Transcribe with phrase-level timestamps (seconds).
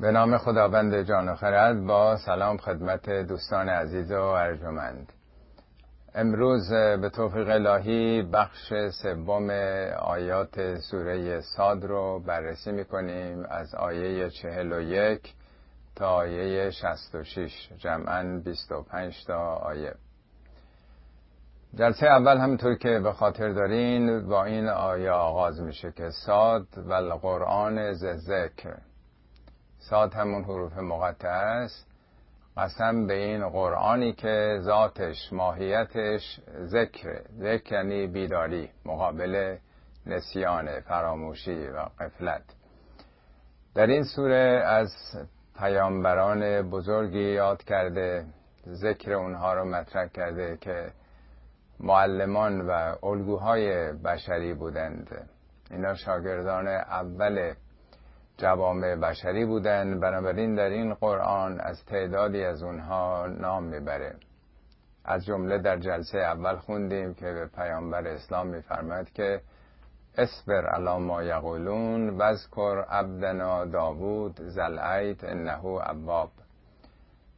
[0.00, 5.12] به نام خداوند جان و خرد با سلام خدمت دوستان عزیز و ارجمند.
[6.14, 8.72] امروز به توفیق الهی بخش
[9.02, 9.50] سوم
[9.98, 15.34] آیات سوره ساد رو بررسی می‌کنیم از آیه چهل و یک
[15.94, 19.94] تا آیه شست و شیش جمعا بیست و پنج تا آیه.
[21.74, 26.92] جلسه اول همونطور که به خاطر دارین با این آیه آغاز میشه که ساد و
[26.92, 28.76] القرآن ذکر.
[29.90, 31.86] ساد همون حروف مقطع است
[32.56, 39.56] قسم به این قرآنی که ذاتش ماهیتش ذکر ذکر یعنی بیداری مقابل
[40.06, 42.42] نسیان فراموشی و قفلت
[43.74, 44.90] در این سوره از
[45.58, 48.24] پیامبران بزرگی یاد کرده
[48.68, 50.92] ذکر اونها رو مطرح کرده که
[51.80, 55.28] معلمان و الگوهای بشری بودند.
[55.70, 57.54] اینا شاگردان اول
[58.38, 64.14] جوامع بشری بودند بنابراین در این قرآن از تعدادی از اونها نام می‌بره.
[65.04, 69.40] از جمله در جلسه اول خوندیم که به پیامبر اسلام میفرماد که
[70.18, 76.30] اسبر علی ما یقولون وذکر عبدنا داوود زلعیت انه اواب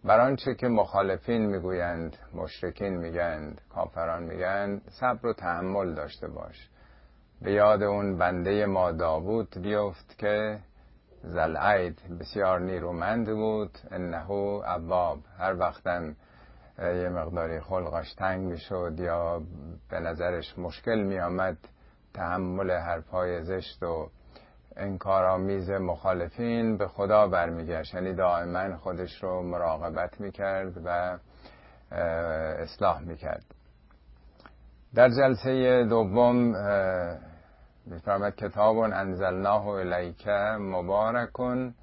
[0.04, 6.68] بر آنچه که مخالفین می‌گویند مشرکین میگند کافران میگند صبر و تحمل داشته باش.
[7.42, 10.58] به یاد اون بنده ما داوود بیفت که
[11.22, 13.78] زلعید بسیار نیرومند بود.
[13.90, 16.16] انه اواب هر وقتم
[16.78, 19.42] یه مقداری خلقش تنگ می‌شد یا
[19.90, 21.56] به نظرش مشکل میآمد
[22.14, 24.10] تحمل حرفهای زشت و
[24.76, 27.94] انکارآمیز مخالفین به خدا برمیگشت.
[27.94, 31.18] یعنی دائما خودش رو مراقبت می‌کرد و
[32.62, 33.44] اصلاح می‌کرد.
[34.94, 36.54] در جلسه دوم
[37.90, 41.74] میفرمد کتاب انزلناه الیک مبارکن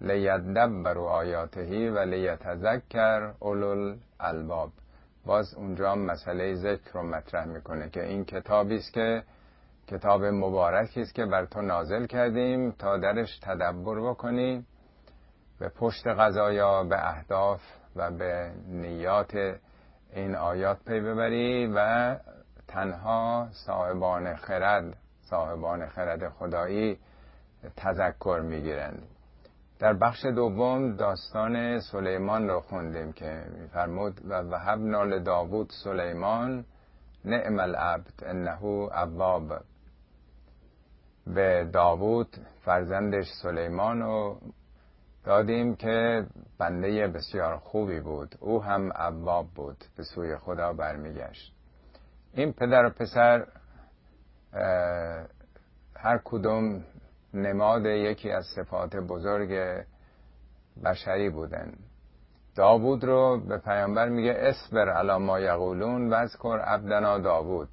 [0.00, 4.70] لیدبروا آیاتهی و لیتذکر اولو الالباب.
[5.26, 9.22] باز اونجا مسئله ذکر رو مطرح می‌کنه که این کتابی است که
[9.86, 14.66] کتاب مبارکی است که بر تو نازل کردیم تا درش تدبر بکنی
[15.58, 17.60] به پشت غذایا به اهداف
[17.96, 19.34] و به نیات
[20.12, 22.16] این آیات پی ببری و
[22.68, 24.96] تنها صاحبان خرد
[25.30, 26.98] صاحبان خرد خدایی
[27.76, 29.02] تذکر می‌گیرند
[29.78, 36.64] در بخش دوم داستان سلیمان رو خوندیم که میفرمود و وهبنا لداوود سلیمان
[37.24, 39.52] نعم العبد انه اواب.
[41.26, 44.40] به داوود فرزندش سلیمان رو
[45.24, 46.26] دادیم که
[46.58, 48.34] بنده بسیار خوبی بود.
[48.40, 51.52] او هم اواب بود به سوی خدا برمیگشت.
[52.34, 53.46] این پدر و پسر
[55.96, 56.84] هر کدوم
[57.34, 59.84] نماد یکی از صفات بزرگ
[60.84, 61.72] بشری بودن.
[62.56, 67.68] داوود رو به پیامبر میگه اسبر علا ما یقولون وذکر عبدنا داوود.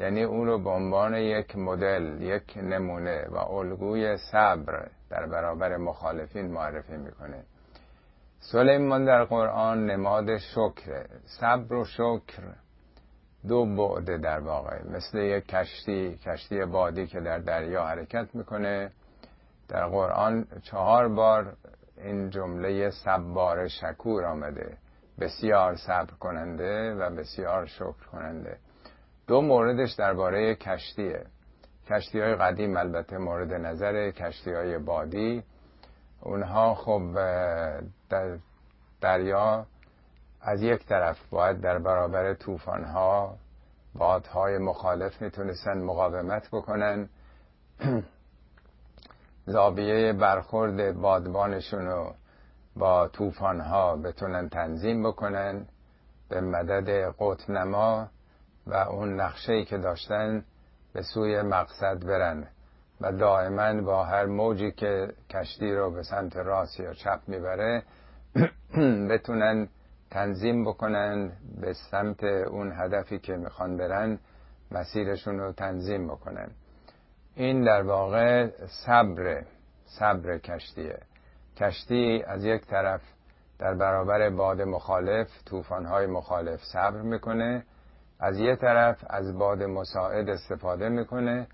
[0.00, 6.46] یعنی اون رو به عنوان یک مدل یک نمونه و الگوی صبر در برابر مخالفین
[6.46, 7.44] معرفی می‌کنه.
[8.40, 11.06] سلیمان در قرآن نماد شکر
[11.40, 12.42] صبر و شکر.
[13.48, 18.90] دو بعد در واقع مثل یک کشتی کشتی بادی که در دریا حرکت می‌کنه.
[19.68, 21.56] در قرآن چهار بار
[21.96, 24.76] این جمله صبار شکور آمده.
[25.20, 28.56] بسیار صبر کننده و بسیار شکر کننده.
[29.26, 31.24] دو موردش درباره کشتیه.
[31.90, 35.42] کشتی های قدیم البته مورد نظر کشتی های بادی
[36.20, 37.02] اونها خب
[38.10, 38.38] در
[39.00, 39.66] دریا
[40.46, 43.36] از یک طرف باید در برابر طوفان‌ها
[43.94, 47.08] بادهای مخالف می‌تونستن مقاومت بکنن.
[49.46, 52.14] زاویه برخورد بادبانشون رو
[52.76, 55.66] با طوفان‌ها بتونن تنظیم بکنن
[56.28, 58.08] به مدد قطب نما
[58.66, 60.44] و اون نقشه‌ای که داشتن
[60.92, 62.46] به سوی مقصد برن
[63.00, 67.82] و دائما با هر موجی که کشتی رو به سمت راست یا چپ می‌بره
[69.10, 69.68] بتونن
[70.14, 74.18] تنظیم بکنن به سمت اون هدفی که می‌خوان برن
[74.70, 76.50] مسیرشون رو تنظیم بکنن.
[77.34, 78.50] این در واقع
[78.86, 79.44] صبر
[79.84, 80.98] صبر کشتیه.
[81.56, 83.00] کشتی از یک طرف
[83.58, 87.64] در برابر باد مخالف طوفان‌های مخالف صبر می‌کنه
[88.20, 91.46] از یک طرف از باد مساعد استفاده می‌کنه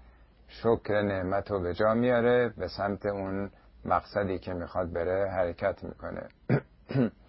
[0.48, 3.50] شکر نعمت رو به جا میاره به سمت اون
[3.84, 6.28] مقصدی که می‌خواد بره حرکت می‌کنه.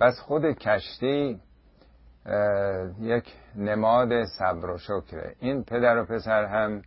[0.00, 1.40] پس خود کشتی
[3.00, 6.82] یک نماد صبر و شکره این پدر و پسر هم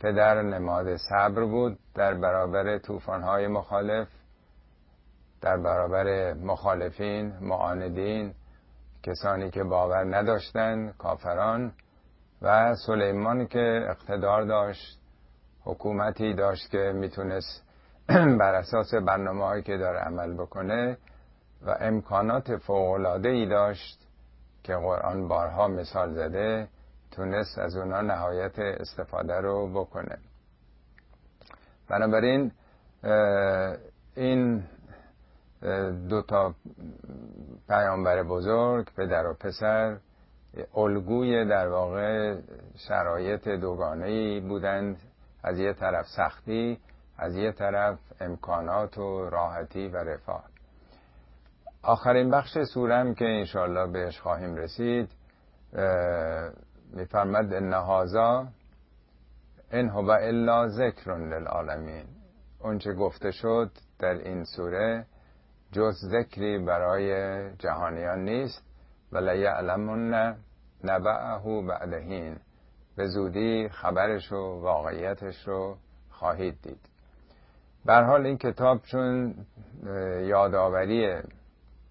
[0.00, 4.08] پدر نماد صبر بود در برابر طوفان‌های مخالف
[5.40, 8.34] در برابر مخالفین معاندین
[9.02, 11.72] کسانی که باور نداشتند کافران
[12.42, 15.00] و سلیمان که اقتدار داشت
[15.64, 17.64] حکومتی داشت که می‌تونست
[18.40, 20.96] بر اساس برنامه هایی که داره عمل بکنه
[21.66, 24.06] و امکانات فوقلاده ای داشت
[24.62, 26.68] که قرآن بارها مثال زده
[27.10, 30.18] تونست از اونا نهایت استفاده رو بکنه.
[31.88, 32.52] بنابراین
[34.16, 34.64] این
[36.08, 36.54] دو تا
[37.68, 39.96] پیامبر بزرگ پدر و پسر
[40.76, 42.36] الگوی در واقع
[42.76, 44.96] شرایط دوگانه ای بودند.
[45.42, 46.80] از یه طرف سختی
[47.18, 50.44] از یه طرف امکانات و راحتی و رفاه.
[51.82, 55.08] آخرین بخش سورم که انشاءالله بهش خواهیم رسید
[56.92, 58.46] میفرمد نهازا
[59.70, 62.04] ان هو الا ذکر للعالمین.
[62.60, 65.06] اونچه گفته شد در این سوره
[65.72, 68.62] جز ذکری برای جهانیان نیست
[69.12, 70.14] ولی یعلمون
[70.84, 72.36] نبعه بعدهین
[72.96, 75.76] به زودی خبرش و واقعیتش رو
[76.10, 76.80] خواهید دید.
[77.84, 79.34] بر حال این کتاب چون
[80.22, 81.22] یادآوری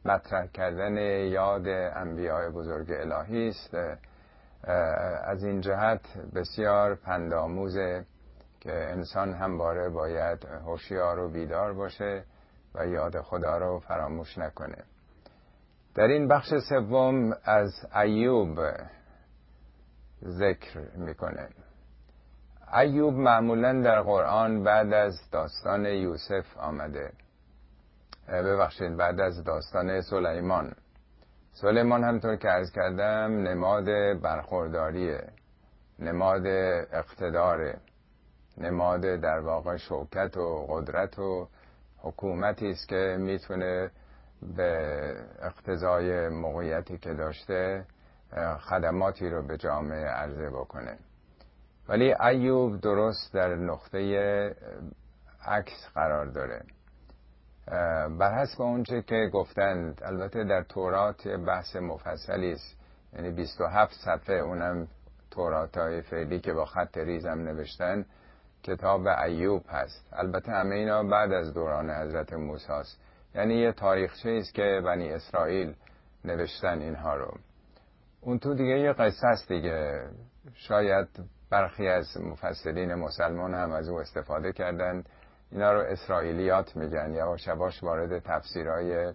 [0.06, 0.98] مطرح کردن
[1.28, 3.78] یاد انبیاء بزرگ الهی است.
[5.24, 8.06] از این جهت بسیار پندآموزه
[8.60, 12.24] که انسان همواره باید هوشیار و بیدار باشه
[12.76, 14.84] و یاد خدا رو فراموش نکنه.
[15.96, 18.60] در این بخش سوم از ایوب
[20.24, 21.50] ذکر می‌کنه.
[22.74, 27.12] ایوب معمولا در قرآن بعد از داستان یوسف آمده.
[28.30, 30.76] ببخشید بعد از داستان سلیمان.
[31.54, 33.86] سلیمان همطور که ارز کردم نماد
[34.22, 35.28] برخورداریه
[36.00, 36.48] نماد
[36.94, 37.78] اقتداره
[38.58, 41.48] نماد در واقع شوکت و قدرت و
[41.98, 43.92] حکومتی است که می‌تونه
[44.56, 47.86] به اقتضای موقعیتی که داشته
[48.60, 50.98] خدماتی رو به جامعه عرضه بکنه.
[51.90, 54.00] ولی ایوب درست در نقطه
[55.46, 56.62] عکس قرار داره.
[58.20, 62.78] بر حسب اونچه که گفتند البته در تورات بحث مفصلی است.
[63.14, 64.88] یعنی 27 صفحه اونم
[65.32, 68.06] تورات های فعلی که با خط ریزم نوشتن
[68.64, 70.10] کتاب ایوب هست.
[70.14, 73.00] البته همه اینا بعد از دوران حضرت موسی است.
[73.36, 75.76] یعنی یه تاریخچه است که بنی اسرائیل
[76.26, 77.38] نوشتن اینها رو.
[78.22, 80.04] اون تو دیگه یه قصه است دیگه.
[80.56, 81.08] شاید
[81.50, 85.10] برخی از مفسرین مسلمان هم از او استفاده کردند.
[85.52, 87.14] اینا رو اسرائیلیات میگن.
[87.14, 89.14] یا شباش وارد تفسیرهای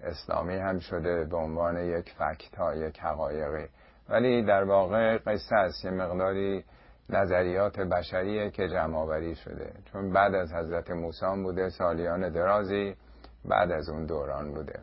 [0.00, 3.68] اسلامی هم شده به عنوان یک فکت ها یک حقایقی.
[4.08, 5.84] ولی در واقع قصه است.
[5.84, 6.64] یه مقداری
[7.10, 9.72] نظریات بشریه که جمع آوری شده.
[9.92, 12.96] چون بعد از حضرت موسی بوده سالیان درازی
[13.44, 14.80] بعد از اون دوران بوده.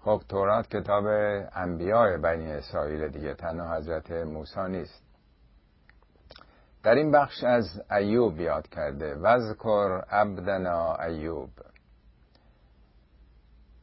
[0.00, 1.04] خب تورات کتاب
[1.54, 5.05] انبیاء بنی اسرائیل دیگه تنها حضرت موسی نیست.
[6.86, 9.14] در این بخش از ایوب یاد کرده.
[9.14, 11.50] وذکر عبدنا ایوب.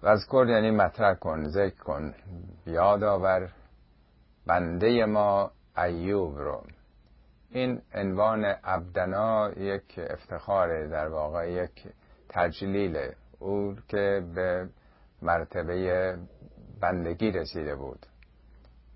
[0.03, 2.13] وذکر یعنی مطرح کن ذکر کن
[2.65, 3.49] یاد آور
[4.47, 6.63] بنده ما ایوب رو.
[7.49, 11.87] این عنوان عبدنا یک افتخار در واقع یک
[12.29, 12.97] تجلیل
[13.39, 14.69] او که به
[15.21, 16.17] مرتبه
[16.81, 18.05] بندگی رسیده بود.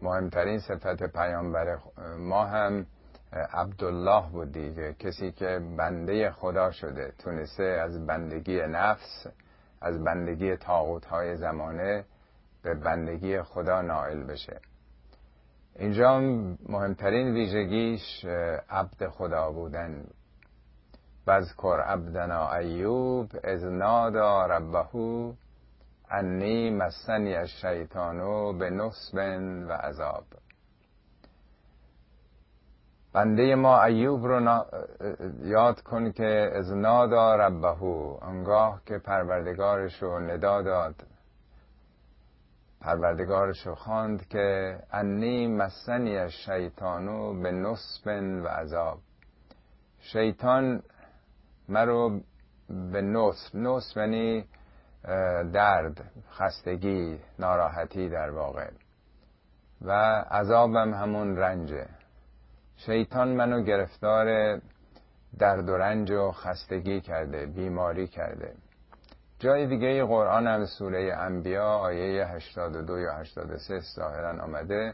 [0.01, 1.77] مهمترین صفت پیامبر
[2.17, 2.85] ما هم
[3.33, 9.27] عبدالله بود دیگه کسی که بنده خدا شده تونسته از بندگی نفس
[9.81, 12.05] از بندگی تاغوت های زمانه
[12.63, 14.59] به بندگی خدا نائل بشه.
[15.75, 16.19] اینجا
[16.69, 18.25] مهمترین ویژگیش
[18.69, 20.03] عبد خدا بودن.
[21.27, 25.33] وذکر عبدنا ایوب از نادا ربهو
[26.11, 29.17] انی مسنی از شیطانو به نصب
[29.69, 30.23] و عذاب.
[33.17, 34.65] بنده ما ایوب رو
[35.41, 38.17] یاد کن که از نادا ربهو.
[38.21, 40.95] انگاه که پروردگارش رو ندا داد.
[42.81, 48.07] پروردگارش رو خواند که انی مسنی شیطانو به نصب
[48.43, 48.99] و عذاب.
[49.99, 50.83] شیطان
[51.69, 52.19] مرو
[52.69, 53.55] به نصب.
[53.55, 54.45] نصب یعنی
[55.53, 58.69] درد خستگی ناراحتی در واقع.
[59.81, 59.91] و
[60.31, 61.96] عذابم همون رنجه.
[62.77, 64.59] شیطان منو گرفتار
[65.39, 68.53] درد و رنج و خستگی کرده بیماری کرده.
[69.39, 74.93] جای دیگه قرآن هم سوره انبیا آیه 82 یا 83 ظاهرا آمده.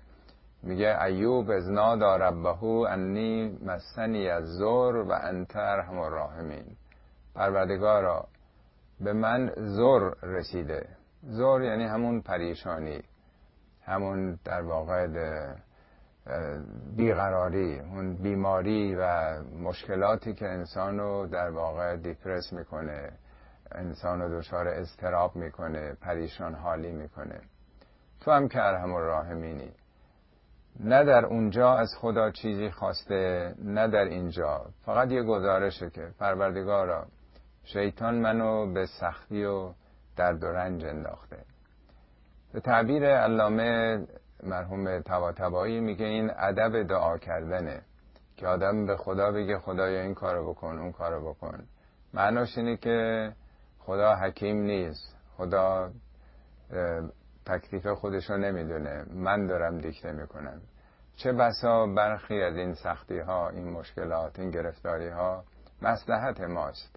[0.63, 6.65] میگه ایوب از نادا ربهو انی مسنی از زور و انت ارحم الراحمین.
[7.35, 8.27] پروردگارا
[8.99, 10.87] به من زور رسیده.
[11.23, 13.01] زور یعنی همون پریشانی
[13.85, 15.07] همون در واقع
[16.95, 23.11] بیقراری اون بیماری و مشکلاتی که انسان رو در واقع دیپرس می‌کنه
[23.71, 27.41] انسان رو دچار اضطراب می‌کنه پریشان حالی می‌کنه.
[28.21, 29.71] تو هم که ارحم الراحمینی
[30.79, 34.65] نه در اونجا از خدا چیزی خواسته نه در اینجا.
[34.85, 37.05] فقط یه گزارشه که پروردگارا
[37.63, 39.73] شیطان منو به سختی و
[40.15, 41.37] درد و رنج انداخته.
[42.53, 43.99] به تعبیر علامه
[44.43, 44.99] مرحوم
[45.35, 47.81] تبایی میگه این ادب دعا کردنه
[48.37, 51.63] که آدم به خدا بگه خدایا این کارو بکن اون کارو بکن.
[52.13, 53.31] معناش اینه که
[53.79, 55.15] خدا حکیم نیست.
[55.37, 55.91] خدا
[57.45, 59.05] تکلیف خودش نمی‌دونه.
[59.13, 60.61] من دارم دیکته می‌کنم.
[61.15, 65.43] چه بسا برخی از این سختی ها این مشکلات این گرفتاری ها
[65.81, 66.95] مسلحت ماست.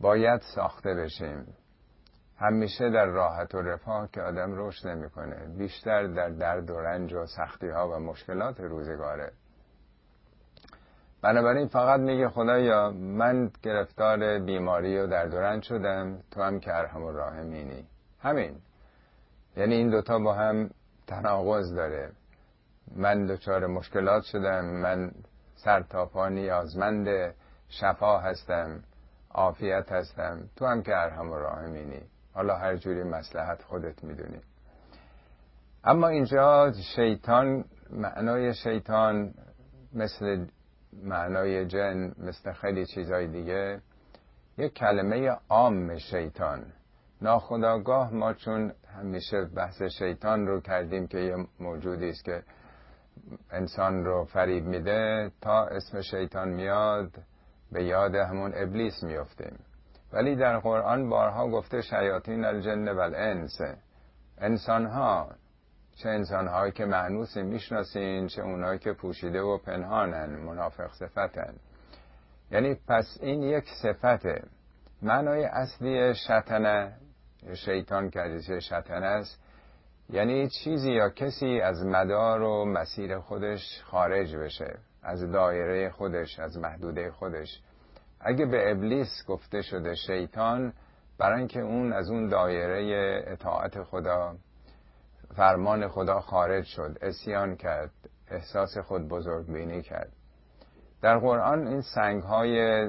[0.00, 1.46] باید ساخته بشیم.
[2.38, 7.26] همیشه در راحت و رفاه که آدم رشد نمی‌کنه بیشتر در درد و رنج و
[7.26, 9.32] سختی ها و مشکلات روزگاره.
[11.22, 16.76] بنابراین فقط میگه خدایا من گرفتار بیماری و درد و رنج شدم تو هم که
[16.76, 17.86] ارحم الراحمینی.
[18.20, 18.56] همین.
[19.56, 20.70] یعنی این دوتا با هم
[21.06, 22.12] تناقض داره.
[22.96, 25.10] من دچار مشکلات شدم من
[25.54, 27.34] سر تا پا نیازمند
[27.68, 28.82] شفا هستم
[29.30, 32.02] عافیت هستم تو هم که ارحم الراحمینی.
[32.36, 34.40] حالا هر جوری مسلحت خودت می‌دونی.
[35.84, 39.34] اما اینجا شیطان معنای شیطان
[39.94, 40.46] مثل
[41.02, 43.80] معنای جن مثل خیلی چیزهای دیگه
[44.58, 46.64] یک کلمه عام شیطان.
[47.22, 52.42] ناخداگاه ما چون همیشه بحث شیطان رو کردیم که یه موجودی است که
[53.50, 57.10] انسان رو فریب میده تا اسم شیطان میاد
[57.72, 59.58] به یاد همون ابلیس میفتیم
[60.12, 63.60] ولی در قرآن بارها گفته شیاطین الجن و الانس
[64.38, 65.30] انسان ها
[65.96, 71.54] چه انسان هایی که معنوسی می‌شناسین چه اونایی که پوشیده و پنهانن منافق صفتن.
[72.50, 74.42] یعنی پس این یک صفته.
[75.02, 76.92] معنای اصلی شتنه
[77.54, 79.40] شیطان که شتنه است.
[80.10, 86.58] یعنی چیزی یا کسی از مدار و مسیر خودش خارج بشه از دایره خودش از
[86.58, 87.62] محدوده خودش.
[88.20, 90.72] اگه به ابلیس گفته شده شیطان
[91.18, 94.36] برای اینکه اون از اون دایره اطاعت خدا
[95.36, 97.90] فرمان خدا خارج شد اسیان کرد
[98.30, 100.12] احساس خود بزرگ بینی کرد.
[101.02, 102.86] در قرآن این سنگ های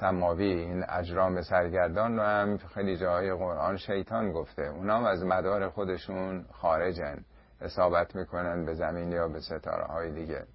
[0.00, 4.62] سماوی این اجرام سرگردان رو هم خیلی جاهای قرآن شیطان گفته.
[4.62, 7.24] اونا هم از مدار خودشون خارجن
[7.60, 10.46] اصابت می‌کنن به زمین یا به ستاره های دیگه.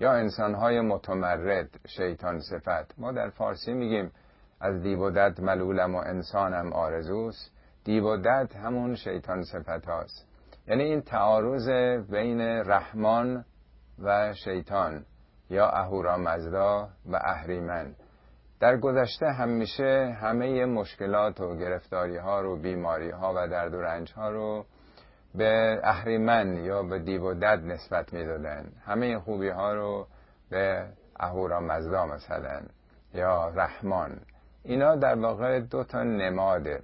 [0.00, 2.98] یا انسان های متمرد شیطان صفت.
[2.98, 4.12] ما در فارسی میگیم
[4.60, 7.50] از دیو و دد ملولم و انسانم آرزوست.
[7.84, 10.26] دیو و دد همون شیطان صفت هاست
[10.68, 11.68] یعنی این تعارض
[12.10, 13.44] بین رحمان
[13.98, 15.04] و شیطان
[15.50, 17.94] یا اهورا مزدا و اهریمن.
[18.60, 24.12] در گذشته همیشه همه مشکلات و گرفتاری ها رو بیماری ها و درد و رنج
[24.12, 24.64] ها رو
[25.36, 28.72] به اهریمن یا به دیو و دد نسبت می‌دادن.
[28.84, 30.06] همه خوبی ها رو
[30.50, 30.86] به
[31.20, 32.60] اهورا مزدا مثلا
[33.14, 34.20] یا رحمان.
[34.64, 36.82] اینا در واقع دو تا نماده.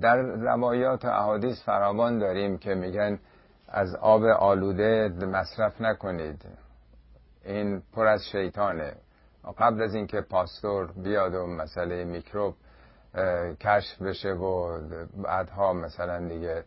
[0.00, 3.18] در روایات و احادیث فراوان داریم که میگن
[3.68, 6.44] از آب آلوده مصرف نکنید.
[7.44, 8.92] این پر از شیطانه.
[9.58, 12.54] قبل از اینکه پاستور بیاد و مسئله میکروب
[13.60, 14.80] کشف بشه و
[15.22, 16.64] بعدها مثلا دیگه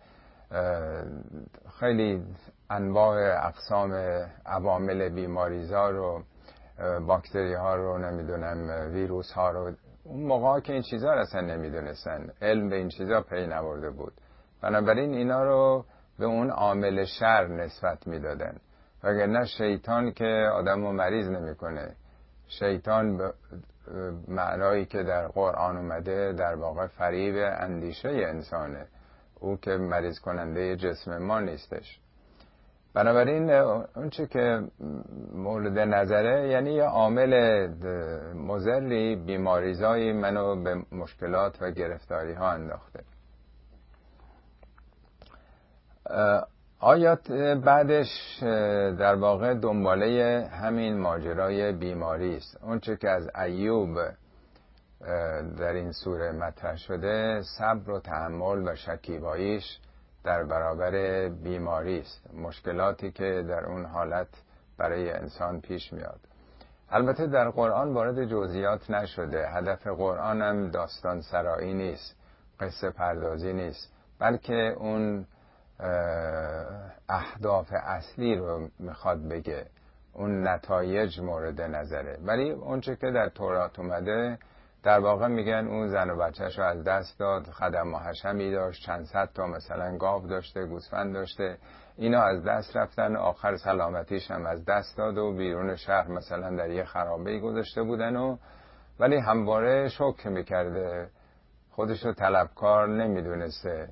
[1.80, 2.24] خیلی
[2.70, 3.94] انواع اقسام
[4.46, 6.24] عوامل بیماریزا رو
[7.08, 9.72] باکتری ها رو نمی‌دونم ویروس ها رو
[10.04, 12.30] اون موقع که این چیزها رو اصلا نمی‌دونستن.
[12.42, 14.14] علم به این چیزها پی نبرده بود.
[14.62, 15.86] بنابراین اینا رو
[16.20, 18.58] به اون عامل شر نسبت می‌دادن.
[19.04, 21.96] وگرنه شیطان که آدم رو مریض نمی‌کنه.
[22.48, 23.34] شیطان به
[24.28, 28.88] معنایی که در قرآن اومده در واقع فریب اندیشه انسانه.
[29.40, 32.00] او که مریض کننده جسم ما نیستش.
[32.94, 33.52] بنابراین
[33.96, 34.62] اونچه که
[35.34, 37.68] مورد نظره یعنی یه عامل
[38.34, 43.04] مزری بیماریزایی منو به مشکلات و گرفتاری ها انداخته
[46.80, 47.32] آیات
[47.66, 48.38] بعدش
[49.00, 52.58] در واقع دنباله همین ماجرای بیماری است.
[52.64, 53.98] اونچه که از ایوب
[55.58, 59.80] در این سوره مطرح شده صبر و تحمل و شکیباییش
[60.24, 62.34] در برابر بیماری است.
[62.34, 64.28] مشکلاتی که در اون حالت
[64.78, 66.20] برای انسان پیش میاد.
[66.90, 69.50] البته در قرآن وارد جزئیات نشده.
[69.50, 72.16] هدف قرآن هم داستان سرایی نیست.
[72.60, 73.94] قصه پردازی نیست.
[74.20, 75.26] بلکه اون
[77.10, 79.66] اهداف اصلی رو می‌خواد بگه.
[80.14, 82.18] اون نتایج مورد نظره.
[82.22, 84.38] ولی اونچه که در تورات اومده
[84.84, 88.86] در واقع میگن اون زن و بچهش رو از دست داد خدم و حشمی داشت
[88.86, 91.58] چند صد تا مثلا گاو داشته گوسفند داشته.
[91.98, 96.70] اینا از دست رفتن آخر سلامتیش هم از دست داد و بیرون شهر مثلا در
[96.70, 98.38] یه خرابه گذاشته بودن و
[99.00, 101.10] ولی همواره شکر می‌کرده.
[101.72, 103.90] خودش رو طلبکار نمی‌دونسته.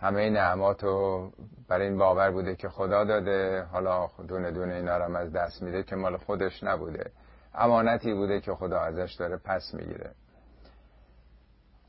[0.00, 1.30] همه نعمات رو
[1.68, 3.62] برای این باور بوده که خدا داده.
[3.62, 7.10] حالا دونه دونه اینا رو از دست میده که مال خودش نبوده.
[7.54, 10.10] امانتی بوده که خدا ازش داره پس می‌گیره.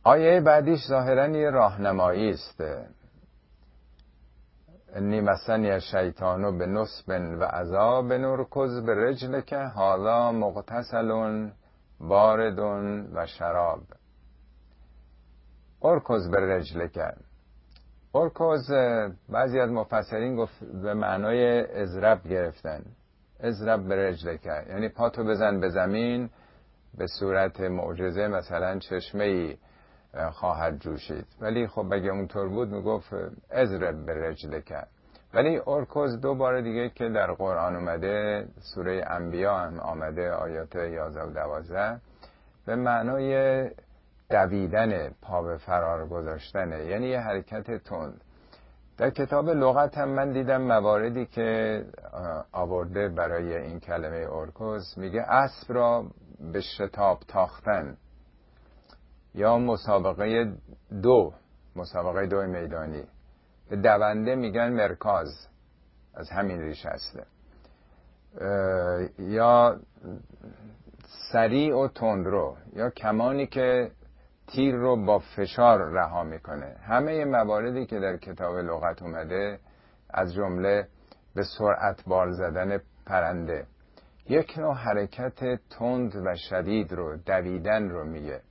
[0.03, 2.63] آیه بعدیش ظاهرا یه راهنمایی است.
[4.93, 11.51] انی مسنی شیطانو به نصب و عذاب نرکز به رجل که حالا مغتسلون
[11.99, 13.81] باردون و شراب.
[15.81, 17.26] ارکز به رجل کرد
[18.17, 18.71] ارکز
[19.29, 22.81] بعضی از مفسرین گفت به معنای ازرب گرفتن.
[23.39, 24.67] ازرب به رجل کرد.
[24.67, 26.29] یعنی پاتو بزن به زمین
[26.97, 29.57] به صورت معجزه مثلا چشمه ای
[30.31, 31.25] خواهد جوشید.
[31.41, 33.13] ولی خب اگه اونطور بود می‌گفت
[33.51, 34.89] ازرب به رجل کرد.
[35.33, 41.23] ولی ارکوز دو بار دیگه که در قرآن اومده سوره انبیا هم آمده آیات 11
[41.23, 42.01] و 12
[42.65, 43.63] به معنای
[44.29, 48.21] دویدن پا به فرار گذاشتنه یعنی یه حرکت تند.
[48.97, 51.85] در کتاب لغت هم من دیدم مواردی که
[52.51, 54.93] آورده برای این کلمه ارکوز.
[54.97, 56.05] میگه اسب را
[56.53, 57.97] به شتاب تاختن.
[59.35, 60.53] یا مسابقه
[61.01, 61.33] دو
[61.75, 63.03] مسابقه دو میدانی.
[63.69, 65.47] به دونده میگن مرکاز.
[66.13, 67.23] از همین ریش هسته
[69.19, 69.79] یا
[71.31, 72.57] سریع و تندرو.
[72.73, 73.91] یا کمانی که
[74.47, 76.75] تیر رو با فشار رها می‌کنه.
[76.83, 79.59] همه مواردی که در کتاب لغت اومده
[80.09, 80.87] از جمله
[81.35, 83.65] به سرعت بال زدن پرنده
[84.29, 88.41] یک نوع حرکت تند و شدید رو دویدن رو میگه.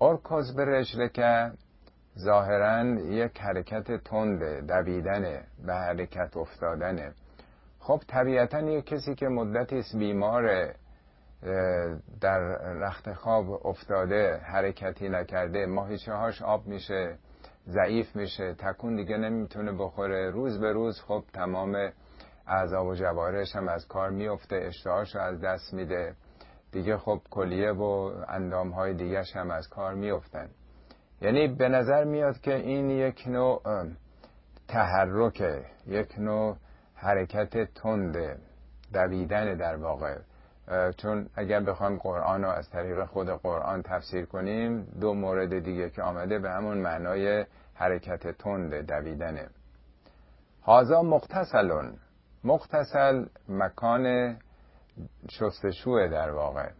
[0.00, 1.52] ارکز به رجله که
[2.18, 7.12] ظاهرا یک حرکت تند دویدنه به حرکت افتادنه.
[7.78, 10.74] خب طبیعتا یک کسی که مدتی بیمار
[12.20, 12.40] در
[12.72, 17.18] رخت خواب افتاده حرکتی نکرده ماهیچه هاش آب میشه
[17.68, 20.30] ضعیف میشه تکون دیگه نمی‌تونه بخوره.
[20.30, 21.92] روز به روز خب تمام
[22.46, 26.14] اعضا و جوارش هم از کار میفته اشتهاش از دست میده.
[26.72, 30.48] دیگه خب کلیه و اندام های دیگه هم از کار میفتن
[31.20, 33.62] یعنی به نظر میاد که این یک نوع
[34.68, 36.56] تحرکه یک نوع
[36.94, 38.16] حرکت تند
[38.92, 40.18] دویدن در واقع.
[40.96, 46.02] چون اگر بخوایم قرآن رو از طریق خود قرآن تفسیر کنیم دو مورد دیگه که
[46.02, 49.48] آمده به همون معنای حرکت تند دویدنه.
[50.62, 51.94] هازا مختصلون
[52.44, 54.36] مختصل مکان
[55.30, 56.70] شستشوه در واقع.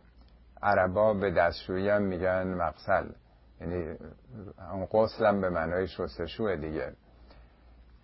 [0.63, 3.09] عربا به دستشویی هم میگن مقصل
[3.61, 3.97] یعنی
[4.73, 6.93] اون غسل هم به معنای شستشوه دیگه.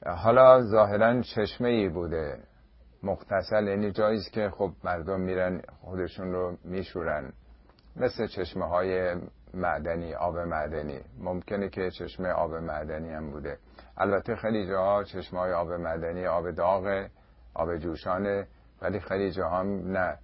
[0.06, 2.38] حالا ظاهرا چشمه ای بوده.
[3.02, 7.32] مختصل یعنی جاییست که خب مردم میرن خودشون رو میشورن.
[7.96, 9.14] مثل چشمه های
[9.54, 11.00] معدنی آب معدنی.
[11.18, 13.58] ممکنه که چشمه آب معدنی هم بوده.
[13.96, 17.06] البته خیلی جاها چشمه های آب معدنی آب داغ
[17.54, 18.46] آب جوشانه
[18.82, 20.18] ولی خیلی جاها نه.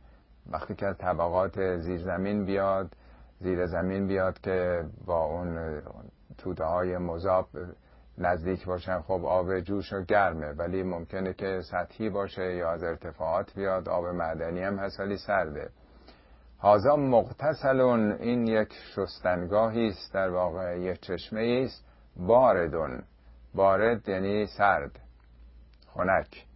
[0.50, 2.96] وقتی که از طبقات زیر زمین بیاد
[3.40, 5.82] زیر زمین بیاد که با اون
[6.38, 7.48] توده های مذاب
[8.18, 13.54] نزدیک باشن خب آب جوش و گرمه ولی ممکنه که سطحی باشه یا از ارتفاعات
[13.54, 15.70] بیاد آب معدنی هم هست ولی سرده.
[16.60, 21.84] هازا مغتسلون این یک شستنگاهی است در واقع یک چشمه است
[22.16, 23.02] باردون.
[23.54, 25.00] بارد یعنی سرد
[25.86, 26.46] خنک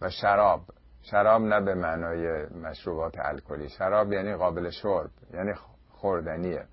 [0.00, 0.60] و شراب.
[1.02, 3.68] شراب نه به معنای مشروبات الکلی.
[3.68, 5.52] شراب یعنی قابل شرب یعنی
[5.90, 6.64] خوردنیه.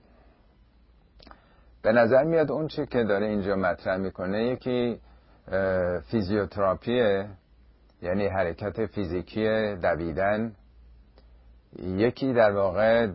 [1.86, 5.00] به نظر میاد اون چی که داره اینجا مطرح می‌کنه یکی
[6.12, 7.28] فیزیوتراپیه
[8.02, 10.56] یعنی حرکت فیزیکی دویدن.
[11.80, 13.08] یکی در واقع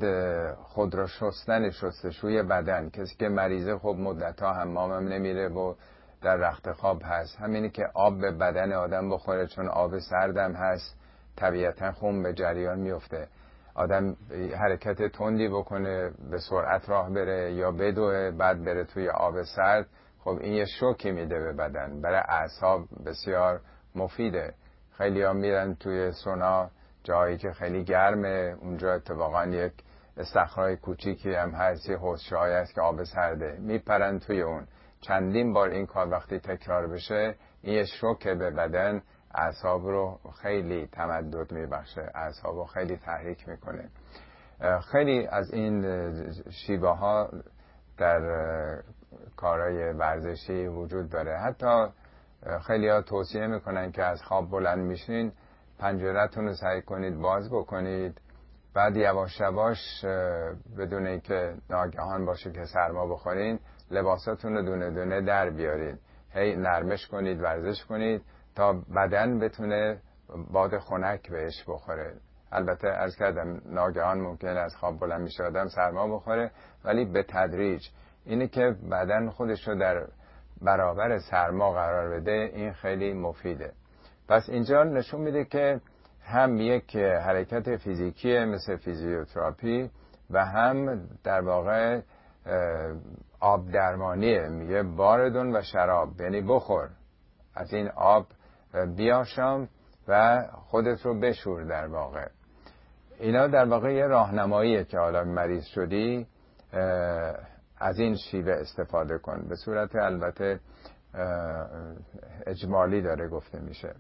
[0.55, 2.91] خود را شستن شستشوی بدن.
[2.91, 5.75] کسی که مریضه خب مدت ها حمام نمیره و
[6.23, 7.37] در رخت خواب هست.
[7.37, 10.97] همینی که آب به بدن آدم بخوره چون آب سردم هست
[11.37, 13.29] طبیعتا خون به جریان میفته
[13.75, 14.17] آدم
[14.59, 19.87] حرکت تندی بکنه به سرعت راه بره یا بدوه بعد بره توی آب سرد.
[20.19, 22.01] خب این یه شوکی میده به بدن.
[22.01, 23.61] برای اعصاب بسیار
[23.95, 24.55] مفیده.
[24.99, 26.71] خیلی ها میرن توی سونا
[27.05, 28.57] جایی که خیلی گرمه.
[28.61, 29.73] اونجا اتفاقا یک
[30.17, 31.99] استخرای کوچیکی هم هست یه
[32.33, 33.59] هست که آب سرده.
[33.61, 34.67] میپرن توی اون.
[35.01, 39.03] چندین بار این کار وقتی تکرار بشه این یه شوکه به بدن.
[39.35, 43.89] اعصاب رو خیلی تمدد میبخشه اعصاب رو خیلی تحریک می‌کنه.
[44.93, 45.85] خیلی از این
[46.51, 47.31] شیبه ها
[47.99, 48.21] در
[49.37, 51.39] کارهای ورزشی وجود داره.
[51.39, 51.87] حتی
[52.67, 55.33] خیلی ها توصیه می‌کنن که از خواب بلند میشین
[55.79, 58.21] پنجرتون رو سعی کنید باز بکنید.
[58.75, 60.05] بعد یواش یواش
[60.79, 63.59] بدون اینکه ناگهان باشه که سرما بخورین
[63.91, 65.99] لباساتون رو دونه دونه در بیارید
[66.33, 68.23] هی نرمش کنید ورزش کنید.
[68.55, 69.99] تا بدن بتونه
[70.53, 72.15] باد خنک بهش بخوره.
[72.53, 76.51] البته از کردم ناگهان ممکن از خواب بلند میشه آدم سرما بخوره
[76.85, 77.89] ولی به تدریج.
[78.25, 80.07] اینه که بدن خودش رو در
[80.63, 83.73] برابر سرما قرار بده این خیلی مفیده.
[84.29, 85.81] پس اینجا نشون میده که
[86.23, 89.91] هم یک حرکت فیزیکی مثل فیزیوتراپی
[90.31, 92.01] و هم در واقع
[93.41, 96.89] آب درمانیه میگه باردون و شراب یعنی بخور.
[97.55, 98.27] از این آب
[98.97, 99.69] بیاشام
[100.09, 102.27] و خودت رو بشور در واقع.
[103.19, 106.27] اینا در واقع یه راهنماییه که حالا مریض شدی
[107.79, 109.49] از این شیوه استفاده کن.
[109.49, 110.61] به صورت البته
[112.47, 113.95] اجمالی داره گفته میشه.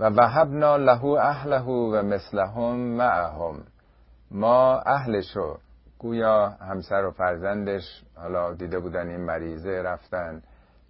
[0.00, 3.64] و وهبنا له اهله و مثلهم معهم.
[4.30, 5.58] ما اهلشو
[5.98, 10.42] گویا همسر و فرزندش حالا دیده بودن این مریضه رفتن.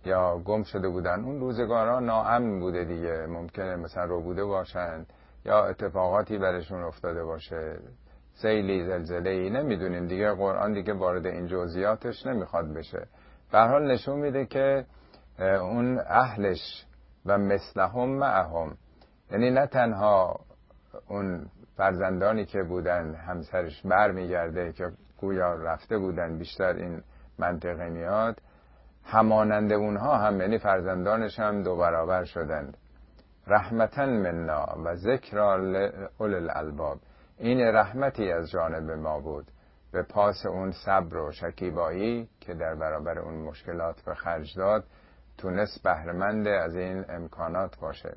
[0.07, 3.27] یا گم شده بودن اون روزگارا ناامن بوده دیگه.
[3.27, 5.07] ممکنه مثلا رو بوده باشند
[5.45, 7.79] یا اتفاقاتی برشون افتاده باشه.
[8.35, 10.07] سیلی زلزله ای نمی‌دونیم.
[10.07, 13.07] دیگه قرآن دیگه وارد این جزئیاتش نمی‌خواد بشه.
[13.53, 14.87] به حال نشون میده که
[15.39, 16.87] اون اهلش
[17.27, 18.77] و مثلهم معهم.
[19.31, 20.41] یعنی نه تنها
[21.09, 24.85] اون فرزندانی که بودن همسرش بر میگرده که
[25.21, 27.03] گویا رفته بودن بیشتر این
[27.39, 28.41] منطقه میاد
[29.07, 32.77] همانند اونها هم یعنی فرزندانش هم دو برابر شدند.
[33.47, 36.99] رحمتا منا و ذکر اول الالباب
[37.39, 39.47] این رحمتی از جانب ما بود.
[39.93, 44.85] به پاس اون صبر و شکیبایی که در برابر اون مشکلات به خرج داد
[45.39, 48.15] تونست بهرمنده از این امکانات باشه.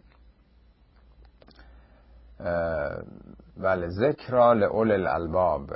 [3.57, 5.69] بله ذکر لعول الالباب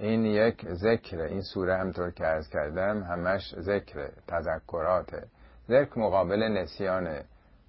[0.00, 5.26] این یک ذکر این سوره همطور که ارز کردم همش ذکر تذکراته
[5.68, 7.24] ذکر مقابل نسیانه.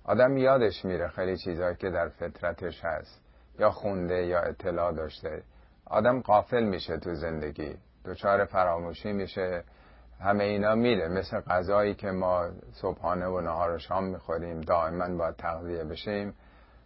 [0.05, 3.21] آدم یادش میره خیلی چیزهایی که در فطرتش هست
[3.59, 5.43] یا خونده یا اطلاع داشته.
[5.85, 7.75] آدم قافل میشه تو زندگی.
[8.05, 9.63] دچار فراموشی میشه.
[10.21, 11.07] همه اینا میره.
[11.07, 16.33] مثل غذایی که ما صبحانه و نهار و شام می‌خوریم دائما باید تغذیه بشیم.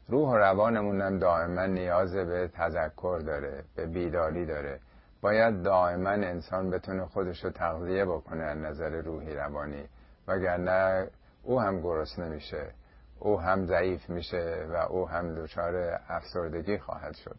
[0.08, 4.80] روح و روانمون هم دائما نیاز به تذکر داره به بیداری داره.
[5.26, 9.84] باید دائما انسان بتونه خودش رو تغذیه بکنه از نظر روحی روانی.
[10.28, 11.08] وگرنه
[11.44, 12.72] او هم گرسنه نمیشه
[13.20, 17.38] او هم ضعیف میشه و او هم دچار افسردگی خواهد شد.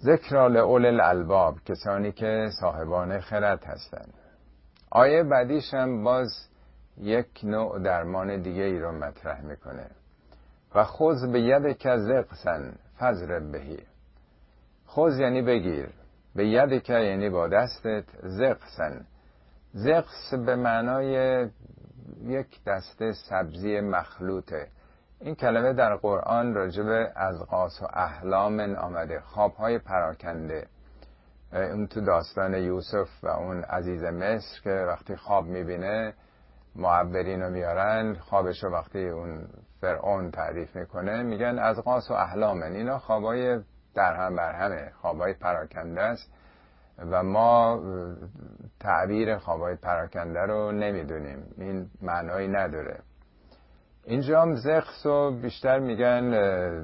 [0.00, 4.14] ذکر لعول الالباب کسانی که صاحبان خرد هستند.
[4.90, 6.48] آیه بعدیش هم باز
[6.96, 9.86] یک نوع درمان دیگه ای رو مطرح می‌کنه.
[10.74, 13.78] و خوز به ید که زقسن فزر بهی.
[14.86, 16.01] خوز یعنی بگیر.
[16.34, 19.06] به ید که یعنی با دستت زقسن.
[19.72, 21.48] زقس به معنای
[22.22, 24.68] یک دسته سبزی مخلوطه.
[25.20, 29.20] این کلمه در قرآن راجب از قاس و احلام آمده.
[29.20, 30.66] خوابهای پراکنده.
[31.52, 36.14] اون تو داستان یوسف و اون عزیز مصر که وقتی خواب می‌بینه
[36.76, 39.48] معبرین رو میارن خوابش رو وقتی اون
[39.80, 42.72] فرعون تعریف می‌کنه میگن از قاس و احلامن.
[42.72, 43.60] اینا خوابای
[43.94, 46.32] در هم بر همه خوابای پراکنده است
[47.10, 47.82] و ما
[48.80, 51.54] تعبیر خوابای پراکنده رو نمی‌دونیم.
[51.58, 52.98] این معنایی نداره.
[54.04, 56.30] اینجا هم زخص و بیشتر میگن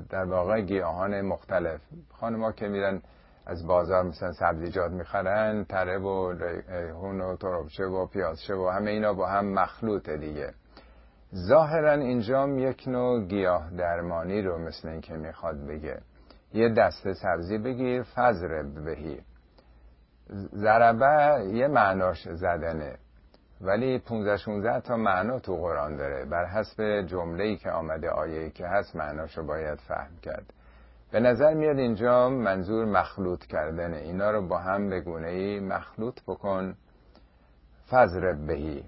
[0.02, 1.80] در واقع گیاهان مختلف.
[2.12, 3.02] خانما که میرن
[3.46, 6.32] از بازار مثلا سبزیجات می‌خرن تره و
[6.68, 10.52] ریحون و تربچه و پیازچه و همه اینا با هم مخلوطه دیگه.
[11.48, 16.00] ظاهرا اینجا یک نوع گیاه درمانی رو مثل این که می‌خواد بگه.
[16.52, 19.20] یه دسته سبزی بگیر فضر بهی.
[20.54, 22.98] ضربه یه معناش زدنه.
[23.60, 26.24] ولی 15 16 تا معنا تو قرآن داره.
[26.24, 30.52] بر حسب جمله ای که آمده آیه که هست معناشو باید فهم کرد.
[31.12, 36.20] به نظر میاد اینجا منظور مخلوط کردن اینا رو با هم به گونه ای مخلوط
[36.26, 36.74] بکن.
[37.90, 38.84] فضر بهی.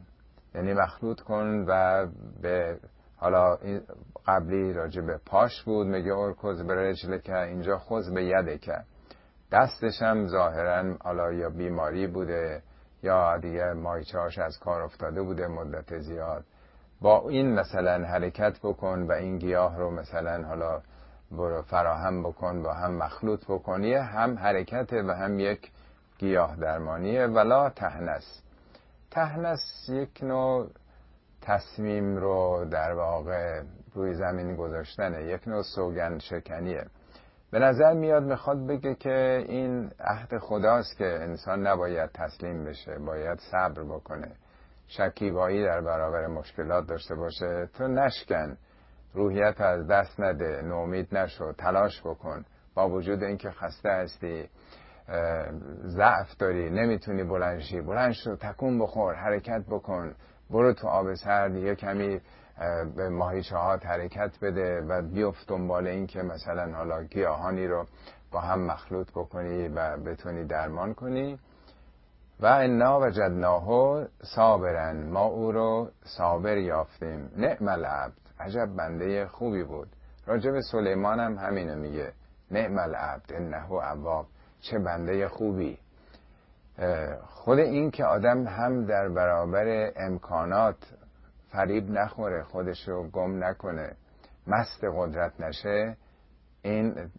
[0.55, 2.07] یعنی مخلوط کن و
[2.43, 2.79] به
[3.17, 3.59] حالا
[4.31, 8.75] قبلی راجع به پاش بود میگه ارکز به رجل که اینجا خوز به یده که
[9.53, 12.63] دستش هم ظاهرا حالا یا بیماری بوده
[13.03, 16.45] یا دیگه مایچهاش از کار افتاده بوده مدت زیاد.
[17.01, 20.81] با این مثلا حرکت بکن و این گیاه رو مثلا حالا
[21.31, 25.71] برو فراهم بکن با هم مخلوط بکنی هم حرکت و هم یک
[26.19, 28.43] گیاه درمانیه ولا تهنس.
[29.11, 30.67] تهنس یک نوع
[31.43, 33.63] تصمیم رو در واقع
[33.95, 35.25] روی زمین گذاشتنه.
[35.25, 36.85] یک نوع سوگن شکنیه.
[37.51, 43.39] به نظر میاد می‌خواد بگه که این عهد خداست که انسان نباید تسلیم بشه باید
[43.39, 44.33] صبر بکنه.
[44.87, 47.69] شکیبایی در برابر مشکلات داشته باشه.
[47.75, 48.57] تو نشکن
[49.15, 52.45] روحیت از دست نده نومید نشو تلاش بکن.
[52.75, 54.49] با وجود اینکه خسته هستی
[55.87, 60.15] ضعف داری نمی‌تونی بلنشی بلند شو تکون بخور حرکت بکن.
[60.51, 62.21] برو تو آب سرد یه کمی
[62.97, 67.87] به ماهیچه ها حرکت بده و بیفت دنبال این که مثلا حالا گیاهانی رو
[68.33, 71.39] با هم مخلوط بکنی و بتونی درمان کنی.
[72.41, 77.31] و انا وجدناه صابرن ما او رو صابر یافتیم.
[77.37, 78.13] نعم العبد.
[78.41, 79.89] عجب بنده خوبی بود.
[80.27, 82.13] راجب سلیمان هم همینو میگه.
[82.51, 84.27] نعم العبد انه عواب.
[84.61, 85.79] چه بنده خوبی.
[87.23, 90.77] خود این که آدم هم در برابر امکانات
[91.53, 93.97] فریب نخوره خودش رو گم نکنه
[94.47, 95.97] مست قدرت نشه
[96.63, 97.11] این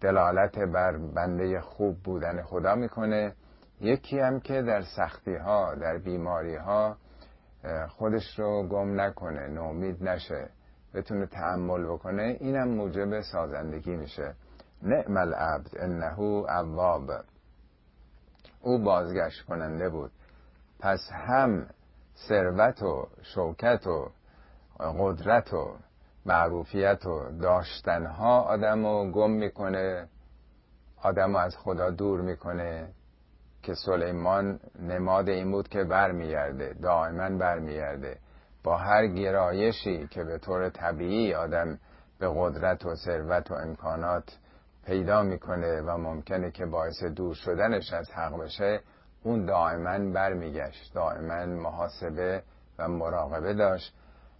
[0.00, 3.34] دلالت بر بنده خوب بودن خدا می‌کنه.
[3.80, 6.96] یکی هم که در سختی ها در بیماری ها
[7.88, 10.48] خودش رو گم نکنه نومید نشه
[10.94, 14.34] بتونه تحمل بکنه اینم موجب سازندگی میشه.
[14.82, 17.10] نعم العبد انه اواب
[18.64, 20.10] او بازگشت کننده بود.
[20.80, 21.66] پس هم
[22.28, 24.10] ثروت و شوکت و
[24.80, 25.76] قدرت و
[26.26, 30.08] معروفیت و داشتنها آدم رو گم می‌کنه
[31.02, 32.88] آدم از خدا دور می‌کنه
[33.62, 38.18] که سلیمان نماد این بود که برمیگرده دائما برمیگرده.
[38.62, 41.78] با هر گرایشی که به طور طبیعی آدم
[42.18, 44.38] به قدرت و ثروت و امکانات
[44.86, 48.80] پیدا می‌کنه و ممکنه که باعث دور شدنش از حق بشه
[49.22, 50.94] اون دائما برمیگشت.
[50.94, 52.42] دائما محاسبه
[52.78, 53.94] و مراقبه داشت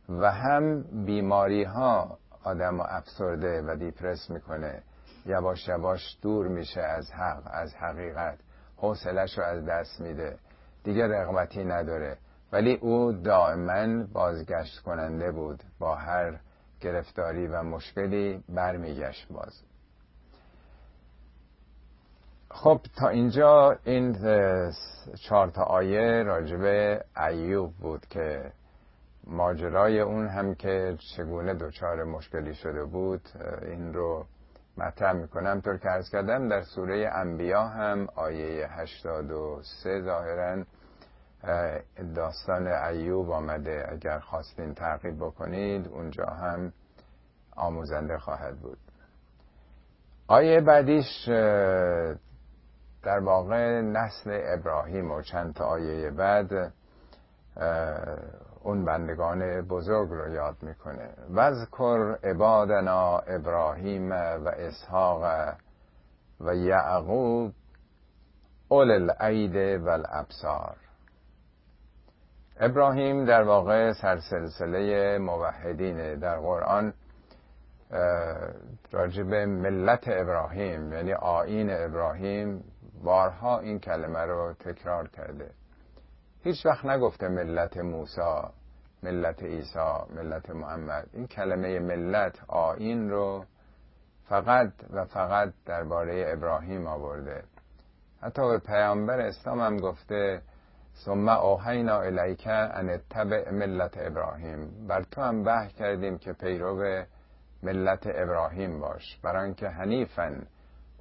[0.09, 4.83] و هم بیماری ها آدم افسرده و دیپرس می‌کنه.
[5.27, 8.39] یواش یواش دور میشه از حق از حقیقت.
[8.77, 10.39] حوصلش رو از دست میده.
[10.85, 12.19] دیگه رغبتی نداره.
[12.53, 15.63] ولی او دائما بازگشت کننده بود.
[15.79, 16.41] با هر
[16.81, 19.74] گرفتاری و مشکلی برمیگشت باز.
[22.55, 24.17] خب تا اینجا این
[25.21, 28.53] چهار تا آیه راجبه ایوب بود که
[29.27, 33.21] ماجرای اون هم که چگونه دچار مشکلی شده بود
[33.63, 34.27] این رو
[34.79, 35.61] مطرح می‌کنم.
[35.61, 40.65] طور که ارز کردم در سوره انبیا هم آیه 83 ظاهرا
[42.15, 43.87] داستان ایوب آمده.
[43.93, 46.73] اگر خواستین تعقیب بکنید اونجا هم
[47.57, 48.79] آموزنده خواهد بود.
[50.27, 51.29] آیه بعدیش
[53.05, 56.73] در واقع نسل ابراهیم و چند تا آیه بعد
[58.63, 61.09] اون بندگان بزرگ رو یاد می‌کنه.
[61.35, 65.55] وذکر عبادنا ابراهیم و اسحاق
[66.41, 67.53] و یعقوب
[68.69, 70.77] اول العید و الابصار
[72.61, 76.93] ابراهیم در واقع سرسلسله موحدینه در قرآن
[78.93, 82.65] راجب ملت ابراهیم یعنی آین ابراهیم
[83.05, 85.51] بارها این کلمه رو تکرار کرده.
[86.43, 88.43] هیچ وقت نگفته ملت موسی
[89.03, 91.09] ملت عیسی ملت محمد.
[91.13, 93.45] این کلمه ملت آین رو
[94.29, 97.45] فقط و فقط درباره ابراهیم آورده.
[98.21, 100.43] حتی به پیامبر اسلام هم گفته
[101.05, 104.87] ثم اوحینا الیک ان اتبع ملت ابراهیم.
[104.87, 107.05] بر تو هم وحی کردیم که پیرو
[107.63, 109.19] ملت ابراهیم باش.
[109.23, 110.47] برای اینکه حنیفن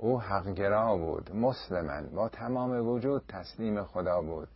[0.04, 4.48] او حقگرا بود مسلمن با تمام وجود تسلیم خدا بود.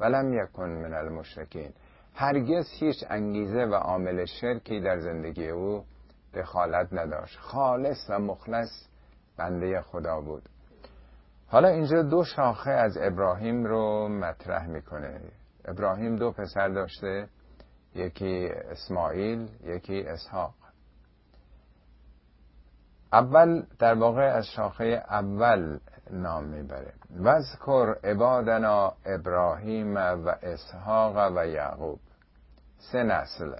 [0.00, 1.72] ولم یکن من المشرکین.
[2.14, 5.84] هرگز هیچ انگیزه و عامل شرکی در زندگی او
[6.34, 7.38] دخالت نداشت.
[7.38, 8.70] خالص و مخلص
[9.38, 10.42] بنده خدا بود.
[11.46, 15.20] حالا اینجا دو شاخه از ابراهیم رو مطرح می‌کنه.
[15.64, 17.28] ابراهیم دو پسر داشته
[17.94, 20.54] یکی اسماعیل یکی اسحاق.
[23.14, 25.78] اول در واقع از شاخه اول
[26.10, 26.92] نام می‌بره.
[27.20, 32.00] وذکر عبادنا ابراهیم و اسحاق و یعقوب.
[32.78, 33.52] سه نسل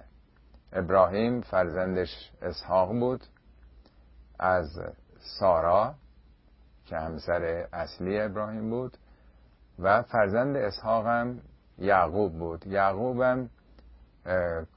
[0.73, 3.23] ابراهیم فرزندش اسحاق بود
[4.39, 4.67] از
[5.39, 5.95] سارا
[6.85, 8.97] که همسر اصلی ابراهیم بود
[9.79, 11.41] و فرزند اسحاق هم
[11.77, 12.67] یعقوب بود.
[12.67, 13.49] یعقوب هم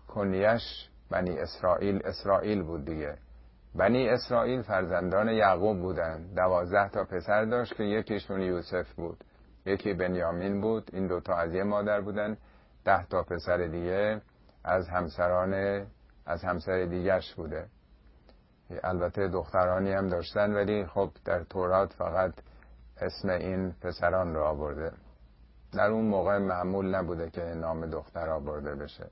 [0.08, 3.18] کنیش بنی اسرائیل اسرائیل بود دیگه.
[3.78, 9.24] بنی اسرائیل فرزندان یعقوب بودن دوازده تا پسر داشت که یکیشون یوسف بود.
[9.66, 10.90] یکی بنیامین بود.
[10.92, 12.36] این دوتا از یه مادر بودن.
[12.84, 14.20] ده تا پسر دیگه
[14.64, 15.54] از همسران
[16.26, 17.66] از همسر دیگرش بوده.
[18.82, 22.32] البته دخترانی هم داشتن ولی خب در تورات فقط
[23.00, 24.92] اسم این پسران رو آورده.
[25.72, 29.10] در اون موقع معمول نبوده که نام دختر آورده بشه.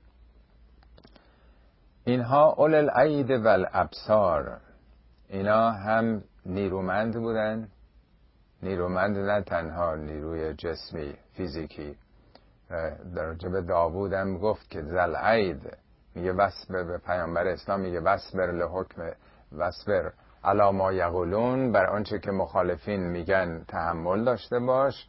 [2.07, 4.59] اینها اول العید و الابصار.
[5.29, 7.69] اینا هم نیرومند بودن.
[8.63, 11.95] نیرومند نه تنها نیروی جسمی فیزیکی.
[13.15, 15.77] در به داوود هم گفت که زل عید
[16.15, 19.01] میگه وصبر به پیامبر اسلام میگه وصبر لحکم
[19.57, 20.11] وصبر
[20.43, 21.71] علا ما یقولون.
[21.71, 25.07] بر آنچه که مخالفین میگن تحمل داشته باش.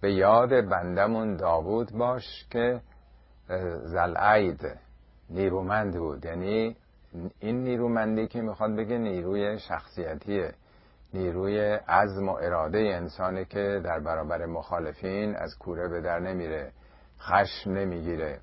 [0.00, 2.80] به یاد بندمون داوود باش که
[3.84, 4.89] زلعید
[5.30, 6.24] نیرومند بود.
[6.24, 6.76] یعنی
[7.40, 10.54] این نیرومندی که می‌خواد بگه نیروی شخصیتیه.
[11.14, 16.72] نیروی عزم و اراده انسانی که در برابر مخالفین از کوره به در نمیره.
[17.20, 18.40] خشم نمی‌گیره.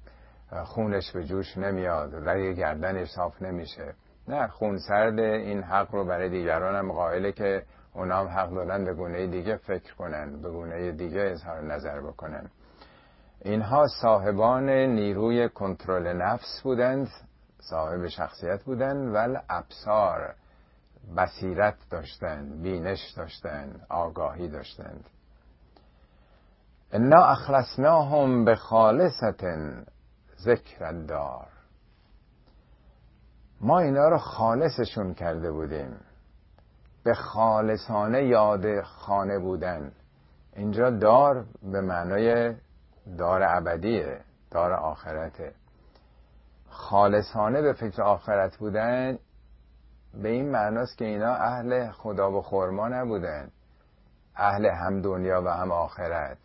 [0.66, 2.30] خونش به جوش نمیاد.
[2.30, 3.94] رگ گردنش صاف نمیشه.
[4.28, 8.94] نه خون سرد این حق رو برای دیگران هم قائله که اونام حق دارن به
[8.94, 12.50] گونه دیگه فکر کنن به گونه دیگه اظهار نظر بکنن.
[13.42, 17.10] اینها صاحبان نیروی کنترل نفس بودند
[17.60, 20.36] صاحب شخصیت بودند ول ابصار
[21.18, 25.10] بصیرت داشتند بینش داشتند آگاهی داشتند.
[26.92, 29.44] انا اخلصناهم به خالصت
[30.40, 31.48] ذکر دار
[33.62, 35.98] ما اینا رو خالصشون کرده بودیم.
[37.04, 39.92] به خالصانه یاد خانه بودن.
[40.56, 42.56] اینجا دار به معنای
[43.18, 45.54] دار ابدیه دار آخرته.
[46.70, 49.20] خالصانه به فکر آخرت بودن
[50.14, 53.52] به این معناست که اینا اهل خدا و خورما نبودن.
[54.36, 56.38] اهل هم دنیا و هم آخرت.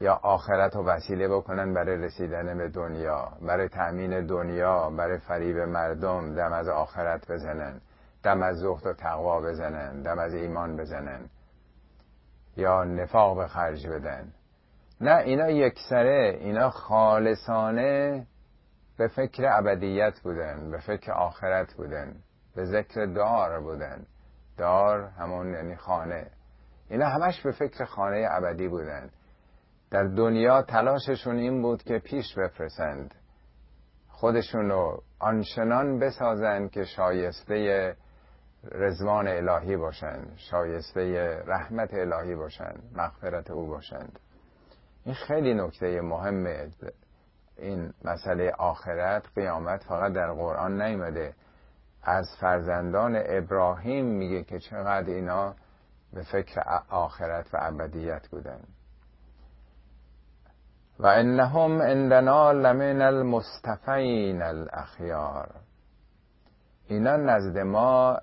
[0.00, 6.34] یا آخرت رو وسیله بکنن برای رسیدن به دنیا برای تأمین دنیا برای فریب مردم
[6.34, 7.80] دم از آخرت بزنن
[8.22, 11.30] دم از زهد و تقوا بزنن دم از ایمان بزنن.
[12.56, 14.32] یا نفاق به خرج بدن.
[15.00, 18.26] نه اینا یکسره اینا خالصانه
[18.98, 22.16] به فکر ابدیت بودن به فکر آخرت بودن
[22.56, 24.06] به ذکر دار بودن.
[24.56, 26.30] دار همون یعنی خانه.
[26.88, 29.10] اینا همش به فکر خانه ابدی بودن.
[29.90, 33.14] در دنیا تلاششون این بود که پیش بفرسند
[34.08, 37.96] خودشون رو آنچنان بسازند که شایسته
[38.72, 44.18] رزوان الهی باشند شایسته رحمت الهی باشند مغفرت او باشند.
[45.04, 46.70] این خیلی نکته مهمه.
[47.56, 51.34] این مسئله آخرت قیامت فقط در قرآن نیمده
[52.02, 55.54] از فرزندان ابراهیم میگه که چقدر اینا
[56.12, 56.60] به فکر
[56.90, 58.60] آخرت و ابدیت بودن.
[60.98, 65.54] و انهم عندنا لمن المصطفین الاخیار.
[66.86, 68.18] اینا نزد ما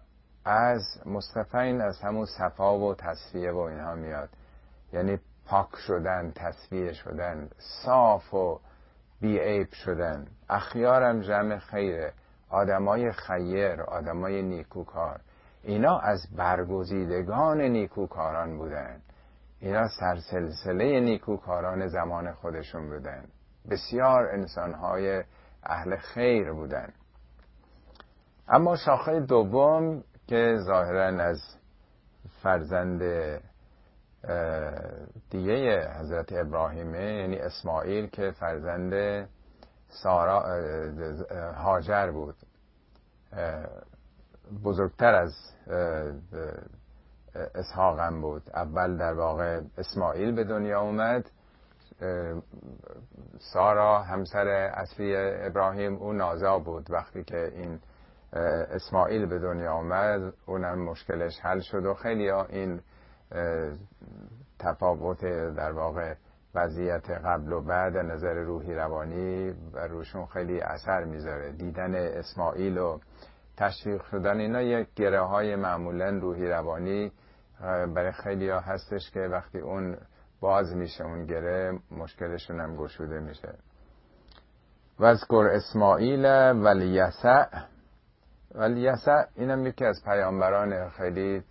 [0.46, 4.30] از مصطفین از همون صفا و تصفیه و اینها میاد.
[4.94, 8.60] یعنی پاک شدن تصفیه شدن صاف و
[9.22, 10.28] بیعیب شدن.
[10.50, 12.14] اخیارم جمع خیره.
[12.50, 15.20] آدمای خیر آدمای نیکوکار.
[15.64, 19.02] اینا از برگزیدگان نیکوکاران بودن.
[19.60, 23.24] اینا سرسلسله نیکوکاران زمان خودشون بودن.
[23.70, 25.24] بسیار انسانهای
[25.64, 26.94] اهل خیر بودن.
[28.48, 31.42] اما شاخه دوم که ظاهرا از
[32.44, 33.02] فرزند
[35.30, 39.28] دیگه حضرت ابراهیمه یعنی اسماعیل که فرزند
[39.90, 40.42] سارا
[41.54, 42.36] هاجر بود.
[44.64, 45.34] بزرگتر از
[47.56, 48.44] اسحاقم بود.
[48.54, 51.30] اول در واقع اسماعیل به دنیا اومد.
[53.40, 57.80] سارا همسر اصلی ابراهیم او نازا بود وقتی که این
[58.72, 62.82] اسماعیل به دنیا آمد اونم مشکلش حل شد و خیلی این
[64.60, 65.22] تفاوت
[65.56, 66.14] در واقع
[66.56, 71.52] وضعیت قبل و بعد نظر روحی روانی و روشون خیلی اثر می‌ذاره.
[71.52, 73.00] دیدن اسماعیل و
[73.58, 77.12] تشویق شدن اینا یک گره های معمولا روحی روانی
[77.96, 79.98] برای خیلی ها هستش که وقتی اون
[80.40, 83.54] باز میشه اون گره مشکلشون هم گشوده میشه.
[85.00, 87.46] وذکر اسماعیل ولیسع
[88.56, 91.44] ولیسع اینم یکی از پیامبران خیلی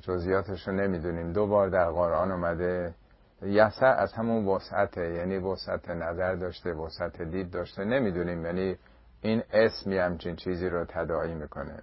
[0.00, 1.32] جزئیاتش رو نمی‌دونیم.
[1.32, 2.94] دو بار در قرآن اومده.
[3.42, 7.84] یسع از همون وسعته یعنی وسعت نظر داشته وسعت دید داشته.
[7.84, 8.76] نمی‌دونیم یعنی
[9.22, 11.82] این اسمی همچین چیزی رو تداعی می‌کنه.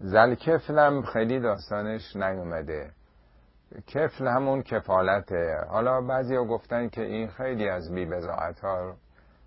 [0.00, 2.90] زلکفلم خیلی داستانش نیومده.
[3.86, 5.56] کفل همون کفالته.
[5.68, 8.94] حالا بعضی ها گفتن که این خیلی از بیبزاعت ها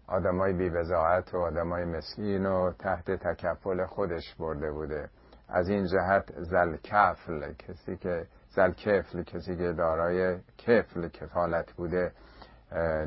[0.07, 5.09] آدمای بیبزاعت و آدمای مسکین و تحت تکفل خودش برده بوده.
[5.49, 12.11] از این جهت زلکفل کسی که زلکفل کسی که دارای کفل کفالت بوده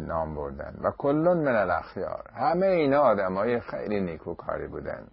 [0.01, 0.75] نام بردن.
[0.83, 2.31] و کلون من الاخیار.
[2.35, 5.07] همه اینا آدمای خیلی نیکوکاری بودن.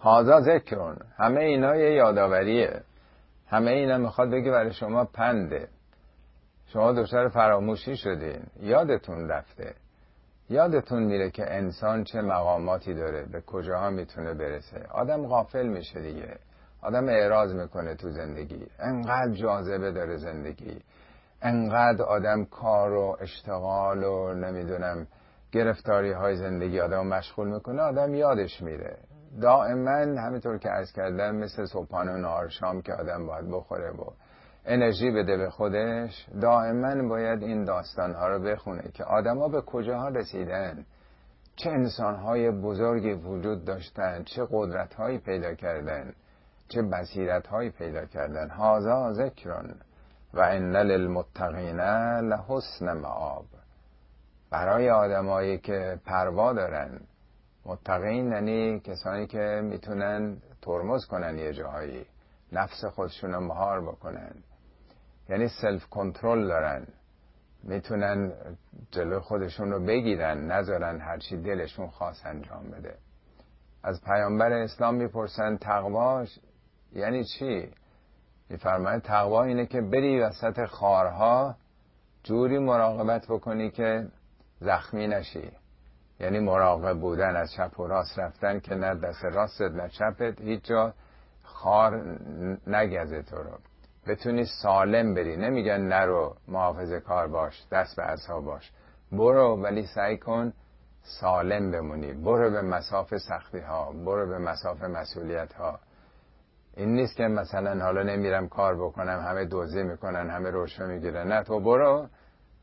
[0.00, 0.96] هازا ذکرون.
[1.18, 2.82] همه اینا یه یادآوریه.
[3.48, 5.68] همه اینا می‌خواد بگه برای شما پنده.
[6.66, 8.42] شما دچار فراموشی شدین.
[8.60, 9.74] یادتون رفته.
[10.50, 16.36] یادتون میره که انسان چه مقاماتی داره به کجاها می‌تونه برسه؟ آدم غافل میشه دیگه.
[16.82, 18.66] آدم اعراض می‌کنه تو زندگی.
[18.78, 20.82] انقدر جاذبه داره زندگی.
[21.42, 25.06] انقدر آدم کار و اشتغال و نمی‌دونم
[25.52, 28.96] گرفتاری های زندگی آدم مشغول می‌کنه آدم یادش میره.
[29.40, 34.04] دائما همینطور که از کردم مثل صبحانه و نهار شام که آدم باید بخوره و
[34.64, 40.08] انرژی بده به خودش دائما باید این داستان ها رو بخونه که آدما به کجاها
[40.08, 40.86] رسیدن؟
[41.56, 46.12] چه انسان های بزرگی وجود داشتن؟ چه قدرت هایی پیدا کردن؟
[46.68, 49.74] چه بصیرت هایی پیدا کردن؟ هازا ذکران
[50.34, 51.80] و ان للمتقین
[52.20, 53.46] لحسن معاب
[54.50, 57.00] برای آدمایی که پروا دارن
[57.64, 62.06] متقین یعنی کسانی که می‌تونن ترمز کنن یه جاهایی
[62.52, 64.34] نفس خودشون رو مهار بکنن.
[65.30, 66.86] یعنی سلف کنترل دارن.
[67.62, 68.32] می‌تونن
[68.90, 72.94] جلو خودشون رو بگیرن نذارن هرچی دلشون خواست انجام بده.
[73.82, 76.38] از پیامبر اسلام می‌پرسن تقواش
[76.92, 77.70] یعنی چی؟
[78.48, 81.56] میفرماید تقوا اینه که بری وسط خارها
[82.22, 84.08] جوری مراقبت بکنی که
[84.60, 85.50] زخمی نشی.
[86.20, 90.64] یعنی مراقب بودن از چپ و راست رفتن که نه دست راستت نه چپت هیچ
[90.64, 90.94] جا
[91.42, 92.18] خار
[92.66, 93.69] نگزه تو رو.
[94.06, 95.36] بتونی سالم بری.
[95.36, 98.72] نمیگن نرو محافظ کار باش دست به اصحاب باش.
[99.12, 100.52] برو ولی سعی کن
[101.02, 102.12] سالم بمونی.
[102.12, 105.80] برو به مساف سختی ها برو به مساف مسئولیت ها
[106.76, 111.32] این نیست که مثلا حالا نمیرم کار بکنم همه دوزی می‌کنن همه روشو می‌گیرن.
[111.32, 112.08] نه تو برو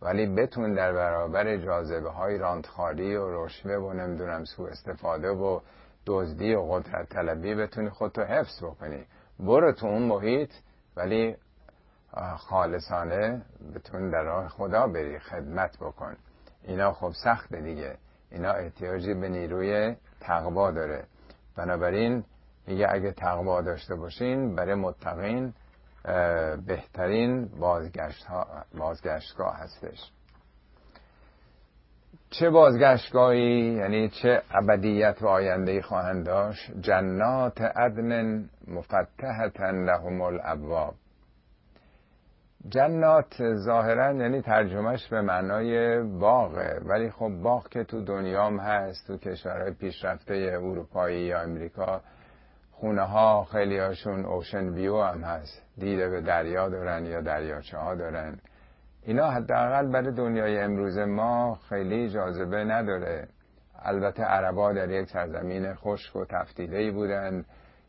[0.02, 5.60] ولی بتون در برابر جاذبه های راندخاری و رشوه و نمی‌دونم سو استفاده و
[6.06, 9.06] دزدی و قدرت طلبی بتونی خودتو حفظ بکنی.
[9.40, 10.52] برو تو اون محیط
[10.98, 11.36] ولی
[12.38, 13.42] خالصانه
[13.76, 16.18] بتون در راه خدا بری خدمت بکن.
[16.64, 17.98] اینا خب سخت دیگه.
[18.32, 21.04] اینا احتیاجی به نیروی تقوا داره.
[21.56, 22.24] بنابراین
[22.68, 25.54] میگه اگه تقوا داشته باشین برای متقین
[26.68, 30.12] بهترین بازگشت ها بازگشتگاه هستش.
[32.30, 40.94] چه بازگشتگاهی یعنی چه ابدیت و آینده خواهند داشت؟ جنات عدن مفتحتا لهم الابواب.
[42.70, 49.18] جنات ظاهرا یعنی ترجمهش به معنای باغه ولی خب باغ که تو دنیام هست تو
[49.18, 52.02] کشورهای پیشرفته اروپایی یا امریکا
[52.72, 55.62] خونه ها خیلی هاشون اوشن ویو هم هست.
[55.78, 58.40] دیده به دریا دارن یا دریاچه ها دارن.
[59.08, 63.28] اینا حداقل برای دنیای امروز ما خیلی جاذبه نداره.
[63.80, 67.46] البته عربا در یک سرزمین خشک و تفتیده بودن.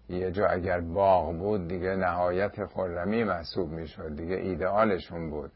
[0.09, 5.51] یه جا اگر باغ بود دیگه نهایت خرمی محسوب می‌شد دیگه ایدئالشون بود.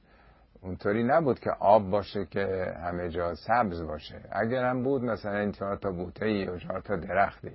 [0.62, 4.20] اونطوری نبود که آب باشه که همه جا سبز باشه.
[4.32, 7.52] اگر هم بود مثلا این چهار تا بوته ای و چهار تا درختی.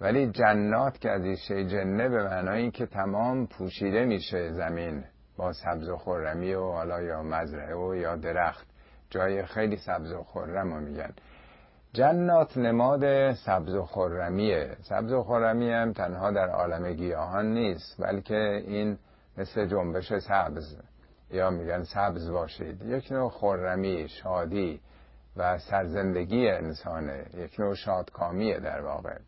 [0.00, 5.04] ولی جنات که از ریشه جنه به معنای که تمام پوشیده میشه زمین.
[5.36, 8.66] با سبز و خرمی و حالا یا مزرعه و یا درخت.
[9.10, 11.12] جای خیلی سبز و خرم میگن.
[11.92, 14.76] جنات نماد سبز و خرمیه.
[14.82, 18.98] سبز و خرمی هم تنها در عالم گیاهان نیست بلکه این
[19.38, 20.76] مثل جنبش سبز.
[21.30, 22.82] یا میگن سبز باشید.
[22.82, 24.80] یک نوع خرمی شادی
[25.36, 27.26] و سرزندگی انسانه.
[27.34, 29.18] یک نوع شادکامیه در واقع.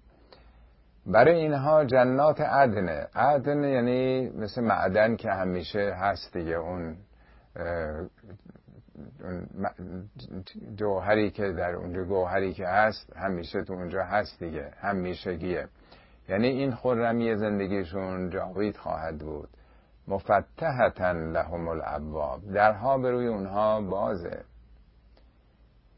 [1.08, 3.06] برای اینها جنات عدنه.
[3.14, 6.56] عدن یعنی مثل معدن که همیشه هست دیگه.
[6.56, 6.96] اون
[10.76, 14.70] جوهری که در اونجا گوهری که هست همیشه تو اونجا هست دیگه.
[14.80, 15.68] همیشگیه.
[16.28, 19.48] یعنی این خرمی زندگیشون جاوید خواهد بود.
[20.08, 22.52] مفتحتا لهم الابواب.
[22.52, 24.44] درها به روی اونها بازه.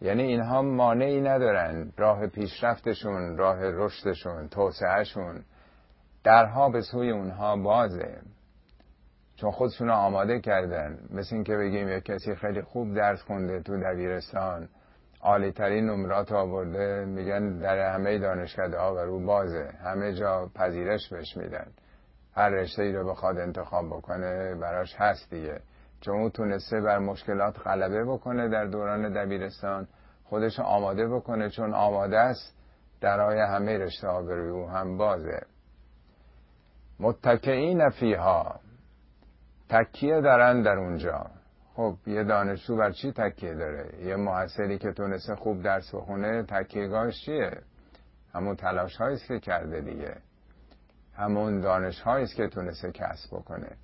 [0.01, 1.93] یعنی اینها مانعی ندارن.
[1.97, 5.45] راه پیشرفتشون راه رشدشون توسعهشون
[6.25, 8.21] درها به سوی اونها بازه.
[9.37, 10.99] چون خودشون آماده کردن.
[11.11, 14.69] مثل اینکه بگیم یک کسی خیلی خوب درس خونده تو دبیرستان
[15.23, 19.71] عالی ترین نمرات آورده میگن در همه دانشکده ها و رو بازه.
[19.85, 21.67] همه جا پذیرش بهش میدن.
[22.35, 25.61] هر رشته ای رو بخواد انتخاب بکنه براش هست دیگه.
[26.01, 29.89] چون او تونسته بر مشکلات غلبه بکنه در دوران دبیرستان
[30.25, 32.57] خودش آماده بکنه چون آماده است
[33.01, 35.41] درای همه رشته ها به روی او هم بازه.
[37.01, 38.61] متکئین فیها.
[39.69, 41.27] تکیه دارن در اونجا.
[41.75, 47.25] خب یه دانشجو بر چی تکیه داره؟ یه محصلی که تونسته خوب درس بخونه تکیهگاهش
[47.25, 47.63] چیه؟
[48.35, 50.17] همون تلاش هاییست که کرده دیگه.
[51.15, 53.77] همون دانش هاییست که تونسته کسب بکنه.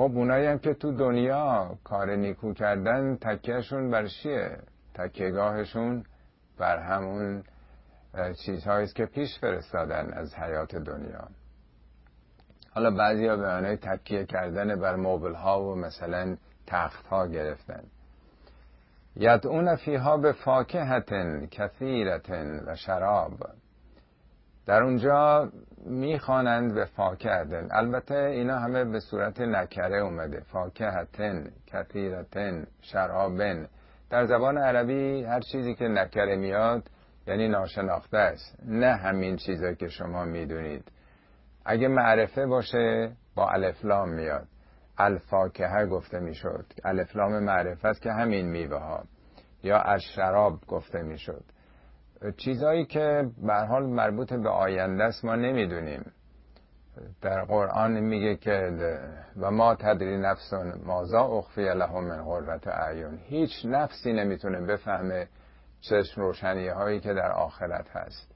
[0.00, 4.58] خب اونایی هم که تو دنیا کار نیکو کردن تکیهشون بر چیه؟
[4.94, 6.04] تکیهگاهشون
[6.58, 7.44] بر همون
[8.44, 11.28] چیزهاییست که پیش فرستادن از حیات دنیا.
[12.70, 16.36] حالا بعضی ها به تکیه کردن بر موبل ها و مثلا
[16.66, 17.82] تخت ها گرفتن.
[19.16, 23.32] یدعون فیها به فاکهتن کثیرتن و شراب.
[24.70, 25.48] در اونجا
[25.86, 27.68] می‌خوانند به فاکهتن.
[27.70, 30.40] البته اینا همه به صورت نکره اومده.
[30.40, 33.68] فاکهتن کثیرتن شرابن.
[34.10, 36.82] در زبان عربی هر چیزی که نکره میاد
[37.26, 38.58] یعنی ناشناخته است.
[38.66, 40.84] نه همین چیزا که شما می‌دونید.
[41.64, 44.46] اگه معرفه باشه با الفلام میاد.
[44.98, 46.66] الفاکهه گفته می‌شد.
[46.84, 49.04] الفلام معرفت که همین میوه ها
[49.62, 51.44] یا از شراب گفته می‌شد.
[52.36, 56.12] چیزهایی که به حال مربوط به آینده است ما نمی‌دونیم.
[57.20, 58.72] در قرآن میگه که
[59.40, 65.28] و ما تدری نفسون مازا اخفی لهم من قربت اعیون هیچ نفسی نمی‌تونه بفهمه
[65.80, 68.34] چشم روشنی هایی که در آخرت هست.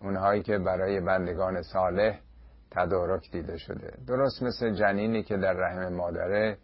[0.00, 2.18] اونهایی که برای بندگان صالح
[2.70, 3.92] تدارک دیده شده.
[4.06, 6.58] درست مثل جنینی که در رحم مادره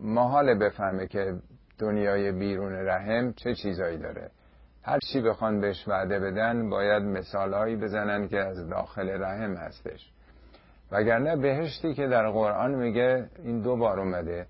[0.00, 1.34] محال بفهمه که
[1.78, 4.30] دنیای بیرون رحم چه چیزایی داره.
[4.84, 10.10] هر چی بخوان بهش وعده بدن باید مثالهایی بزنن که از داخل رحم هستش.
[10.92, 14.46] وگرنه بهشتی که در قرآن میگه این دو بار اومده.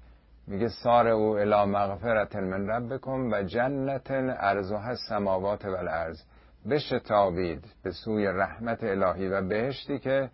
[0.47, 6.23] میگه سار او الا مغفرت من ربکم و جنت ارزها سماوات و الارض
[6.71, 10.31] بشتابید به سوی رحمت الهی و بهشتی که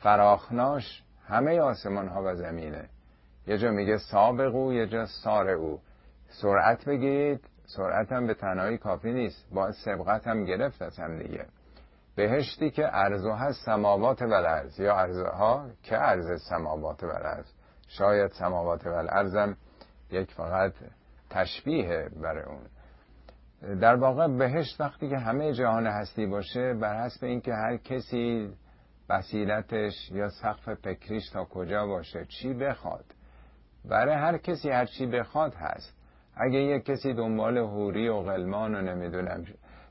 [0.00, 2.88] فراخناش همه آسمان ها و زمینه.
[3.46, 5.80] یه جا میگه سابقو یه جا سار او.
[6.28, 7.40] سرعت بگیرید
[7.76, 9.46] سرعت هم به تنهایی کافی نیست.
[9.54, 11.46] با سبقت هم گرفت از هم دیگه.
[12.16, 17.46] بهشتی که ارزو هست سماوات و الارض یا ارزها که ارز سماوات و الارض
[17.88, 19.54] شاید سماوات و الارض
[20.10, 20.72] یک فقط
[21.30, 22.66] تشبیه برای اون.
[23.80, 28.52] در واقع بهشت وقتی که همه جهان هستی باشه بر حسب اینکه هر کسی
[29.08, 33.04] بصیرتش یا سقف فکریش تا کجا باشه چی بخواد.
[33.84, 35.99] برای هر کسی هر چی بخواد هست.
[36.40, 39.44] اگه یک کسی دنبال هوری و غلمان و نمی‌دونم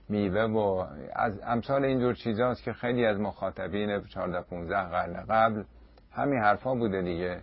[0.09, 0.85] میوه و
[1.15, 5.63] از امثال اینجور چیزاست که خیلی از مخاطبین 14 15 قرن قبل
[6.11, 7.41] همین حرفا بوده دیگه.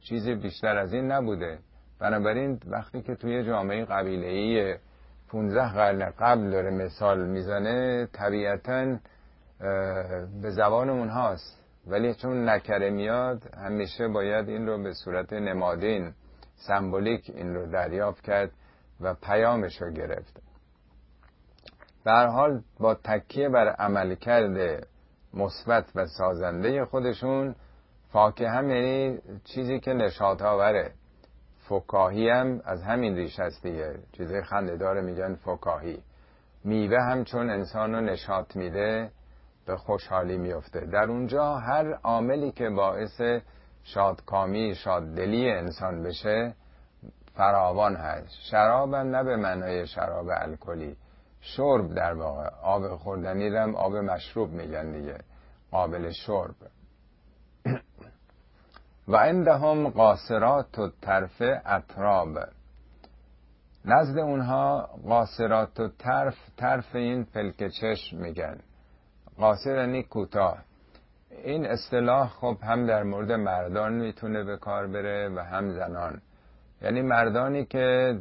[0.00, 1.58] چیزی بیشتر از این نبوده.
[2.00, 4.74] بنابراین وقتی که توی جامعه قبیله‌ای
[5.28, 8.98] 15 قرن قبل داره مثال می‌زنه طبیعتاً
[10.42, 16.12] به زبان اونهاست ولی چون نکره میاد همیشه باید این رو به صورت نمادین
[16.58, 18.50] سمبولیک این رو دریافت کرد
[19.00, 20.42] و پیامش رو گرفت.
[22.04, 24.86] به حال با تکیه بر عمل کرده
[25.34, 27.54] مثبت و سازنده خودشون
[28.12, 30.92] فاکه هم یعنی چیزی که نشاط آوره.
[31.68, 34.42] فکاهی هم از همین ریش هست دیگه.
[34.44, 36.02] خنده داره میگن فکاهی.
[36.64, 39.10] میوه هم چون انسان رو نشاط میده
[39.66, 40.80] به خوشحالی میفته.
[40.80, 43.20] در اونجا هر عاملی که باعث
[43.84, 46.54] شادکامی شاددلی انسان بشه
[47.34, 48.28] فراوان هست.
[48.50, 50.96] شراب هم نه به معنای شراب الکلی.
[51.40, 52.48] شرب در واقع.
[52.62, 55.18] آب خوردنی رم آب مشروب میگن دیگه.
[55.70, 56.54] قابل شرب.
[59.08, 62.38] و عندهم قاصرات و طرف اطراب.
[63.84, 68.60] نزد اونها قاصرات و طرف طرف این فلک چشم میگن.
[69.38, 70.67] قاصر یعنی کوتاه.
[71.44, 76.20] این اصطلاح خب هم در مورد مردان می‌تونه به کار بره و هم زنان.
[76.82, 78.14] یعنی مردانی که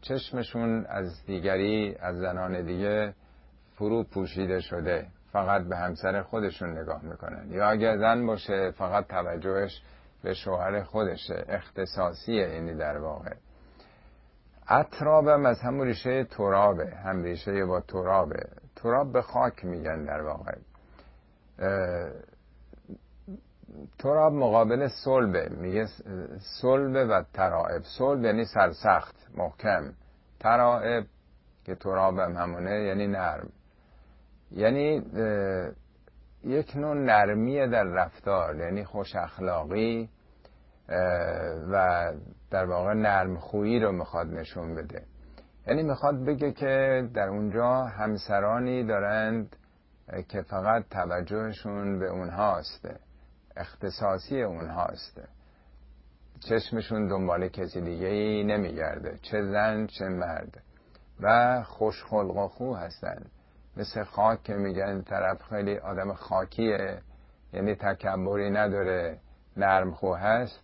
[0.00, 3.14] چشمشون از دیگری از زنان دیگه
[3.74, 7.50] فرو پوشیده شده فقط به همسر خودشون نگاه می‌کنن.
[7.50, 9.82] یا اگر زن باشه فقط توجهش
[10.22, 11.44] به شوهر خودشه.
[11.48, 13.34] اختصاصیه یعنی در واقع.
[14.68, 18.48] اطرابم از همون ریشه ترابه هم ریشه با ترابه.
[18.76, 20.54] تراب به خاک میگن در واقع.
[23.98, 25.86] تراب مقابل صلبه میگه
[26.60, 27.82] صلبه و ترائب.
[27.98, 29.92] صلب یعنی سرسخت محکم.
[30.40, 31.04] ترائب
[31.64, 33.48] که تراب هم همونه یعنی نرم.
[34.50, 35.02] یعنی
[36.44, 40.08] یک نوع نرمی در رفتار یعنی خوش اخلاقی
[41.72, 42.12] و
[42.50, 45.02] در واقع نرم خویی رو می‌خواد نشون بده.
[45.66, 49.56] یعنی می‌خواد بگه که در اونجا همسرانی دارند
[50.28, 52.88] که فقط توجهشون به اونهاست.
[53.56, 55.20] اختصاصی اونهاست.
[56.40, 59.18] چشمشون دنبال کسی دیگه ای نمیگرده.
[59.22, 60.62] چه زن چه مرد.
[61.20, 63.24] و خوش خلق و خو هستن.
[63.76, 66.98] مثل خاک که میگن طرف خیلی آدم خاکیه
[67.52, 69.18] یعنی تکبری نداره
[69.56, 70.60] نرم خو هست.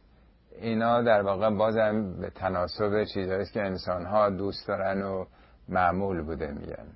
[0.60, 5.24] اینا در واقع بازم به تناسب چیزهایی که انسان ها دوست دارن و
[5.68, 6.86] معمول بوده میگن.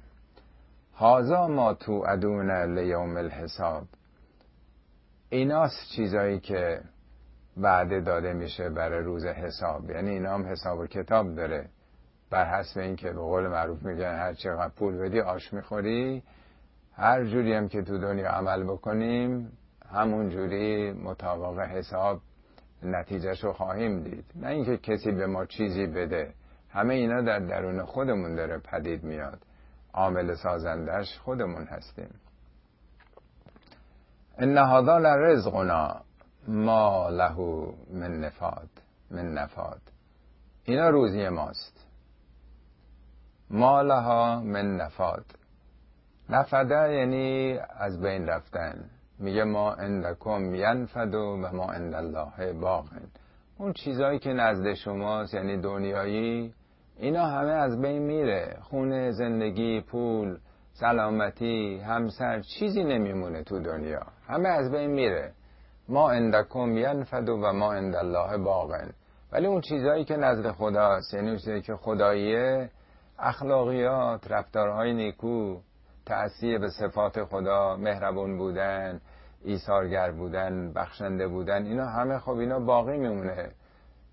[0.95, 3.85] هازا ما تو ادون لیوم الحساب.
[5.33, 6.81] ایناست چیزایی که
[7.57, 9.91] وعده داده میشه برای روز حساب.
[9.91, 11.69] یعنی اینا هم حساب و کتاب داره.
[12.31, 16.23] بر حسب اینکه به قول معروف میگن هر چقدر پول بدی آش می‌خوری.
[16.97, 19.53] هر جوری هم که تو دنیا عمل بکنیم
[19.93, 22.21] همون جوری مطابق حساب
[22.83, 24.25] نتیجهش رو خواهیم دید.
[24.35, 26.35] نه اینکه کسی به ما چیزی بده.
[26.71, 29.39] همه اینا در درون خودمون داره پدید میاد.
[29.93, 32.15] عامل سازندش خودمون هستیم.
[34.39, 36.03] ان هذا لرزقنا
[36.49, 37.39] ما له
[37.91, 38.69] من نفاد
[39.11, 39.81] من نفاد.
[40.65, 41.87] اینا روزی ماست.
[43.51, 45.25] ما لها من نفاد.
[46.31, 48.91] نفده یعنی از بین رفتن.
[49.19, 53.03] میگه ما اندکم ینفد و ما اند الله باقن
[53.59, 56.55] اون چیزایی که نزد شماست یعنی دنیایی
[56.97, 58.57] اینا همه از بین میره.
[58.63, 60.39] خونه زندگی پول.
[60.73, 64.07] سلامتی همسر چیزی نمیمونه تو دنیا.
[64.29, 65.33] همه از بین میره.
[65.89, 68.93] ما اندکم ینفد و ما اند الله باقن
[69.33, 72.71] ولی اون چیزایی که نزد خداست یعنی چیزایی که خداییه
[73.19, 75.57] اخلاقیات رفتارهای نیکو
[76.07, 79.01] تأثیر به صفات خدا مهربون بودن
[79.45, 83.51] ایثارگر بودن بخشنده بودن اینا همه خب اینا باقی میمونه.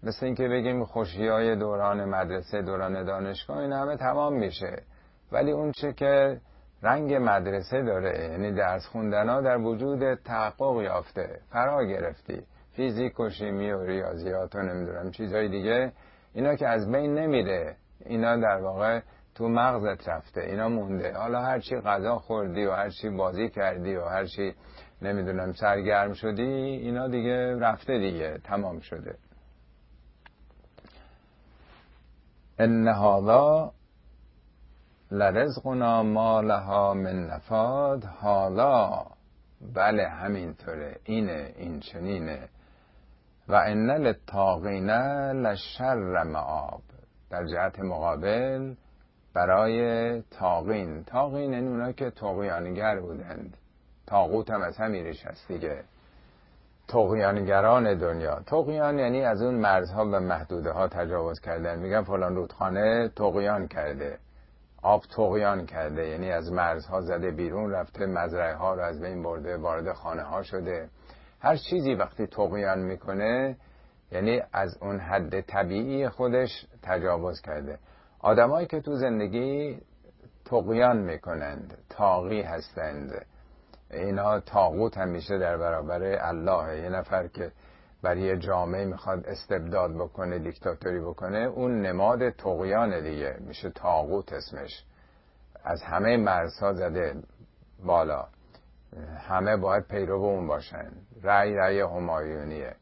[0.03, 4.83] مثل اینکه بگیم خوشی های دوران مدرسه دوران دانشگاه این همه تمام میشه.
[5.31, 6.41] ولی اون چه که
[6.83, 12.41] رنگ مدرسه داره یعنی درس خوندن ها در وجود تحقق یافته فرا گرفتی.
[12.75, 15.91] فیزیک و شیمی و ریاضیات و نمی‌دونم چیزهای دیگه
[16.33, 17.75] اینا که از بین نمیره
[18.05, 18.99] اینا در واقع
[19.35, 21.13] تو مغزت رفته اینا مونده.
[21.13, 24.55] حالا هرچی غذا خوردی و هرچی بازی کردی و هرچی
[25.01, 29.15] نمی‌دونم سرگرم شدی اینا دیگه رفته دیگه تمام شده.
[32.59, 33.71] ان هذا
[35.11, 38.03] لرزقنا ما لها من نفاد.
[38.03, 39.05] حالا
[39.75, 42.49] بله همینطوره اینه این چنینه.
[43.47, 44.89] و ان للطاغین
[45.31, 46.81] لشر معاب.
[47.29, 48.73] در جهت مقابل
[49.33, 53.57] برای تاغین تاغین این اونا که تقیانگر بودند.
[54.07, 55.83] تاغوت هم از همیرش هست دیگه.
[56.87, 58.39] تقیانگران دنیا.
[58.39, 61.79] تقیان یعنی از اون مرزها و محدوده ها تجاوز کردن.
[61.79, 64.17] میگن فلان رودخانه تقیان کرده.
[64.81, 69.57] آب تقیان کرده یعنی از مرزها زده بیرون رفته مزرعه ها رو از بین برده
[69.57, 70.89] وارد خانه ها شده.
[71.41, 73.57] هر چیزی وقتی تقیان می‌کنه
[74.11, 77.79] یعنی از اون حد طبیعی خودش تجاوز کرده.
[78.19, 79.81] آدمایی که تو زندگی
[80.45, 83.25] تقیان می‌کنند تاقی هستند
[83.91, 86.79] اینا تاغوت همیشه در برابر الله.
[86.79, 87.51] یه نفر که
[88.01, 93.37] برای جامعه می‌خواد استبداد بکنه دیکتاتوری بکنه اون نماد تقیان دیگه.
[93.39, 94.83] میشه تاغوت اسمش.
[95.63, 97.15] از همه مرزها زده
[97.85, 98.27] بالا.
[99.17, 100.91] همه باید پیرو اون باشن.
[101.23, 102.75] رأی رأی همایونیه.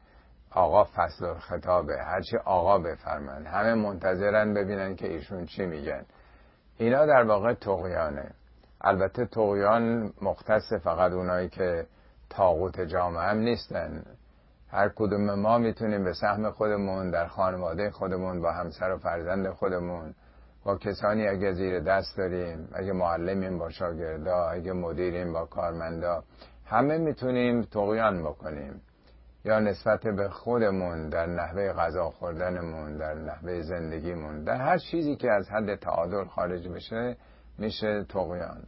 [0.51, 3.45] آقا فصل خطابه هرچی آقا بفرمن.
[3.45, 6.05] همه منتظرن ببینن که ایشون چی میگن.
[6.77, 8.31] اینا در واقع تقیانه
[8.81, 11.85] البته تقیان مختص فقط اونایی که
[12.29, 14.03] تاغوت جامعه هم نیستن.
[14.69, 20.13] هر کدوم ما می‌تونیم به سهم خودمون در خانواده خودمون با همسر و فرزند خودمون
[20.63, 26.23] با کسانی اگه زیر دست داریم اگه معلمیم با شاگردا اگه مدیریم با کارمندا
[26.65, 28.81] همه می‌تونیم تقیان بکنیم.
[29.45, 35.31] یا نسبت به خودمون در نحوه غذا خوردنمون در نحوه زندگیمون در هر چیزی که
[35.31, 37.17] از حد تعادل خارج بشه
[37.57, 38.63] میشه تقیان.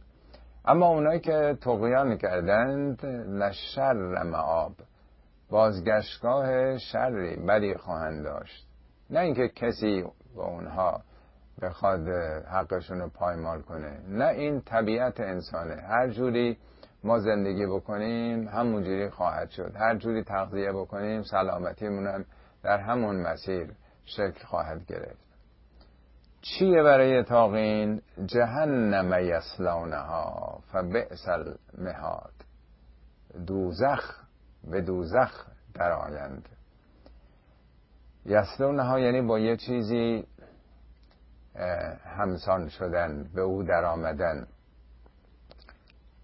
[0.64, 4.72] اما اونایی که تقیان کردند لشر معاب
[5.50, 8.66] بازگشتگاه شری بدی خواهند داشت.
[9.10, 10.04] نه اینکه کسی
[10.36, 11.02] با اونها
[11.62, 12.08] بخواد
[12.52, 14.00] حقشون رو پایمال کنه.
[14.08, 15.82] نه این طبیعت انسانه.
[15.82, 16.58] هر جوری
[17.04, 19.72] ما زندگی بکنیم همونجوری خواهد شد.
[19.76, 22.24] هر جوری تغذیه بکنیم سلامتیمون
[22.62, 23.70] در همون مسیر
[24.04, 25.30] شکل خواهد گرفت.
[26.42, 32.32] چیه برای تاقین؟ جهنم یسلونها فبئس المهاد.
[33.46, 34.20] دوزخ
[34.64, 36.48] به دوزخ در آیند.
[38.26, 40.26] یسلونها یعنی با یه چیزی
[42.04, 44.46] همسان شدن به او در آمدن.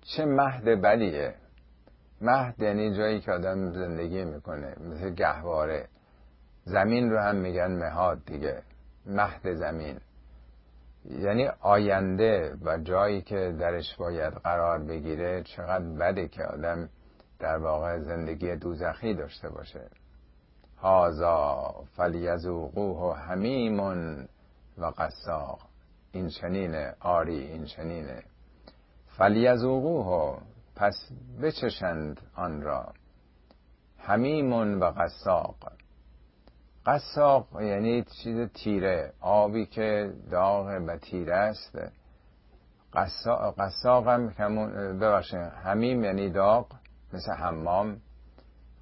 [0.01, 1.35] چه مهد بدیه؟
[2.21, 5.89] مهد یعنی جایی که آدم زندگی می‌کنه مثل گهواره.
[6.65, 8.63] زمین رو هم میگن مهاد دیگه
[9.07, 10.01] مهد زمین.
[11.05, 16.89] یعنی آینده و جایی که درش باید قرار بگیره چقدر بده که آدم
[17.39, 19.91] در واقع زندگی دوزخی داشته باشه.
[20.79, 24.29] هازا فلیزوقوه همیمون
[24.79, 25.59] و قساق
[26.13, 28.23] این چنینه آری این چنینه
[29.07, 30.39] فلیزوقوه
[30.77, 31.11] پس
[31.43, 32.93] بچشند آن را.
[33.99, 35.57] همیمون و قساق
[36.87, 41.79] قساق یعنی چیز تیره آبی که داغ و تیره است.
[43.59, 44.29] قساق هم
[44.99, 46.67] ببخشید همیم یعنی داغ.
[47.13, 47.97] مثل حمام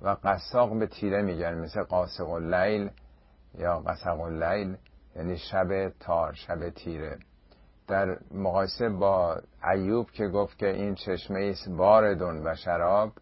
[0.03, 2.91] و قساق به تیره میگن مثل قاسق اللیل
[3.59, 4.77] یا قسق اللیل
[5.17, 7.19] یعنی شب تار شب تیره.
[7.89, 9.41] در مقایسه با
[9.73, 13.13] ایوب که گفت که این چشمه ایست باردون و شراب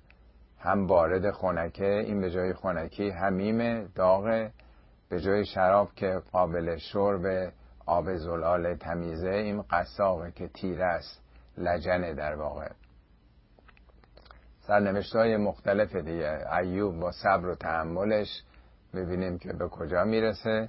[0.58, 4.50] هم بارد خونکه این به جای خونکی همیم داغ
[5.08, 7.52] به جای شراب که قابل شرب
[7.86, 11.22] آب زلال تمیزه این قساقه که تیره است
[11.58, 12.68] لجنه در واقع.
[14.66, 16.54] سرنوشت های مختلف دیگه.
[16.58, 18.44] ایوب با صبر و تحملش
[18.94, 20.68] ببینیم که به کجا می‌رسه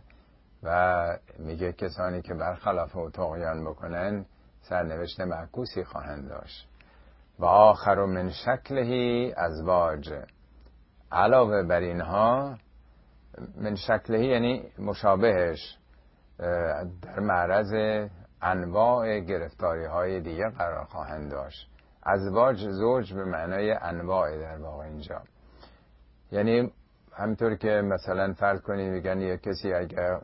[0.64, 4.26] و میگه کسانی که برخلاف و تقیان بکنن
[4.62, 6.70] سرنوشت معکوسی خواهند داشت.
[7.40, 10.14] و آخر و من شکلهی ازواج
[11.12, 12.58] علاوه بر اینها
[13.56, 15.78] من شکلهی یعنی مشابهش
[17.02, 17.74] در معرض
[18.42, 21.73] انواع گرفتاری های دیگه قرار خواهند داشت.
[22.06, 25.22] ازواج زوج به معنای انواع در واقع اینجا.
[26.32, 26.72] یعنی
[27.14, 30.20] همینطور که مثلا فرض کنید میگن یه کسی اگر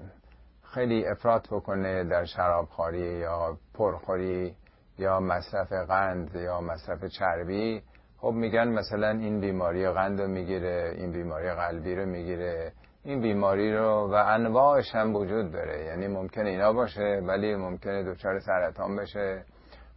[0.74, 4.56] خیلی افراد بکنه در شرابخوری یا پرخوری
[4.98, 7.84] یا مصرف قند یا مصرف چربی
[8.22, 12.72] خب میگن مثلا این بیماری قند رو می‌گیره این بیماری قلبی رو می‌گیره.
[13.04, 15.86] این بیماری رو و انواعش هم وجود داره.
[15.86, 19.44] یعنی ممکنه اینا باشه ولی ممکنه دچار سرطان بشه.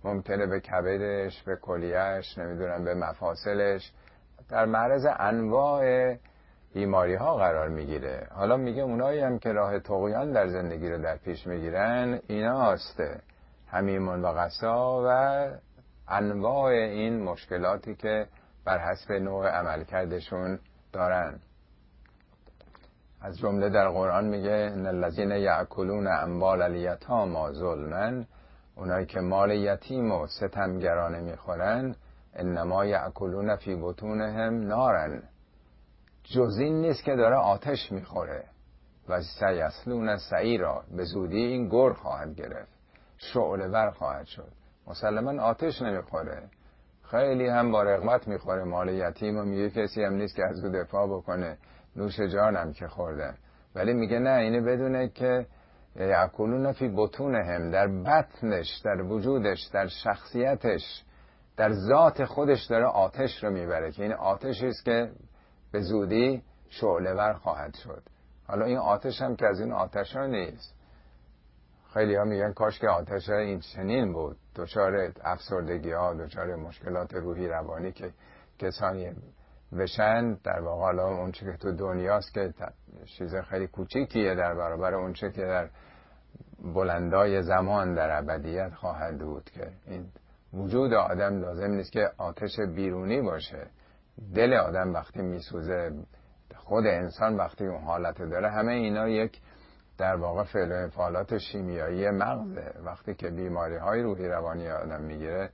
[0.04, 3.92] ممکنه به کبدش به کلیهش نمی‌دونم به مفاصلش.
[4.48, 6.14] در معرض انواع
[6.74, 8.28] بیماری ها قرار می‌گیره.
[8.30, 13.20] حالا میگه اونایی هم که راه تقیان در زندگی رو در پیش می‌گیرن اینا هسته
[13.68, 15.48] همیمون و قصا و
[16.08, 18.26] انواع این مشکلاتی که
[18.64, 20.58] بر حسب نوع عملکردشون
[20.92, 21.40] دارن.
[23.20, 28.24] از جمله در قرآن میگه ان الذين یاکلون اموال الیتاما ظلما
[28.76, 31.94] اونایی که مال یتیم و ستمگرانه می‌خورن
[32.34, 35.22] انما یاکلون فی بطونهم نارن.
[36.22, 38.44] جز این نیست که داره آتش می‌خوره
[39.08, 40.18] و سیسلون
[40.60, 42.72] را به زودی این گر خواهد گرفت.
[43.16, 44.52] شعله ور خواهد شد.
[44.86, 46.48] مسلما آتش نمی‌خوره.
[47.02, 48.64] خیلی هم با رغبت می‌خوره.
[48.64, 51.58] مال یتیم و میگه کسی هم نیست که از او دفاع بکنه.
[51.96, 53.34] نوش جانم که خوردن
[53.74, 55.46] ولی میگه نه اینه بدونه که
[55.96, 61.04] یعکلون فی بطون هم در بطنش در وجودش در شخصیتش
[61.56, 65.12] در ذات خودش داره آتش رو می‌بره که این آتشی است که
[65.72, 68.02] به زودی شعله ور خواهد شد.
[68.46, 70.74] حالا این آتش هم که از این آتش ها نیست.
[71.94, 74.36] خیلی ها میگن کاش که آتش این چنین بود.
[74.56, 78.12] دچار افسردگی ها دچار مشکلات روحی روانی که
[78.58, 79.10] کسانی
[79.78, 82.54] بشن در واقع حالا اون که تو دنیاست که
[83.18, 85.68] چیز خیلی کوچیکیه در برابر اون که در
[86.74, 90.06] بلندای زمان در ابدیت خواهد بود که این
[90.52, 93.66] وجود آدم لازم نیست که آتش بیرونی باشه.
[94.34, 95.92] دل آدم وقتی میسوزه
[96.56, 99.40] خود انسان وقتی اون حالت داره همه اینا یک
[99.98, 100.88] در واقع فعل
[101.30, 102.74] و شیمیایی مغزه.
[102.84, 105.50] وقتی که بیماری های روحی روانی آدم می‌گیره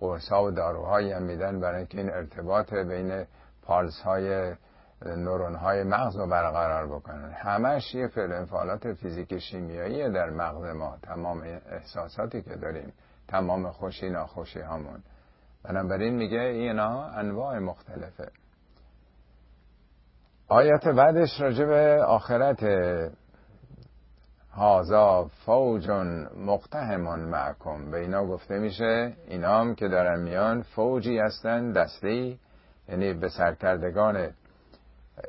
[0.00, 3.24] قرصا و داروهایی هم میدن برای اینکه این ارتباط بین
[3.70, 4.54] پالس های
[5.06, 7.32] نورون های مغز رو برقرار بکنن.
[7.32, 12.92] همش یه فعل انفعالات فیزیک شیمیایی در مغز ما تمام احساساتی که داریم
[13.28, 15.02] تمام خوشی ناخوشی همون
[15.64, 18.30] بنابراین میگه اینا انواع مختلفه.
[20.48, 22.64] آیت بعدش راجع به آخرت.
[24.52, 25.90] هازا فوج
[26.36, 27.90] مقتهمون معکم.
[27.90, 32.38] به اینا گفته میشه اینا هم که دارن میان فوجی هستن دستی
[32.90, 34.30] یعنی به سرکردگان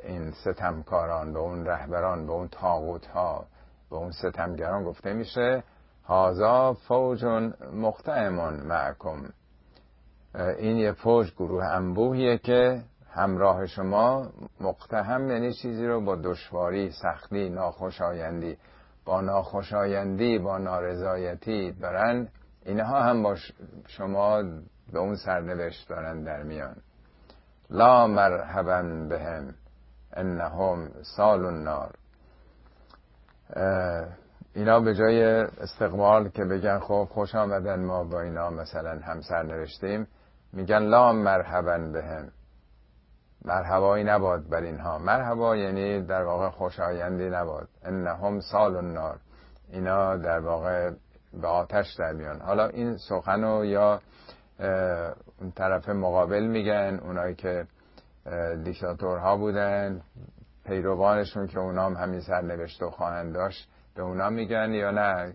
[0.04, 3.46] این ستمکاران به اون رهبران به اون تاغوت ها
[3.90, 5.62] به اون ستمگران گفته میشه
[6.04, 7.24] هازا فوج
[7.74, 9.22] مقتهمون معکم.
[10.58, 17.50] این یه فوج گروه انبوهیه که همراه شما مقتهم یعنی چیزی رو با دشواری سختی
[17.50, 18.56] ناخوشایندی
[19.04, 22.28] با ناخوشایندی با نارضایتی دارن.
[22.64, 23.36] اینها هم با
[23.86, 24.42] شما
[24.92, 26.76] به اون سرنوشت دارن در میان.
[27.72, 29.54] لا مرحبا بهم
[30.12, 31.90] انهم سال النار.
[34.54, 35.22] اینا به جای
[35.60, 40.06] استقبال که بگن خب خوش آمدن ما با اینا مثلا همسر نوشتیم
[40.52, 42.28] میگن لا مرحبا بهم.
[43.44, 44.98] مرحبایی نباد بر اینها.
[44.98, 47.68] مرحبا یعنی در واقع خوشایندی نباد.
[47.84, 49.18] انهم سال النار.
[49.68, 50.90] اینا در واقع
[51.40, 52.40] به آتش در میان.
[52.40, 54.00] حالا این سخن یا
[55.42, 57.66] اون طرف مقابل میگن اونایی که
[58.64, 60.02] دیکتاتورها بودن
[60.64, 65.34] پیروانشون که اونا هم همین سرنوشت و خواهند داشت به اونا میگن یا نه.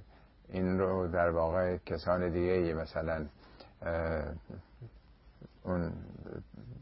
[0.49, 3.26] این رو در واقع کسان دیگه ای مثلا
[5.64, 5.93] اون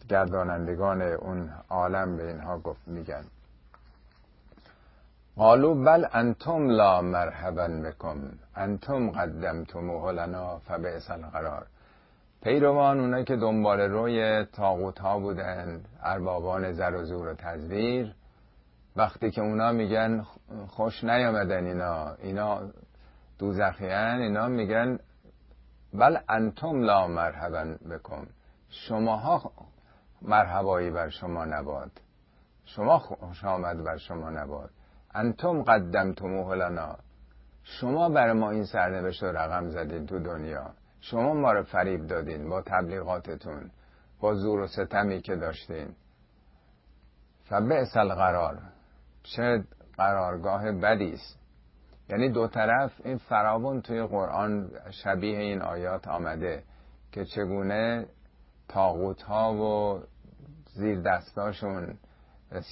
[0.09, 3.23] گردانندگان اون عالم به اینها گفت میگن.
[5.35, 8.17] قالو بل انتم لا مرحبا بکم
[8.55, 11.65] انتم قدمتموه لنا فبئس القرار.
[12.45, 15.83] پیروان اونایی که دنبال روی تاغوت ها بودن.
[16.03, 18.15] اربابان زر و زور و تزویر.
[18.95, 20.25] وقتی که اونا میگن
[20.67, 22.61] خوش نیامدن اینا اینا
[23.39, 24.99] دوزخیان اینا میگن
[25.93, 28.27] بل انتم لا مرحبا بکن
[28.69, 29.51] شماها
[30.21, 31.91] مرحبایی بر شما نباد.
[32.65, 34.69] شما خوش آمد بر شما نباد.
[35.15, 36.97] انتم قدمتموه لنا.
[37.63, 40.71] شما بر ما این سرنوشت رو رقم زدین تو دنیا.
[41.09, 43.71] شما ما رو فریب دادین با تبلیغاتتون
[44.19, 45.95] با زور و ستمی که داشتین.
[47.43, 48.61] فبئس القرار.
[49.23, 49.63] چه
[49.97, 51.39] قرارگاه بدی است.
[52.09, 54.71] یعنی دو طرف این فراون توی قرآن
[55.03, 56.63] شبیه این آیات آمده
[57.11, 58.05] که چگونه
[58.67, 59.99] تاغوت ها و
[60.73, 61.97] زیر دستاشون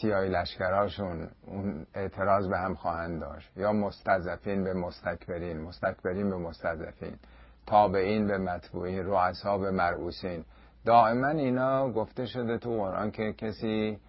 [0.02, 3.58] سیاهی لشکراشون اون اعتراض به هم خواهند داشت.
[3.58, 7.18] یا مستضعفین به مستکبرین مستکبرین به مستضعفین.
[7.66, 10.46] تابعین به مطبوعین رؤسا به مرعوسین
[10.86, 14.00] دائما اینا گفته شده تو قرآن که کسی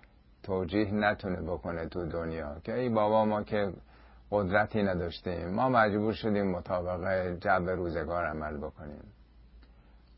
[0.42, 2.56] توجیه نتونه بکنه تو دنیا.
[2.64, 3.72] که ای بابا ما که
[4.30, 5.48] قدرتی نداشتیم.
[5.50, 9.02] ما مجبور شدیم مطابق جو روزگار عمل بکنیم.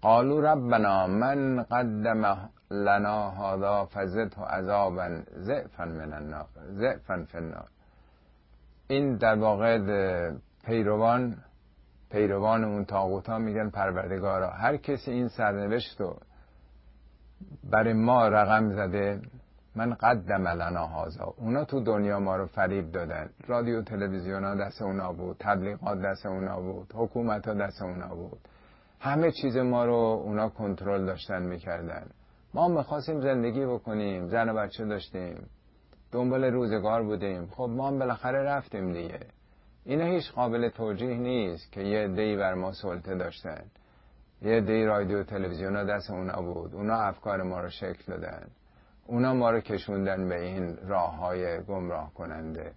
[0.02, 6.46] قالوا ربنا من قدم لنا هذا فزده عذابا ضعفا من النار
[7.34, 7.68] النار.
[8.88, 9.78] این در واقع
[10.64, 11.36] پیروان
[12.10, 14.50] پیروان اون تاغوت ها میگن پروردگارا.
[14.50, 16.16] هر کسی این سرنوشت رو
[17.70, 19.20] برای ما رقم زده
[19.76, 23.30] من قدم لنا هازا اونا تو دنیا ما رو فریب دادن.
[23.46, 25.36] رادیو تلویزیون ها دست اونا بود.
[25.40, 26.92] تبلیغات دست اونا بود.
[26.94, 28.38] حکومت ها دست اونا بود.
[29.00, 32.06] همه چیز ما رو اونا کنترل داشتن می‌کردن.
[32.54, 34.28] ما می‌خواستیم زندگی بکنیم.
[34.28, 35.46] زن و بچه داشتیم.
[36.12, 37.46] دنبال روزگار بودیم.
[37.46, 39.20] خب ما هم بالاخره رفتیم دیگه.
[39.86, 43.62] اینا هیچ قابل توجیه نیست که یه دی بر ما سلطه داشتن.
[44.42, 46.74] یه دی رادیو تلویزیون ها دست اونا بود.
[46.74, 48.46] اونا افکار ما رو شکل دادن.
[49.06, 52.72] اونا ما رو کشوندن به این راه های گمراه کننده.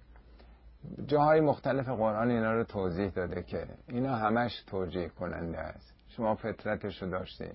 [1.06, 5.94] جاهای مختلف قرآن اینا رو توضیح داده که اینا همش توجیه کننده است.
[6.10, 7.54] شما فطرتش رو داشتین.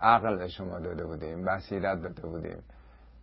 [0.00, 2.62] عقل شما داده بودیم بصیرت داده بودیم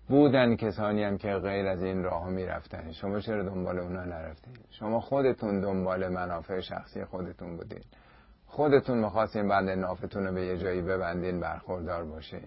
[0.08, 2.92] بودن کسانی هم که غیر از این راه می‌رفتن.
[2.92, 7.84] شما چرا دنبال اونا نرفتین؟ شما خودتون دنبال منافع شخصی خودتون بودین.
[8.46, 12.44] خودتون می‌خواستین بند نافتون رو به یه جایی ببندین برخوردار باشین.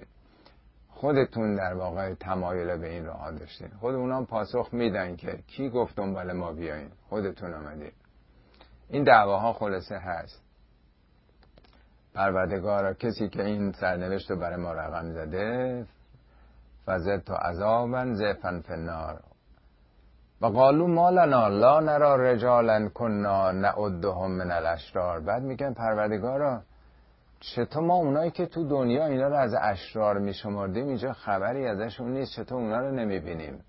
[0.89, 3.69] خودتون در واقع تمایل به این راه داشتین.
[3.69, 6.89] خود اونا پاسخ میدن که کی گفت دنبال ما بیاین.
[7.09, 7.93] خودتون آمدین.
[8.89, 10.43] این دعواها خلاصه هست.
[12.15, 15.87] پروردگارا کسی که این سرنوشت رو برای ما رقم زده
[16.91, 19.21] فزد تو عذابا زفن فنار
[20.41, 25.21] و قالو ما لنا لا نرا رجالا کنا نعدهم من الاشرار.
[25.21, 26.63] بعد میگن پروردگارا
[27.41, 32.33] چطور ما اونایی که تو دنیا اینا رو از اشرار میشمردیم اینجا خبری ازشون نیست
[32.33, 33.65] چطور اونا رو نمی‌بینیم؟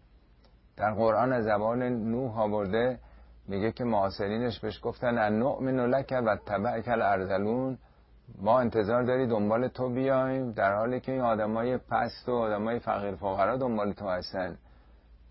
[0.77, 2.99] در قرآن زبان نوح آورده
[3.47, 7.77] میگه که معاصرینش بهش گفتن ان نؤمن لک و تبعک الارذلون؟
[8.41, 13.15] ما انتظار داری دنبال تو بیایم در حالی که این آدمای پست و آدمای فقیر
[13.15, 14.57] فقرا دنبال تو هستن.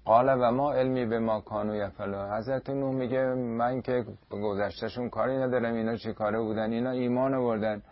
[0.05, 5.37] قال و ما علمی به ما کانو یفلو حضرت نوح میگه من که گذشتهشون کاری
[5.37, 7.83] ندارم اینا چی کاره بودن؟ اینا ایمان آوردن.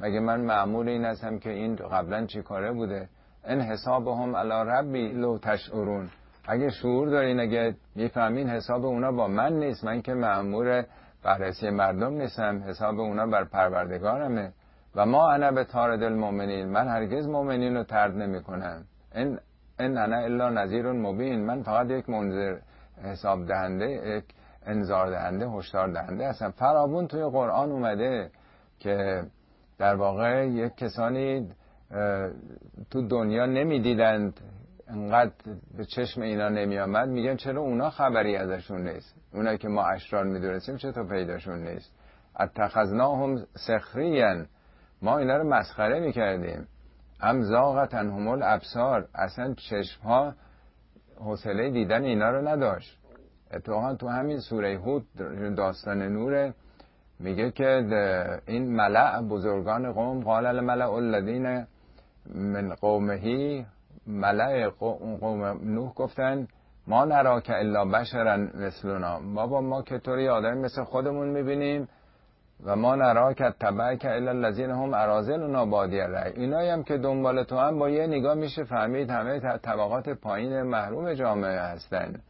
[0.00, 3.08] مگه من معمول این هستم که این قبلا چی کاره بوده؟
[3.44, 6.08] ان حسابهم علی ربی لو تشعرون.
[6.48, 9.84] اگه شعور دارین اگه می‌فهمین حساب اونا با من نیست.
[9.84, 10.84] من که معمور
[11.26, 14.52] بررسی مردم نیستم حساب اونا بر پروردگارمه.
[14.94, 19.38] و ما انا به تارد المؤمنین من هرگز مؤمنین رو ترد نمی کنم این
[19.78, 21.44] ان انا الا نظیر مبین.
[21.44, 22.56] من فقط یک منظر
[23.02, 24.24] حساب دهنده یک
[24.66, 26.50] انذار دهنده هشدار دهنده هستم.
[26.50, 28.30] فرابون توی قرآن اومده
[28.78, 29.22] که
[29.78, 31.48] در واقع یک کسانی
[32.90, 34.40] تو دنیا نمی‌دیدند.
[34.88, 35.32] انقدر
[35.76, 40.24] به چشم اینا نمی آمد میگن چرا اونا خبری ازشون نیست؟ اونا که ما اشرار
[40.24, 41.92] می‌دونستیم چطور پیداشون نیست.
[42.40, 44.46] اتخذناهم سخرین.
[45.02, 46.68] ما اینا رو مسخره می‌کردیم.
[47.20, 50.34] ام زاغت انهم ابصار اصلا چشم ها
[51.16, 52.98] حوصله دیدن اینا رو نداشت.
[53.52, 55.06] اتفاقا تو همین سوره هود
[55.56, 56.54] داستان نوره
[57.20, 61.66] میگه که این ملع بزرگان قوم قال الملع الذین
[62.34, 63.66] من قومهی
[64.06, 66.48] ملع قوم نوح گفتن
[66.86, 71.88] ما نرا که الا بشرا مثلنا بابا ما که طوری آدم مثل خودمون می‌بینیم
[72.64, 76.98] و ما نرا که تبع که الا الذین هم ارازلنا بادی رای اینایی هم که
[76.98, 82.20] دنبال تو هم با یه نگاه میشه فهمید همه طبقات پایین محروم جامعه هستن.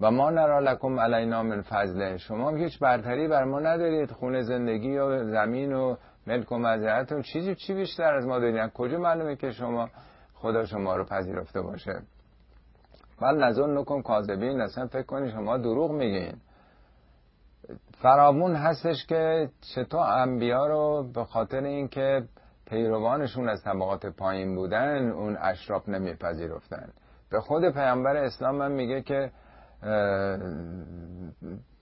[0.00, 4.10] و ما نرا لکم علینا من فضله شما هیچ برتری بر ما ندارید.
[4.10, 8.98] خونه زندگی و زمین و ملک و مزرعت چیزی چی بیشتر از ما دارید؟ کجا
[8.98, 9.88] معلومه که شما
[10.34, 12.02] خدا شما رو پذیرفته باشه؟
[13.20, 16.34] بل نظر نکن کاذبین اصلا فکر کنی شما دروغ میگین.
[18.02, 22.22] فرامون هستش که چطور انبیا رو به خاطر اینکه
[22.66, 26.88] پیروانشون از طبقات پایین بودن اون اشراف نمیپذیرفتن.
[27.30, 29.30] به خود پیامبر اسلام هم میگه که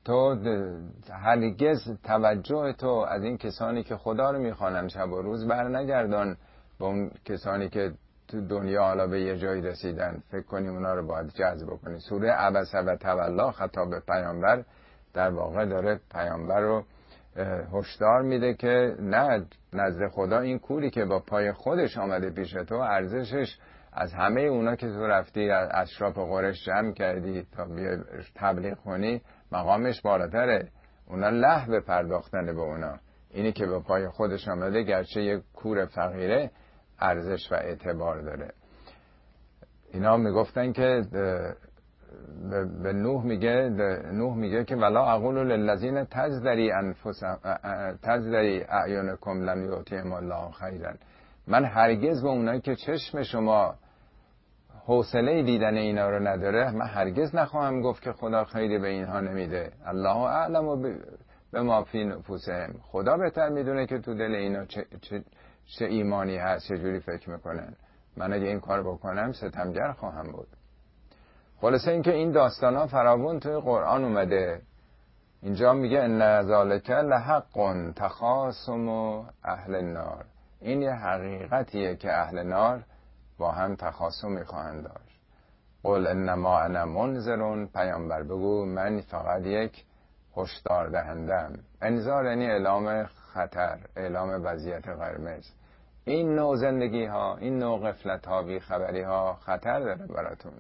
[0.04, 0.36] تو
[1.10, 6.36] هرگز توجه تو از این کسانی که خدا رو می‌خوانن شب و روز بر نگردان
[6.78, 7.92] به اون کسانی که
[8.28, 12.30] تو دنیا حالا به یه جایی رسیدن فکر کنی اونا رو باید جذب کنی سوره
[12.30, 14.64] عبس و تولا خطاب به پیامبر
[15.14, 16.84] در واقع داره پیامبر رو
[17.72, 22.74] هشدار میده که نه نزد خدا این کوری که با پای خودش آمده پیش تو
[22.74, 23.58] ارزشش
[23.92, 27.96] از همه اونا که تو رفتی از اشراف قرش جمع کردی تا بیا
[28.34, 29.22] تبلیغ کنی
[29.52, 30.68] مقامش بالاتره.
[31.08, 32.98] اونا لحو پرداختن به اونا.
[33.30, 36.50] اینی که به پای خودش آمده گرچه یک کور فقیره
[37.00, 38.50] ارزش و اعتبار داره.
[39.92, 41.02] اینا می‌گفتن که
[42.82, 43.68] به نوح میگه
[44.12, 47.22] نوح میگه که ولا اقول للذین تزدری انفس
[48.02, 50.92] تزدری اعینکم لم یؤتیهم الله خیرا.
[51.46, 53.74] من هرگز به اونایی که چشم شما
[54.86, 59.72] حوصله دیدن اینا رو نداره من هرگز نخواهم گفت که خدا خیلی به اینها نمیده.
[59.86, 60.76] الله اعلم و
[61.52, 62.74] به ما فی نفوسهم.
[62.82, 64.84] خدا بهتر می‌دونه که تو دل اینا چه,
[65.66, 67.76] چه ایمانی هست چه جوری فکر می‌کنن.
[68.16, 70.48] من اگه این کار بکنم ستمگر خواهم بود.
[71.60, 74.62] خلاصه اینکه این داستان ها فراوون توی قرآن اومده.
[75.42, 78.88] اینجا میگه ان ذالک لحق تخاصم
[79.44, 80.24] اهل النار.
[80.60, 82.82] این یه حقیقتیه که اهل نار
[83.38, 85.20] با هم تخاصم می‌خواهند داشت.
[85.82, 89.84] قل انما انا منذرون پیامبر بگو من فقط یک
[90.36, 91.52] هشدار دهندم.
[91.82, 95.50] انذار یعنی اعلام خطر اعلام وضعیت قرمز.
[96.04, 100.52] این نوع زندگی ها این نوع غفلت ها بی خبری ها خطر داره براتون.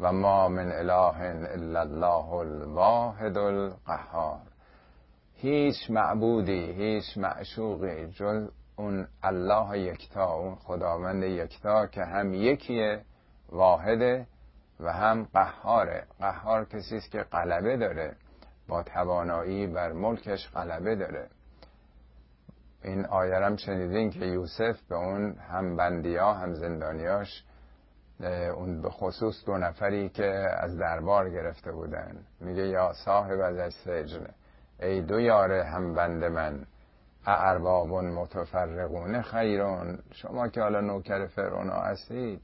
[0.00, 1.20] و ما من اله
[1.54, 4.40] الا الله الواحد القهار.
[5.34, 13.00] هیچ معبودی هیچ معشوقی جز اون الله یکتا اون خداوند یکتا که هم یکیه
[13.48, 14.26] واحده
[14.80, 16.06] و هم قهاره.
[16.20, 18.16] قهار کسی است که غلبه داره.
[18.68, 21.28] با توانایی بر ملکش غلبه داره.
[22.84, 27.44] این آیرم شنیدین که یوسف به اون هم بندیا هم زندانیاش
[28.56, 30.26] اون به خصوص دو نفری که
[30.58, 32.16] از دربار گرفته بودن.
[32.40, 34.26] میگه یا صاحب از سجن
[34.80, 36.66] ای دو یار هم بند من
[37.26, 39.98] ارباب متفرقون خیرون.
[40.12, 42.40] شما که حالا نوکر فرعون هستید.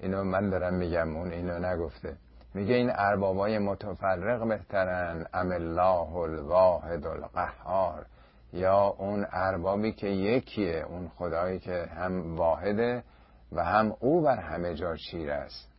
[0.00, 2.16] اینو من دارم میگم اون اینو نگفته.
[2.54, 8.06] میگه این اربابای متفرق بهترن ام الله الواحد القهار.
[8.54, 13.04] یا اون اربابی که یکیه اون خدایی که هم واحده
[13.52, 15.74] و هم او بر همه جا چیر است.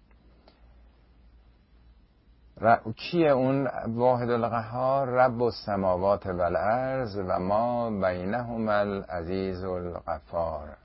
[2.96, 10.78] کیه اون واحد القهار؟ رب السماوات و الارض و ما بینهما العزیز الغفار.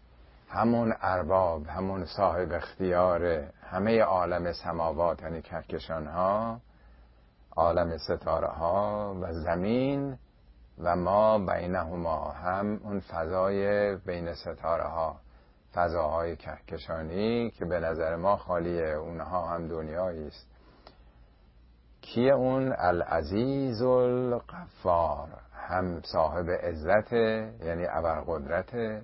[0.49, 3.24] همون ارباب همون صاحب اختیار
[3.62, 6.61] همه عالم سماوات یعنی کهکشان ها
[7.57, 10.18] عالم ستاره ها و زمین
[10.83, 15.16] و ما بینهما هم اون فضای بین ستاره ها
[15.74, 20.47] فضاهای کهکشانی که به نظر ما خالیه اونها هم دنیایی است.
[22.01, 29.03] کیه اون؟ العزیز القفار هم صاحب عزت یعنی ابرقدرت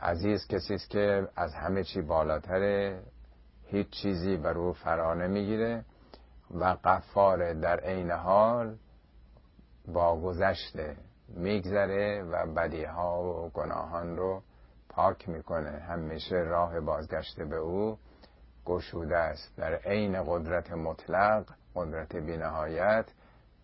[0.00, 3.02] عزیز کسی است که از همه چی بالاتره
[3.66, 5.84] هیچ چیزی بر او فرا نمی‌گیره.
[6.50, 8.76] و قفار در عین حال
[9.88, 10.96] با گذشته
[11.28, 14.42] میگذره و بدیها و گناهان رو
[14.88, 15.70] پاک می‌کنه.
[15.70, 17.98] همیشه راه بازگشت به او
[18.66, 19.56] گشوده است.
[19.56, 23.06] در عین قدرت مطلق قدرت بینهایت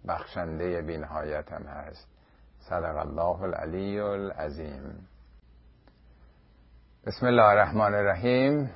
[0.08, 2.08] بخشنده بینهایت هم هست.
[2.60, 5.08] صدق الله العلی العظیم.
[7.06, 8.70] بسم الله الرحمن الرحیم.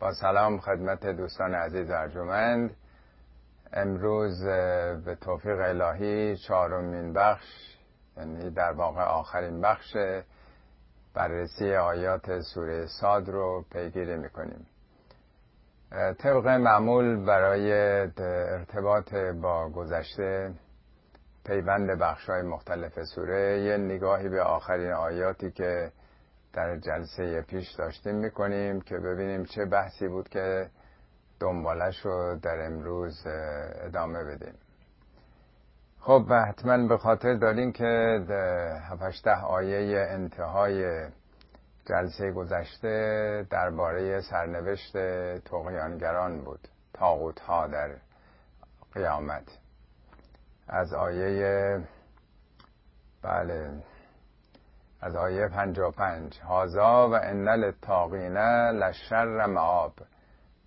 [0.00, 2.76] با سلام خدمت دوستان عزیز ارجمند.
[3.72, 4.44] امروز
[5.04, 7.76] به توفیق الهی چهارمین بخش
[8.16, 9.96] یعنی در واقع آخرین بخش
[11.14, 14.66] بررسی آیات سوره ساد رو پیگیری می‌کنیم.
[16.18, 17.72] طبق معمول برای
[18.18, 20.54] ارتباط با گذشته
[21.46, 25.92] پیوند بخش های مختلف سوره یه نگاهی به آخرین آیاتی که
[26.52, 30.70] در جلسه پیش داشتیم می‌کنیم که ببینیم چه بحثی بود که
[31.42, 33.26] دنبالش رو در امروز
[33.80, 34.54] ادامه بدیم.
[36.00, 38.20] خب حتما به خاطر داریم که
[38.90, 41.06] هفته آیه انتهای
[41.86, 44.92] جلسه گذشته درباره سرنوشت
[45.38, 47.90] تقیانگران بود تاغوت ها در
[48.94, 49.58] قیامت.
[50.68, 51.80] از آیه
[53.22, 53.82] بله
[55.00, 59.92] از آیه 55 هازا و انل تاقینه لشر معاب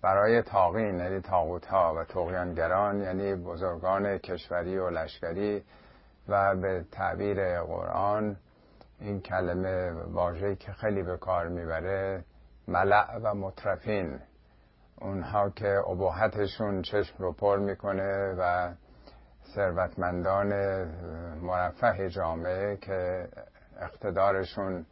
[0.06, 5.62] برای تاقین یعنی تاغوت ها و تقیانگران یعنی بزرگان کشوری و لشکری
[6.28, 8.36] و به تعبیر قرآن
[9.00, 12.24] این کلمه واژه‌ای که خیلی به کار می‌بره
[12.68, 14.18] ملع و مطرفین
[15.00, 18.72] اونها که ابهتشون چشم رو پر می‌کنه و
[19.54, 20.52] ثروتمندان
[21.42, 23.28] مرفه جامعه که
[23.80, 24.86] اقتدارشون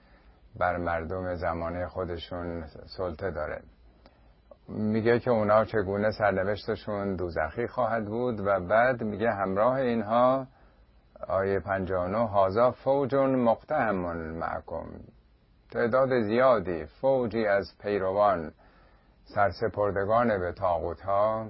[0.58, 3.62] بر مردم زمانه خودشون سلطه داره.
[4.68, 10.46] میگه که اونا چگونه سرنوشتشون دوزخی خواهد بود و بعد میگه همراه اینها
[11.28, 14.86] آیه 59 هازا فوج مقتهم معکم.
[15.70, 18.52] تعداد زیادی فوجی از پیروان
[19.24, 21.48] سرسپردگان به تاغوت ها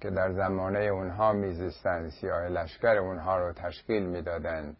[0.00, 4.76] که در زمانه اونها میزیستند سیاه لشکر اونها رو تشکیل می‌دادند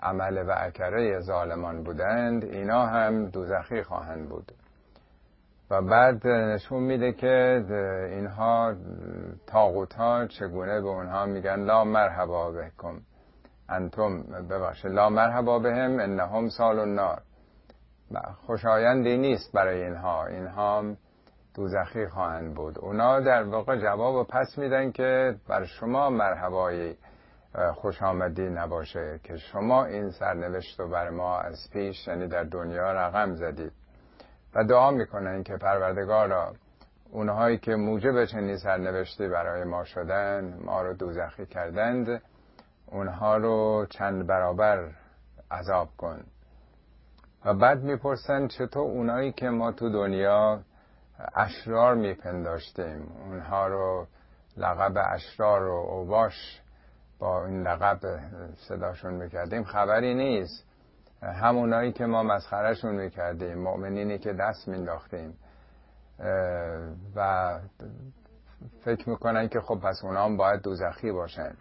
[0.00, 4.52] عمل و اکره ظالمان بودند اینا هم دوزخی خواهند بود.
[5.72, 7.64] و بعد نشون میده که
[8.10, 8.74] اینها
[9.46, 13.00] تاغوت ها چگونه به اونها میگن لا مرحبا بکن
[13.68, 17.22] انتم ببخشید لا مرحبا بهم انهم سال النار
[18.46, 20.26] خوشایندی نیست برای اینها.
[20.26, 20.84] اینها
[21.54, 22.78] دوزخی خواهند بود.
[22.78, 26.96] اونا در واقع جواب پس میدن که بر شما مرحبایی
[27.74, 32.92] خوش آمدی نباشه که شما این سرنوشت رو بر ما از پیش یعنی در دنیا
[32.92, 33.72] رقم زدید.
[34.54, 36.54] و دعا می‌کنن که پروردگارا
[37.10, 42.22] اونهایی که موجب چنین سرنوشتی برای ما شدن ما رو دوزخی کردند
[42.86, 44.90] اونها رو چند برابر
[45.50, 46.24] عذاب کن.
[47.44, 50.60] و بعد می‌پرسن چطور اونایی که ما تو دنیا
[51.34, 54.06] اشرار میپنداشتیم اونها رو
[54.56, 56.60] لقب اشرار و اوباش
[57.18, 57.98] با این لقب
[58.68, 60.71] صداشون می‌کردیم خبری نیست.
[61.22, 65.34] همونایی که ما مسخرشون می‌کردیم مؤمنینی که دست مینداختیم
[67.16, 67.58] و
[68.84, 71.54] فکر می‌کنن که خب پس اونا هم باید دوزخی باشن.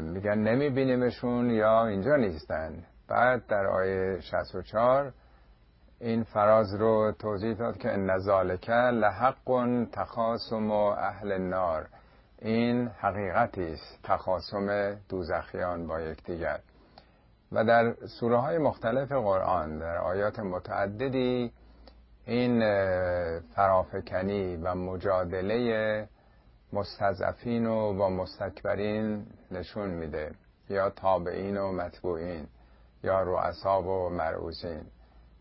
[0.00, 2.84] میگن نمیبینیمشون یا اینجا نیستن.
[3.08, 5.12] بعد در آیه 64
[6.00, 11.86] این فراز رو توضیح داد که ان ذالک لحق تخاصم اهل النار.
[12.38, 16.60] این حقیقتی است تخاصم دوزخیان با یکدیگر.
[17.52, 21.52] و در سوره های مختلف قرآن در آیات متعددی
[22.26, 22.60] این
[23.40, 26.08] فرافکنی و مجادله
[26.72, 30.30] مستضعفین و با مستکبرین نشون میده
[30.68, 32.46] یا تابعین و مطبوعین
[33.04, 34.82] یا رؤسا و مرعوزین.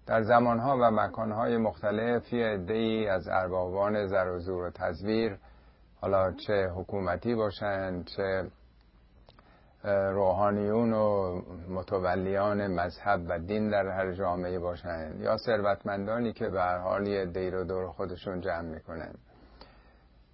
[0.05, 5.37] در زمانها و مکانهای مختلف یه از اربابان زر و زور و تزویر
[6.01, 8.45] حالا چه حکومتی باشند چه
[9.83, 16.77] روحانیون و متولیان مذهب و دین در هر جامعه باشند یا ثروتمندانی که به هر
[16.77, 19.13] حال یه دی رو دور خودشون جمع می‌کنن.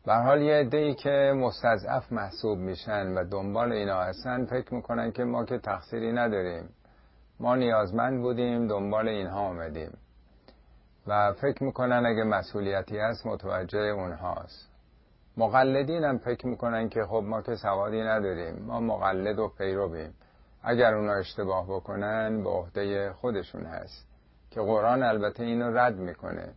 [0.06, 5.24] به حال یه عده‌ای که مستضعف محسوب میشن و دنبال اینا هستن فکر می‌کنن که
[5.24, 6.70] ما که تقصیری نداریم.
[7.40, 9.98] ما نیازمند بودیم دنبال اینها آمدیم.
[11.08, 14.69] و فکر می‌کنن اگه مسئولیتی هست متوجه اونهاست.
[15.38, 20.14] مقلدین هم فکر می‌کنن که خب ما که سوادی نداریم ما مقلد و پیرویم.
[20.64, 24.08] اگر اونا اشتباه بکنن به عهده خودشون هست.
[24.52, 26.54] که قرآن البته اینو رد می‌کنه.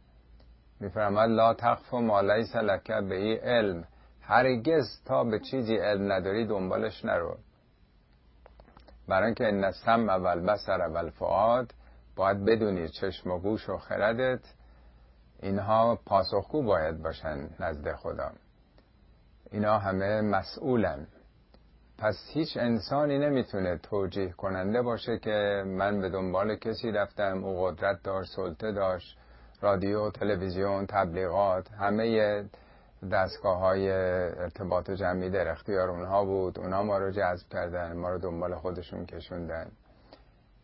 [0.80, 3.84] میفرماد لا تقف ما لیس لک به ای علم.
[4.22, 7.36] هرگز تا به چیزی علم نداری دنبالش نرو.
[9.08, 11.74] برای اینکه ان السمع اول بسر اول فعاد
[12.16, 14.40] باید بدونی چشم و گوش و خردت.
[15.42, 18.30] اینها پاسخگو باید باشن نزد خدا.
[19.52, 21.06] اینا همه مسئولن.
[21.98, 28.02] پس هیچ انسانی نمی‌تونه توجیه کننده باشه که من به دنبال کسی رفتم او قدرت
[28.02, 29.18] داشت سلطه داشت
[29.60, 32.44] رادیو تلویزیون تبلیغات همه
[33.12, 36.58] دستگاه های ارتباط جمعی در اختیار اونها بود.
[36.58, 39.70] اونها ما رو جذب کردن ما رو دنبال خودشون کشوندن.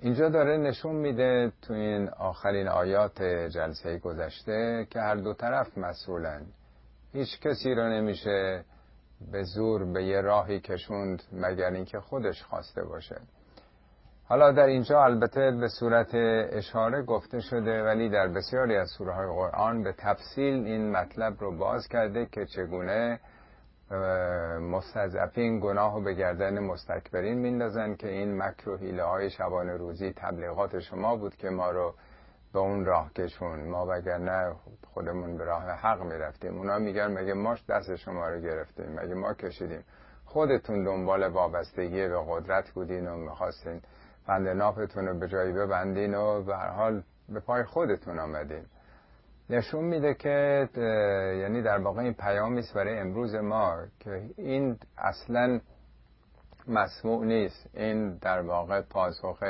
[0.01, 6.47] اینجا داره نشون میده تو این آخرین آیات جلسه گذشته که هر دو طرف مسئولن.
[7.13, 8.65] هیچ کسی رو نمیشه
[9.33, 13.21] به زور به یه راهی کشوند مگر اینکه خودش خواسته باشه.
[14.29, 16.11] حالا در اینجا البته به صورت
[16.53, 21.59] اشاره گفته شده ولی در بسیاری از سوره های قرآن به تفصیل این مطلب رو
[21.59, 23.21] باز کرده که چگونه
[24.61, 30.13] مستضعفین گناه و به گردن مستکبرین میندازن که این مکر و حیله های شبان روزی
[30.17, 31.95] تبلیغات شما بود که ما رو
[32.53, 34.55] به اون راه کشون ما وگرنه
[34.95, 36.59] خودمون به راه حق می‌رفتیم.
[36.59, 39.85] اونا میگن مگه ما دست شما رو گرفتیم؟ مگه ما کشیدیم؟
[40.25, 43.81] خودتون دنبال وابستگی به قدرت بودین و می‌خواستین
[44.27, 48.65] بند نافتون رو به جایی ببندین و حال به پای خودتون آمدین.
[49.51, 50.69] نشون میده که
[51.41, 55.61] یعنی در واقع این پیامی است برای امروز ما که این اصلا
[56.69, 57.71] مسموع نیست.
[57.75, 59.45] این در واقع پاسخ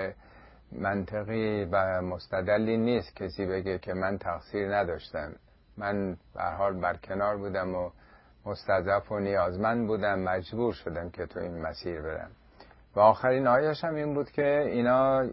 [0.72, 5.32] منطقی و مستدلی نیست کسی بگه که من تقصیر نداشتم.
[5.76, 7.90] من به حال برکنار بودم و
[8.46, 12.30] مستضعف و نیازمند بودم مجبور شدم که تو این مسیر برم.
[12.96, 15.28] و آخرین آیش هم این بود که اینا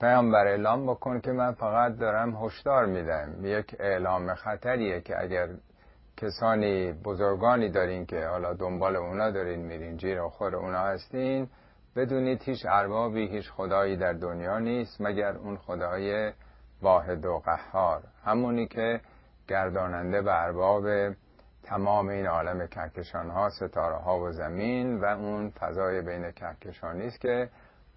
[0.00, 3.34] پیامبر اعلام بکن که من فقط دارم هشدار میدم.
[3.42, 5.48] یک اعلام خطریه که اگر
[6.16, 11.48] کسانی بزرگانی دارین که حالا دنبال اونا دارین میرین جیر خور اونا هستین
[11.96, 16.32] بدونید هیچ اربابی هیچ خدایی در دنیا نیست مگر اون خدای
[16.82, 18.02] واحد و قهار.
[18.24, 19.00] همونی که
[19.48, 21.14] گرداننده به ارباب
[21.62, 27.20] تمام این عالم کهکشان ها ستاره ها و زمین و اون فضای بین کهکشانی است
[27.20, 27.50] که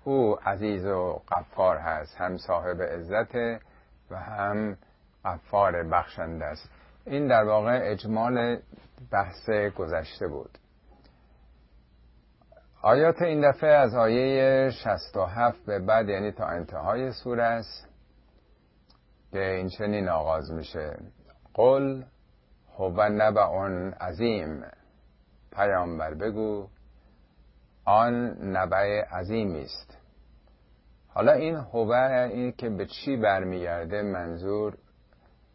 [0.03, 3.35] او عزیز و قفار هست هم صاحب عزت
[4.11, 4.77] و هم
[5.25, 6.69] قفار بخشنده است.
[7.05, 8.59] این در واقع اجمال
[9.11, 10.57] بحث گذشته بود.
[12.81, 17.87] آیات این دفعه از آیه 67 به بعد یعنی تا انتهای سوره است
[19.31, 20.97] که این چنین آغاز میشه.
[21.53, 22.03] قل
[22.77, 23.41] هو نبع
[24.01, 24.63] عظیم.
[25.51, 26.67] پیامبر بگو
[27.85, 28.15] آن
[28.57, 29.97] نبع عظیمی است.
[31.07, 31.91] حالا این هو
[32.31, 34.77] این که به چی برمیگرده منظور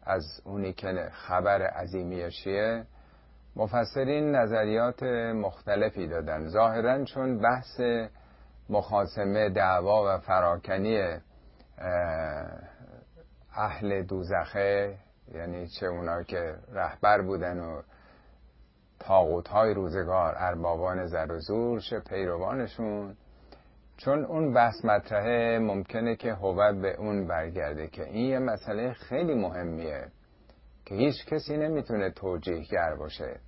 [0.03, 2.85] از اونی که خبر عظیمی چیه؟
[3.55, 5.03] مفسرین نظریات
[5.33, 6.47] مختلفی دادن.
[6.47, 7.81] ظاهرا چون بحث
[8.69, 11.19] مخاسمه دعوا و فراکنی
[13.55, 14.95] اهل دوزخه
[15.33, 17.81] یعنی چه اونا که رهبر بودن و
[18.99, 23.15] تاغوت های روزگار اربابان زر و زور چه پیروانشون
[23.97, 29.33] چون اون بحث مطرحه ممکنه که هوت به اون برگرده که این یه مسئله خیلی
[29.33, 30.07] مهمیه.
[30.85, 33.39] که هیچ کسی نمی‌تونه توجیهگر باشه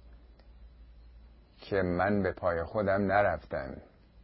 [1.61, 3.77] که من به پای خودم نرفتم.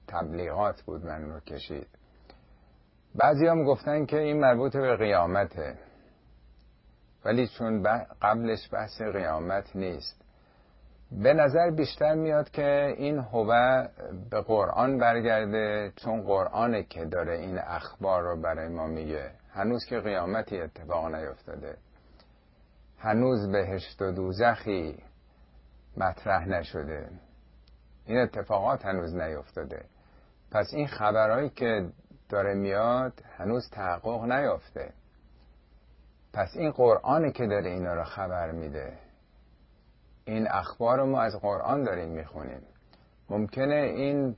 [0.07, 1.87] تبلیغات بود من رو کشید.
[3.15, 5.77] بعضی هم گفتن که این مربوط به قیامته.
[7.25, 7.83] ولی چون
[8.21, 10.23] قبلش بحث قیامت نیست.
[11.11, 13.87] به نظر بیشتر میاد که این هوه
[14.29, 19.31] به قرآن برگرده چون قرآنه که داره این اخبار رو برای ما میگه.
[19.53, 21.77] هنوز که قیامتی اتفاق نیفتاده.
[23.03, 25.03] هنوز بهشت و دوزخی
[25.97, 27.09] مطرح نشده.
[28.05, 29.85] این اتفاقات هنوز نیفتاده.
[30.51, 31.89] پس این خبرهایی که
[32.29, 34.93] داره میاد هنوز تحقق نیافته.
[36.33, 38.97] پس این قرآنه که داره اینا رو خبر میده
[40.25, 42.61] این اخبار رو ما از قرآن داریم می‌خونیم.
[43.29, 44.35] ممکنه این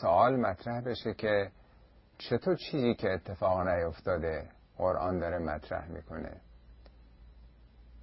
[0.00, 1.50] سوال مطرح بشه که
[2.18, 6.40] چطور چیزی که اتفاق نیفتاده قرآن داره مطرح می‌کنه.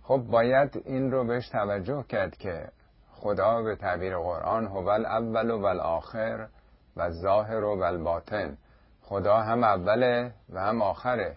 [0.04, 2.68] خب باید این رو بهش توجه کرد که
[3.12, 6.48] خدا به تعبیر قرآن هو اول و آخر
[6.98, 8.58] و ظاهر و الباطن.
[9.02, 11.36] خدا هم اوله و هم آخره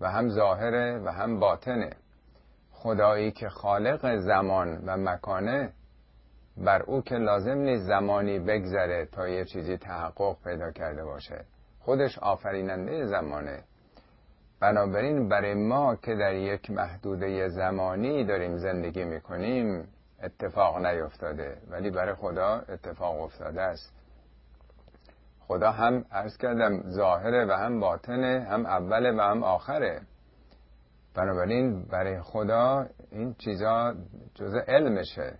[0.00, 1.90] و هم ظاهره و هم باطنه.
[2.72, 5.72] خدایی که خالق زمان و مکانه
[6.56, 11.44] بر او که لازم نیست زمانی بگذره تا یه چیزی تحقق پیدا کرده باشه.
[11.80, 13.62] خودش آفریننده زمانه.
[14.60, 19.88] بنابراین برای ما که در یک محدوده زمانی داریم زندگی می‌کنیم
[20.22, 21.56] اتفاق نیفتاده.
[21.70, 23.92] ولی برای خدا اتفاق افتاده است.
[25.40, 30.00] خدا هم ارز کردم ظاهره و هم باطنه هم اوله و هم آخره.
[31.14, 33.94] بنابراین برای خدا این چیزا
[34.34, 35.34] جز علمشه.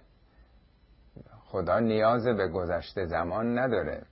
[1.44, 4.02] خدا نیاز به گذشته زمان نداره.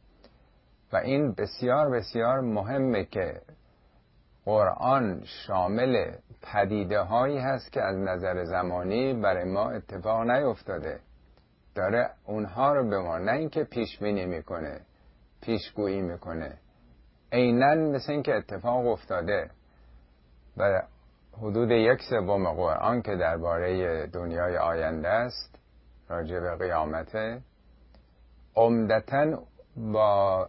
[0.92, 3.40] و این بسیار بسیار مهمه که
[4.46, 6.12] قرآن شامل
[6.42, 11.00] پدیده هایی هست که از نظر زمانی برای ما اتفاق نیفتاده.
[11.74, 14.80] داره اونها رو به ما نه اینکه پیش بینی می‌کنه
[15.42, 16.58] پیشگویی می‌کنه.
[17.32, 19.50] عینا مثل اینکه اتفاق افتاده.
[20.56, 20.82] و
[21.38, 25.58] حدود یک سوم قرآن که درباره دنیای آینده است
[26.08, 27.40] راجع به قیامته
[28.56, 29.42] عمدتا
[29.76, 30.48] با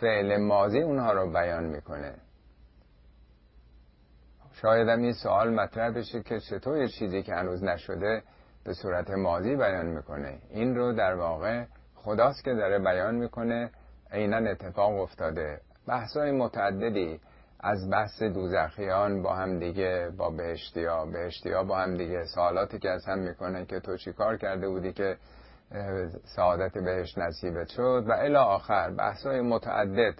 [0.00, 2.14] فعل ماضی اونها رو بیان می‌کنه.
[4.64, 8.22] شاید هم این سوال مطرح بشه که چطور یه چیزی که هنوز نشده
[8.64, 10.38] به صورت ماضی بیان می‌کنه.
[10.50, 11.64] این رو در واقع
[11.94, 13.70] خداست که داره بیان می‌کنه.
[14.12, 15.60] عینا اتفاق افتاده.
[15.88, 17.20] بحثای متعددی
[17.60, 21.06] از بحث دوزخیان با هم دیگه با بهشتیا.
[21.06, 24.92] بهشتیا با هم دیگه سوالاتی که از هم می‌کنه که تو چی کار کرده بودی
[24.92, 25.16] که
[26.36, 30.14] سعادت بهش نصیبت شد و الی آخر بحثای متعدد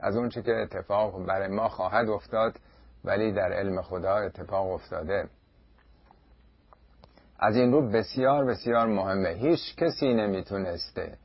[0.00, 2.58] از اون چی که اتفاق برای ما خواهد افتاد.
[3.04, 5.28] ولی در علم خدا اتفاق افتاده.
[7.38, 9.28] از این رو بسیار بسیار مهمه.
[9.28, 11.18] هیچ کسی نمی‌تونسته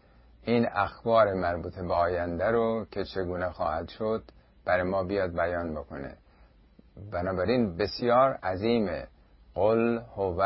[0.44, 4.24] این اخبار مربوط به آینده رو که چگونه خواهد شد
[4.66, 6.18] برای ما بیاد بیان بکنه.
[7.12, 9.08] بنابراین بسیار عظیمه
[9.56, 10.42] قل هو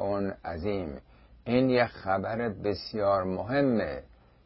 [0.00, 1.00] اون عظیم.
[1.44, 4.02] این یک خبر بسیار مهمه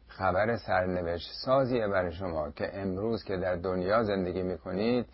[0.07, 5.05] خبر سرنوشت سازیه برای شما که امروز که در دنیا زندگی می‌کنید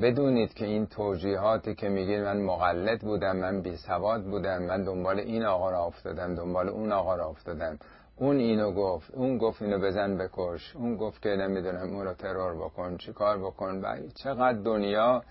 [0.00, 5.20] بدونید که این توجیهاتی که میگید من مقلد بودم من بی سواد بودم من دنبال
[5.20, 7.78] این آقا را افتادم دنبال اون آقا را افتادم.
[8.16, 12.54] اون اینو گفت اون گفت اینو بزن بکش اون گفت که نمی‌دونم اون رو ترور
[12.54, 13.80] بکن چی کار بکن.
[13.80, 15.22] و چقدر دنیا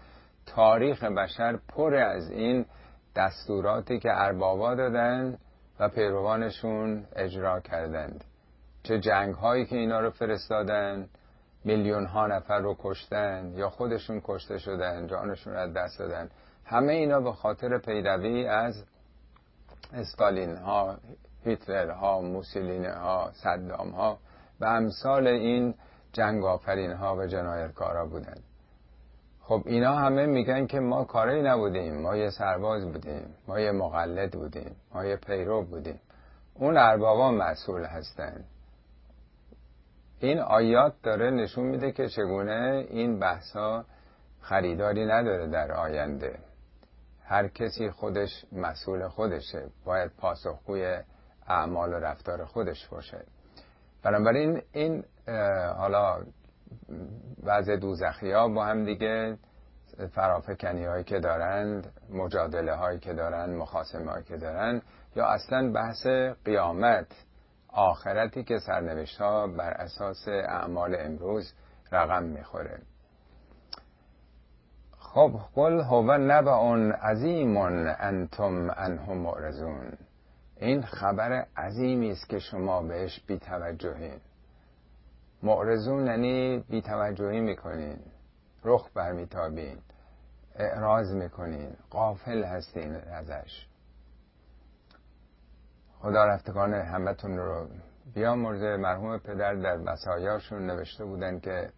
[0.45, 2.65] تاریخ بشر پر از این
[3.15, 5.37] دستوراتی که اربابا دادن
[5.79, 8.23] و پیروانشون اجرا کردند.
[8.83, 11.07] چه جنگ هایی که اینا رو فرستادن
[11.65, 16.29] میلیون ها نفر رو کشتن یا خودشون کشته شدن جانشون رو از دست دادن.
[16.65, 18.83] همه اینا به خاطر پیروی از
[19.93, 20.97] استالین ها
[21.43, 24.17] هیتلر ها موسولین ها صدام ها
[24.59, 25.73] و امثال این
[26.13, 28.37] جنگ آفرین ها و جنایتکارا بودن.
[29.41, 32.01] خب اینا همه میگن که ما کاری نبودیم.
[32.01, 33.35] ما یه سرباز بودیم.
[33.47, 34.75] ما یه مقلد بودیم.
[34.93, 35.99] ما یه پیرو بودیم.
[36.53, 38.43] اون اربابا مسئول هستن.
[40.25, 43.85] این آیات داره نشون میده که چگونه این بحثا
[44.41, 46.39] خریداری نداره در آینده.
[47.23, 49.67] هر کسی خودش مسئول خودشه.
[49.85, 50.97] باید پاسخگوی
[51.47, 53.25] اعمال و رفتار خودش باشه.
[54.03, 55.03] بنابراین این
[55.77, 56.23] حالا
[57.43, 59.37] وضع دوزخی ها با هم دیگه
[60.11, 64.81] فرافکنی هایی که دارند مجادله هایی که دارند مخاسمه هایی که دارند
[65.15, 66.07] یا اصلا بحث
[66.45, 67.07] قیامت.
[67.75, 71.53] آخرتی که سرنوشت ها بر اساس اعمال امروز
[71.91, 72.81] رقم می‌خوره.
[74.97, 76.51] خب قل هو نبع
[77.01, 79.93] عظیم انتم انه معرضون.
[80.57, 84.19] این خبر عظیمی است که شما بهش بیتوجهین.
[85.43, 87.97] معرضون یعنی بیتوجهی می‌کنین
[88.63, 89.77] رخ برمیتابین
[90.55, 93.67] اعراض می‌کنین قافل هستین ازش.
[96.05, 97.67] خدا رفتگان همتون رو
[98.15, 101.69] مرزه مرحوم پدر در مسایاشون نوشته بودن که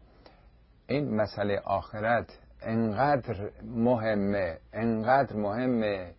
[0.87, 6.13] این مسئله آخرت انقدر مهمه انقدر مهمه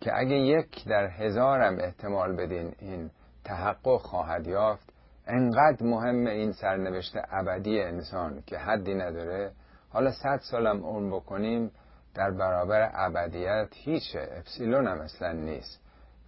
[0.00, 3.10] که اگه یک در هزارم احتمال بدین این
[3.44, 4.92] تحقق خواهد یافت
[5.26, 9.52] انقدر مهم این سرنوشت ابدی انسان که حدی نداره.
[9.90, 11.70] حالا صد سالم اون بکنیم
[12.14, 15.79] در برابر ابدیت هیچه اپسیلون هم اصلا نیست.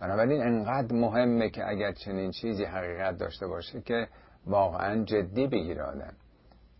[0.03, 4.09] بنابراین انقدر مهمه که اگر چنین چیزی حقیقت داشته باشه که
[4.47, 6.13] واقعا جدی بگیره آدم.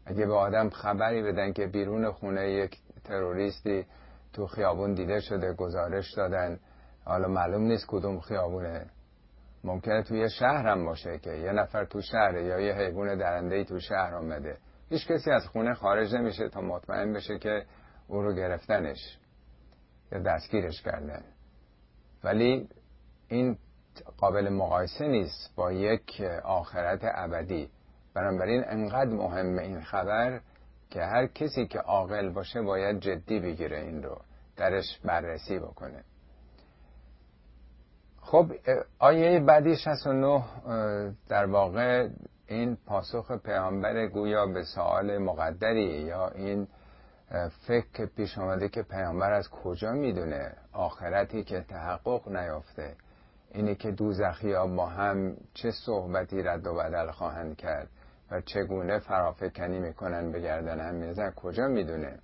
[0.07, 3.87] اگه به آدم خبری بدن که بیرون خونه یک تروریستی
[4.33, 6.59] تو خیابون دیده شده گزارش دادن
[7.05, 8.87] حالا معلوم نیست کدوم خیابونه.
[9.65, 13.79] ممکنه توی شهر هم باشه که یه نفر تو شهر یا یه حیوان درنده تو
[13.81, 14.57] شهر آمده
[14.89, 17.65] هیچ کسی از خونه خارج نمیشه تا مطمئن بشه که
[18.09, 19.19] او رو گرفتنش
[20.13, 21.23] یا دستگیرش کردن.
[22.25, 22.69] ولی
[23.29, 23.59] این
[24.19, 27.71] قابل مقایسه نیست با یک آخرت ابدی.
[28.15, 30.41] بنابراین انقدر مهم این خبر
[30.91, 34.21] که هر کسی که عاقل باشه باید جدی بگیره این رو
[34.57, 36.05] درش بررسی بکنه.
[38.21, 38.53] خب
[38.99, 40.45] آیه بعدی 69
[41.29, 42.09] در واقع
[42.47, 46.69] این پاسخ پیامبر گویا به سوال مقدری یا این
[47.67, 52.97] فکر پیش آمده که پیامبر از کجا می‌دونه آخرتی که تحقق نیافته؟
[53.55, 57.89] اینی که دوزخی ها با هم چه صحبتی رد و بدل خواهند کرد
[58.31, 62.19] و چگونه فرافکنی می‌کنن به گردن هم میزن کجا می‌دونه؟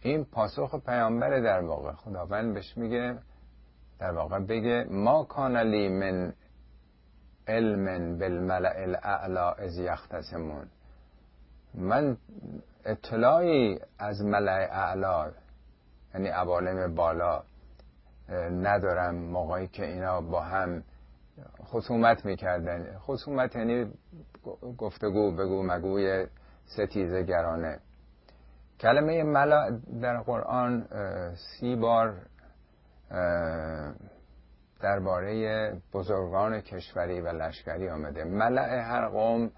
[0.00, 3.18] این پاسخ پیامبر در واقع خداوند بهش میگه
[3.98, 6.32] در واقع بگه ما کان لی من
[7.48, 10.66] علم بالملع الاعلا از یختصمون.
[11.74, 12.16] من
[12.84, 15.30] اطلاعی از ملع اعلا
[16.14, 17.42] یعنی عوالم بالا
[18.50, 19.14] ندارم.
[19.14, 20.82] موقعی که اینا با هم
[21.64, 22.98] خصومت می‌کردن.
[22.98, 23.92] خصومت یعنی
[24.78, 26.26] گفتگو بگو مگوی
[26.64, 27.78] ستیزه گرانه.
[28.80, 30.86] کلمه ملا در قرآن
[31.34, 32.14] سی بار
[34.80, 38.24] درباره بزرگان کشوری و لشکری آمده.
[38.24, 39.50] ملع هر قوم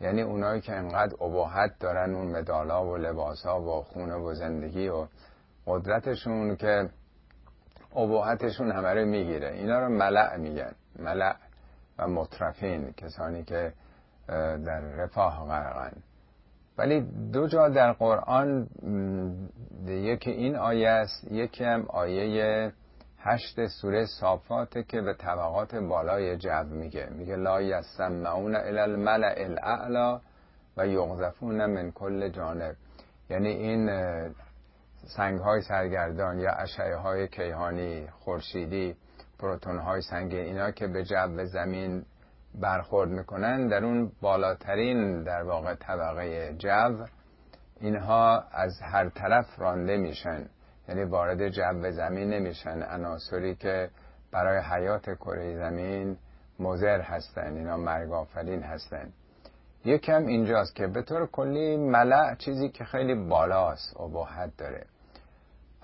[0.00, 5.06] یعنی اونایی که انقدر اباحت دارن اون مدالا و لباسا و خونه و زندگی و
[5.66, 6.90] قدرتشون که
[7.96, 9.48] اباحتشون همه رو می‌گیره.
[9.48, 10.72] اینا رو ملع میگن.
[10.98, 11.36] ملع
[11.98, 13.72] و مطرفین کسانی که
[14.66, 15.92] در رفاه غرقن.
[16.78, 17.00] ولی
[17.32, 18.68] دو جا در قرآن
[19.86, 22.72] یکی این آیه است یکی هم آیه
[23.18, 27.08] هشت سوره صافاته که به طبقات بالای جو میگه.
[27.10, 30.20] میگه لا یسمعون الی الملع الاعلا
[30.76, 32.76] و یغذفون من کل جانب.
[33.30, 33.90] یعنی این
[35.06, 38.96] سنگ های سرگردان یا اشعه های کیهانی خورشیدی
[39.38, 42.04] پروتون های سنگین اینا که به جو زمین
[42.54, 47.06] برخورد می‌کنن در اون بالاترین در واقع طبقه جو
[47.80, 50.46] اینها از هر طرف رانده میشن.
[50.88, 52.82] یعنی وارد جو زمین نمیشن.
[52.82, 53.90] عناصری که
[54.32, 56.16] برای حیات کره زمین
[56.58, 59.12] مزر هستن اینا مرگ آفرین هستن.
[59.84, 64.86] یکم اینجاست که به طور کلی ملع چیزی که خیلی بالاست اباحت داره.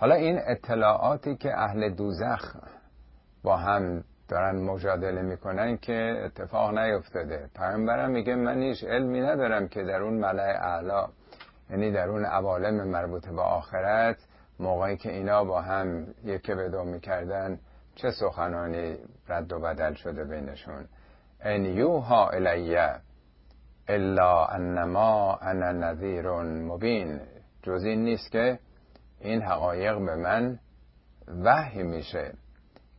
[0.01, 2.57] حالا این اطلاعاتی که اهل دوزخ
[3.43, 7.51] با هم دارن مجادله می‌کنن که اتفاق نیفتاده.
[7.57, 11.09] پیامبرم میگه من هیچ علمی ندارم که در اون ملع اعلا
[11.71, 14.17] یعنی در اون عوالم مربوط به آخرت
[14.61, 17.59] موقعی که اینا با هم یکی به دو می‌کردن
[17.95, 18.97] چه سخنانی
[19.29, 20.85] رد و بدل شده بینشون.
[21.41, 22.95] ان یوها الیه
[23.89, 27.21] الا انما انا نذیر مبین.
[27.63, 28.59] جز این نیست که
[29.21, 30.59] این حقایق به من
[31.45, 32.33] وحی میشه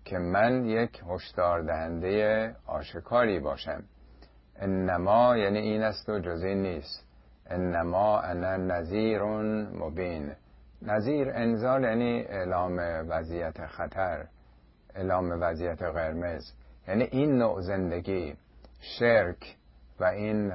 [0.06, 3.84] که من یک هشدار دهنده آشکاری باشم.
[4.56, 7.08] انما یعنی این است و جز این نیست.
[7.46, 9.22] انما انا نذیر
[9.74, 10.32] مبین.
[10.82, 12.78] نظیر انزال یعنی اعلام
[13.10, 14.26] وضعیت خطر
[14.96, 16.54] اعلام وضعیت قرمز.
[16.88, 18.36] یعنی این نوع زندگی
[19.00, 19.56] شرک
[20.00, 20.54] و این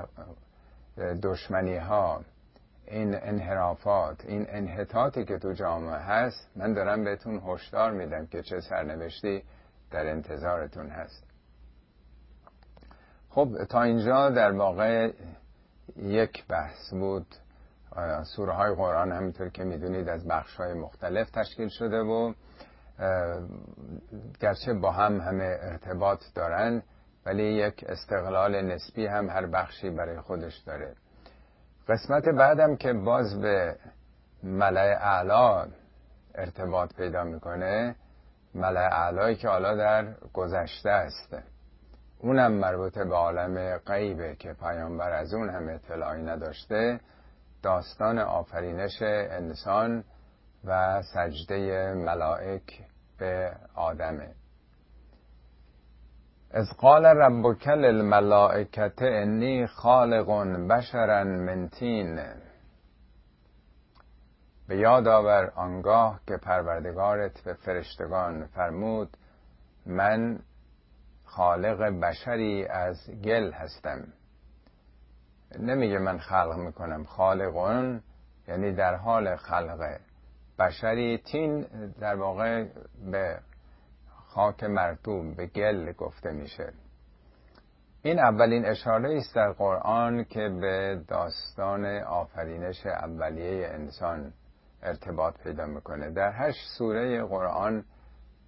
[1.22, 2.20] دشمنی ها
[2.88, 8.60] این انحرافات این انحطاطی که تو جامعه هست من دارم بهتون هشدار میدم که چه
[8.60, 9.42] سرنوشتی
[9.90, 11.24] در انتظارتون هست.
[13.30, 15.12] خب تا اینجا در واقع
[15.96, 17.26] یک بحث بود.
[18.36, 22.32] سوره های قرآن همینطور که می‌دونید از بخش های مختلف تشکیل شده و
[24.40, 26.82] گرچه با هم همه ارتباط دارن
[27.26, 30.94] ولی یک استقلال نسبی هم هر بخشی برای خودش داره.
[31.88, 33.76] قسمت بعدم که باز به
[34.42, 35.66] ملع اعلا
[36.34, 37.96] ارتباط پیدا می‌کنه
[38.54, 41.36] ملع اعلایی که حالا در گذشته است.
[42.18, 47.00] اونم مربوط به عالم غیبه که پیامبر از اون هم اطلاعی نداشته.
[47.62, 50.04] داستان آفرینش انسان
[50.64, 52.82] و سجده ملائک
[53.18, 54.34] به آدمه.
[56.56, 60.28] از قال ربک للملائکت انی خالق
[60.68, 62.20] بشرا من تین.
[64.68, 69.16] به یاد آور آنگاه که پروردگارت به فرشتگان فرمود
[69.86, 70.38] من
[71.24, 74.12] خالق بشری از گل هستم.
[75.58, 78.02] نمیگه من خلق می‌کنم خالقون
[78.48, 79.98] یعنی در حال خلق.
[80.58, 81.60] بشری تین
[82.00, 82.64] در واقع
[83.12, 83.38] به
[84.36, 86.72] خاک مرتوب به گل گفته میشه.
[88.02, 94.32] این اولین اشاره است در قرآن که به داستان آفرینش اولیه انسان
[94.82, 96.10] ارتباط پیدا می‌کنه.
[96.10, 97.84] در هشت سوره قرآن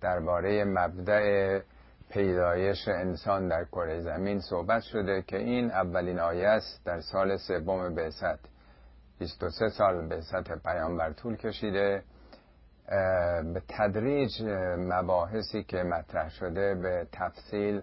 [0.00, 1.60] درباره مبدع
[2.10, 7.94] پیدایش انسان در کره زمین صحبت شده که این اولین آیه است در سال سوم
[7.94, 8.38] بعثت.
[9.18, 12.02] 23 سال بعثت پیامبر طول کشیده.
[13.54, 14.42] به تدریج
[14.78, 17.82] مباحثی که مطرح شده به تفصیل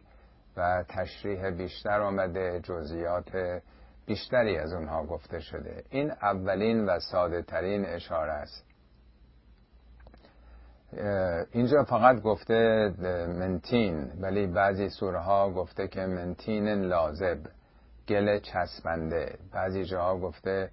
[0.58, 3.62] و تشریح بیشتر آمده جزئیات
[4.06, 5.84] بیشتری از اونها گفته شده.
[5.90, 8.66] این اولین و ساده ترین اشاره است.
[11.52, 12.92] اینجا فقط گفته
[13.40, 17.40] منتین ولی بعضی سوره ها گفته که منتین لازب
[18.08, 19.38] گل چسبنده.
[19.54, 20.70] بعضی جاها گفته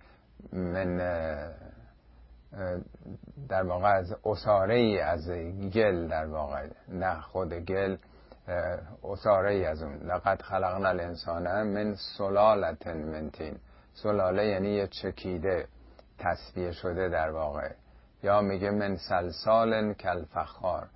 [0.53, 1.01] من
[3.49, 5.31] در واقع از اصاره ای از
[5.75, 7.97] گل در واقع نه خود گل
[9.05, 9.97] اصاره ای از اون.
[9.97, 13.57] لقد خلقنا الانسان من سلالت منتین
[13.95, 15.67] سلاله یعنی یه چکیده
[16.19, 17.71] تصفیه شده در واقع.
[18.23, 20.87] یا میگه من سلسال کلفخار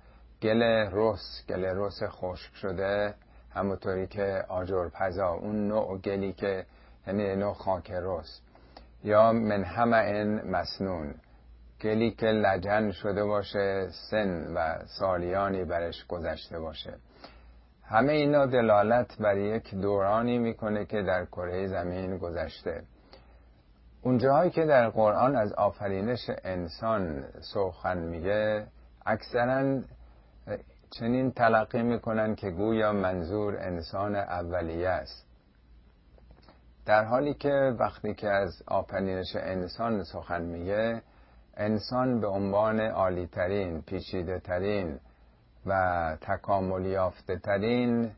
[0.41, 3.13] گل رس گل رس خشک شده
[3.53, 6.65] همونطوری که آجر پزا اون نوع گلی که
[7.07, 8.41] یعنی نوع خاک رس.
[9.03, 11.15] یا من همه این مسنون.
[11.81, 16.93] گلی که لجن شده باشه سن و سالیانی برش گذشته باشه.
[17.83, 22.83] همه اینا دلالت بر یک دورانی می‌کنه که در کره زمین گذشته.
[24.01, 28.67] اونجاهایی که در قرآن از آفرینش انسان سخن میگه
[29.05, 29.81] اکثرا
[30.99, 35.27] چنین تلقی می‌کنن که گویا منظور انسان اولیه است.
[36.85, 41.01] در حالی که وقتی که از آفرینش انسان سخن میگه
[41.57, 44.99] انسان به عنوان عالی ترین پیچیده ترین
[45.65, 48.11] و تکامل یافته ترین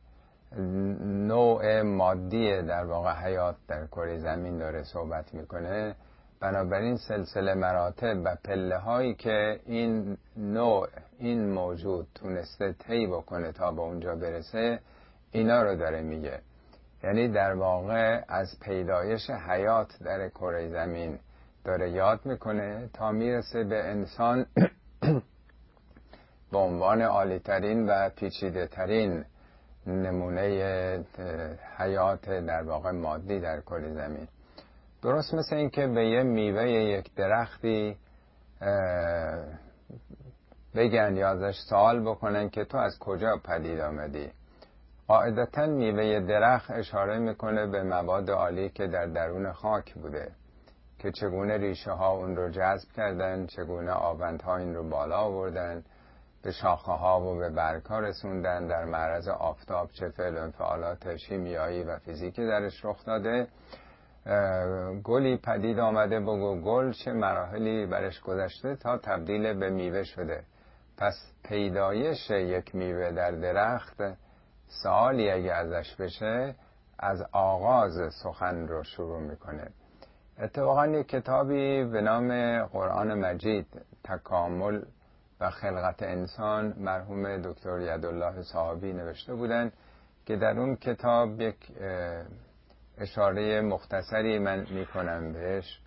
[1.27, 5.95] نوع مادی در واقع حیات در کره زمین داره صحبت می‌کنه.
[6.39, 10.87] بنابراین سلسله مراتب و پله هایی که این نوع
[11.19, 14.79] این موجود تونسته طی بکنه تا به اونجا برسه
[15.31, 16.39] اینا رو داره میگه.
[17.03, 21.19] یعنی در واقع از پیدایش حیات در کره زمین
[21.63, 24.45] داره یاد می‌کنه تا می‌رسه به انسان
[26.51, 29.25] به عنوان عالیترین و پیچیده ترین
[29.87, 31.05] نمونه
[31.77, 34.27] حیات در واقع مادی در کل زمین.
[35.01, 37.97] درست مثل اینکه به یه میوه یک درختی
[40.75, 44.31] بگن یا ازش سوال بکنن که تو از کجا پدید آمدی.
[45.07, 50.31] قاعدتا میوه درخت اشاره می‌کنه به مواد عالی که در درون خاک بوده.
[50.99, 55.83] که چگونه ریشه ها اون رو جذب کردن چگونه آوندها این رو بالا آوردن
[56.43, 61.83] به شاخه ها و به برگ ها رسوندن در معرض آفتاب چه فعل انفعالات شیمیایی
[61.83, 63.47] و فیزیکی درش رخ داده.
[65.03, 70.43] گلی پدید آمده بگو گل چه مراحلی برش گذشته تا تبدیل به میوه شده.
[70.97, 73.97] پس پیدایش یک میوه در درخت
[74.67, 76.55] سالی اگه ازش بشه
[76.99, 79.67] از آغاز سخن رو شروع می‌کنه.
[80.41, 83.67] اتفاقا یک کتابی به نام قرآن مجید
[84.03, 84.81] تکامل
[85.39, 89.73] و خلقت انسان مرحوم دکتر یدالله صحابی نوشته بودند
[90.25, 91.71] که در اون کتاب یک
[92.97, 95.79] اشاره مختصری من می‌کنم بهش.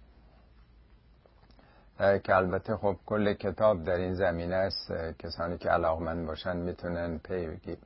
[1.99, 7.21] که البته خب کل کتاب در این زمینه است کسانی که علاقمند باشن می‌تونن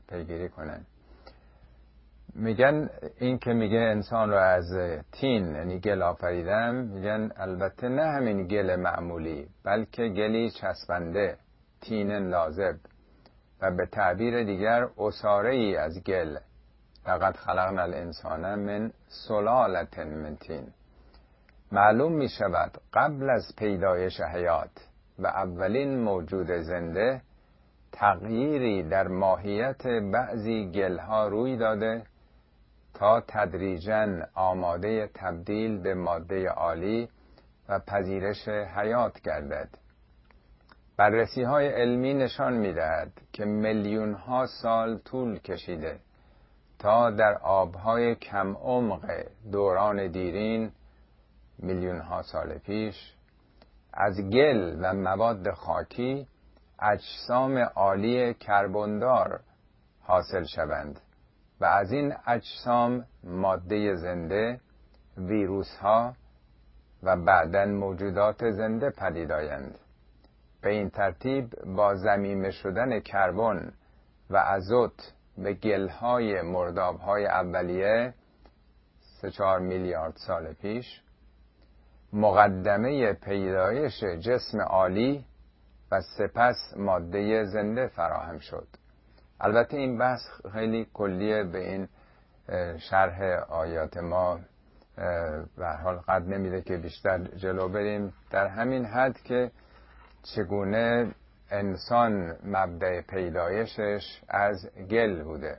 [0.08, 0.86] پیگیری کنن.
[2.38, 4.72] میگن این که میگه انسان رو از
[5.12, 11.36] تین یعنی گل آفریدم میگن البته نه همین گل معمولی بلکه گلی چسبنده
[11.80, 12.76] تین لازب.
[13.62, 16.36] و به تعبیر دیگر اصاره ای از گل.
[17.08, 20.66] لقد خلقنا الانسان من سلالت من تین.
[21.72, 24.88] معلوم می شود قبل از پیدایش حیات
[25.18, 27.22] و اولین موجود زنده
[27.92, 32.02] تغییری در ماهیت بعضی گلها روی داده
[32.96, 37.08] تا تدریجا آماده تبدیل به ماده عالی
[37.68, 39.68] و پذیرش حیات گردد.
[40.96, 45.98] بررسی های علمی نشان می دهد که میلیون ها سال طول کشیده
[46.78, 49.10] تا در آبهای کم عمق
[49.52, 50.72] دوران دیرین
[51.58, 53.14] میلیون ها سال پیش
[53.92, 56.26] از گل و مواد خاکی
[56.78, 59.40] اجسام عالی کربندار
[60.02, 61.00] حاصل شوند.
[61.60, 64.60] و از این اجسام ماده زنده
[65.16, 66.14] ویروس ها
[67.02, 69.78] و بعدا موجودات زنده پدید آیند.
[70.60, 73.72] به این ترتیب با زمینه شدن کربن
[74.30, 78.14] و ازوت به گلهای مردابهای اولیه
[79.00, 81.02] سه چهار میلیارد سال پیش
[82.12, 85.24] مقدمه پیدایش جسم عالی
[85.90, 88.68] و سپس ماده زنده فراهم شد.
[89.40, 90.20] البته این بحث
[90.52, 91.88] خیلی کلیه به این
[92.78, 94.40] شرح آیات ما
[95.56, 98.12] به حال قد نمیده که بیشتر جلو بریم.
[98.30, 99.50] در همین حد که
[100.22, 101.14] چگونه
[101.50, 105.58] انسان مبدع پیدایشش از گل بوده.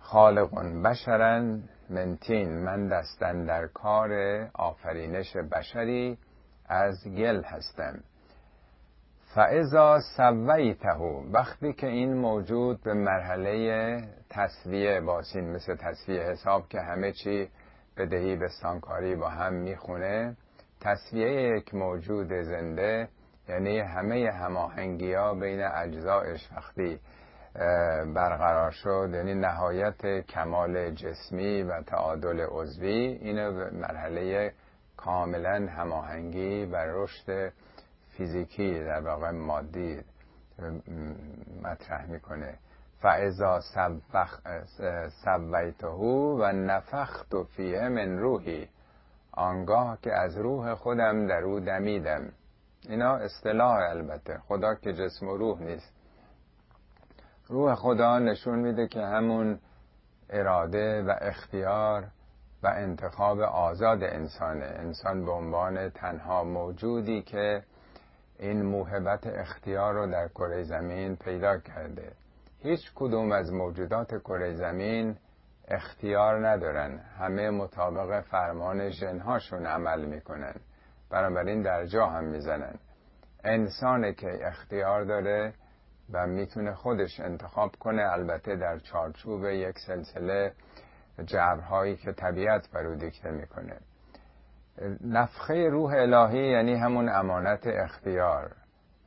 [0.00, 4.12] خالقون بشرن منتین من دستن در کار
[4.54, 6.18] آفرینش بشری
[6.68, 8.00] از گل هستم
[9.34, 13.96] فعضا سویتهو وقتی که این موجود به مرحله
[14.30, 17.48] تصویه باسین مثل تصویه حساب که همه چی
[17.96, 20.36] بدهی به سانکاری با هم می‌خونه
[20.80, 23.08] تصویه یک موجود زنده
[23.48, 27.00] یعنی همه هماهنگی ها بین اجزایش وقتی
[28.14, 29.10] برقرار شد.
[29.14, 34.52] یعنی نهایت کمال جسمی و تعادل عضوی اینو به مرحله
[34.96, 37.52] کاملا هماهنگی و رشد
[38.16, 40.00] فیزیکی در واقع مادی
[41.62, 42.58] مطرح می‌کنه.
[43.00, 43.60] فعضا
[45.24, 48.68] سویتهو و نفخت فیه من روحی
[49.32, 52.32] آنگاه که از روح خودم در او دمیدم.
[52.88, 54.38] اینا اصطلاح البته.
[54.38, 55.92] خدا که جسم و روح نیست.
[57.48, 59.58] روح خدا نشون میده که همون
[60.30, 62.04] اراده و اختیار
[62.62, 64.64] و انتخاب آزاد انسانه.
[64.64, 67.62] انسان به عنوان تنها موجودی که
[68.38, 72.12] این موهبت اختیار رو در کره زمین پیدا کرده.
[72.58, 75.16] هیچ کدوم از موجودات کره زمین
[75.68, 76.98] اختیار ندارن.
[76.98, 80.54] همه مطابق فرمان ژنهاشون عمل می‌کنن.
[81.10, 82.74] بنابراین در جا هم می‌زنن.
[83.44, 85.54] انسانه که اختیار داره
[86.12, 90.52] و می‌تونه خودش انتخاب کنه البته در چارچوب یک سلسله
[91.26, 93.76] جبرهایی که طبیعت برو دیکته می‌کنه.
[95.00, 98.50] نفخه روح الهی یعنی همون امانت اختیار.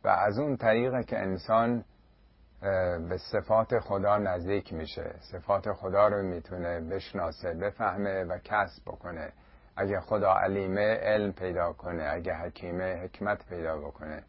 [0.03, 1.83] و از اون طریقه که انسان
[3.09, 5.15] به صفات خدا نزدیک میشه.
[5.19, 9.31] صفات خدا رو می‌تونه بشناسه بفهمه و کسب بکنه.
[9.77, 12.03] اگه خدا علیمه علم پیدا کنه.
[12.03, 14.23] اگه حکیمه حکمت پیدا بکنه.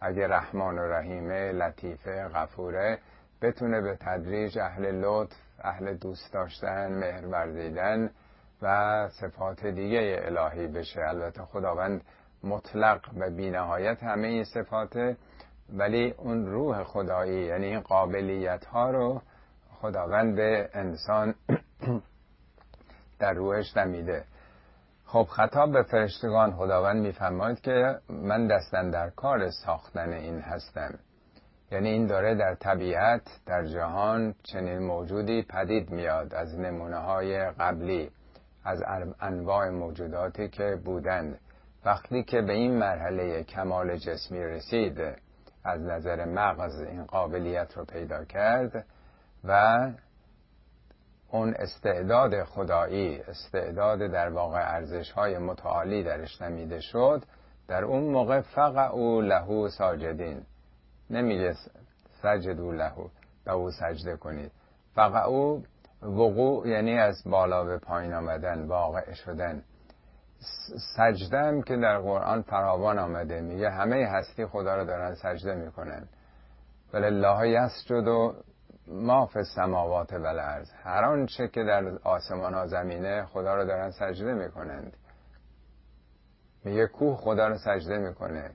[0.00, 2.98] اگه رحمان و رحیمه لطیفه غفوره
[3.42, 8.10] بتونه به تدریج اهل لطف اهل دوست داشتن مهر ورزیدن
[8.62, 11.00] و صفات دیگه الهی بشه.
[11.00, 12.04] البته خداوند
[12.44, 15.16] مطلق و بینهایت همه این صفاته
[15.72, 19.22] ولی اون روح خدایی یعنی این قابلیت ها رو
[19.80, 21.34] خداوند به انسان
[23.20, 24.24] در روحش دمیده
[25.08, 30.98] خب خطاب به فرشتگان خداوند میفرماید که من دستن در کار ساختن این هستم.
[31.72, 38.10] یعنی این داره در طبیعت در جهان چنین موجودی پدید میاد از نمونه های قبلی.
[38.64, 38.82] از
[39.20, 41.40] انواع موجوداتی که بودند.
[41.84, 45.00] وقتی که به این مرحله کمال جسمی رسید
[45.64, 48.86] از نظر مغز این قابلیت رو پیدا کرد
[49.44, 49.78] و
[51.30, 57.22] اون استعداد خدایی استعداد در واقع ارزش های متعالی درش نمیده شد.
[57.68, 58.40] در اون موقع
[58.78, 60.42] او لهو ساجدین.
[61.10, 61.54] نمیگه
[62.22, 63.08] سجدو لهو
[63.44, 64.52] به او سجده کنید.
[65.16, 65.62] او
[66.02, 69.62] وقوع یعنی از بالا به پایین آمدن واقع شدن.
[70.96, 76.08] سجده که در قرآن فراوان آمده میگه همه هستی خدا رو دارن سجده می‌کنن.
[76.94, 78.34] ولله یسجد و
[78.86, 80.70] ما فی السماوات و الارض.
[80.82, 84.96] هر آنچه که در آسمان ها زمینه خدا رو دارن سجده می‌کنند.
[86.64, 88.50] میگه کوه خدا رو سجده می‌کنه.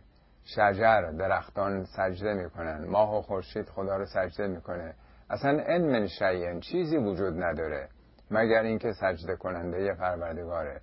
[0.46, 2.88] شجر درختان سجده می‌کنن.
[2.88, 4.94] ماه و خورشید خدا رو سجده می‌کنه.
[5.30, 7.90] اصلا ان من شیئن چیزی وجود نداره
[8.32, 10.82] مگر اینکه سجده کننده پروردگاره.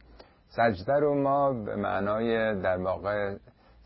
[0.48, 3.36] سجده رو ما به معنای در واقع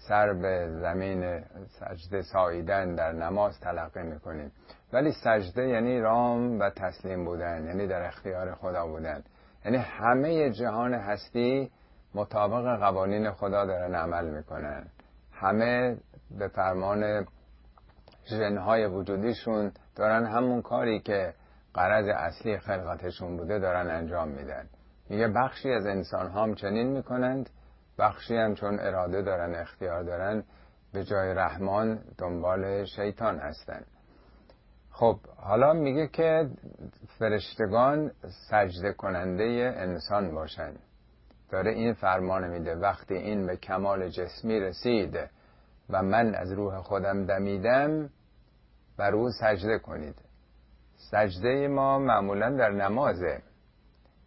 [0.09, 4.53] سر به زمین سجده ساییدن در نماز تلقی می‌کنیم.
[4.93, 9.25] ولی سجده یعنی رام و تسلیم بودن یعنی در اختیار خدا بودن.
[9.65, 11.71] یعنی همه جهان هستی
[12.15, 14.87] مطابق قوانین خدا دارن عمل می‌کنن.
[15.33, 15.97] همه
[16.39, 17.27] به فرمان
[18.25, 21.35] جنهای وجودیشون دارن همون کاری که
[21.75, 24.69] قرض اصلی خلقتشون بوده دارن انجام میدن.
[25.09, 27.51] میگه بخشی از انسان هم چنین می‌کنند
[27.99, 30.45] بخشی هم چون اراده دارن اختیار دارن
[30.93, 33.87] به جای رحمان دنبال شیطان هستند
[34.91, 36.51] خب حالا میگه که
[37.19, 38.11] فرشتگان
[38.51, 40.73] سجده کننده انسان باشن.
[41.51, 45.19] داره این فرمان میده وقتی این به کمال جسمی رسید
[45.91, 48.11] و من از روح خودم دمیدم
[48.97, 50.15] بر او سجده کنید.
[50.97, 53.43] سجده ما معمولا در نمازه.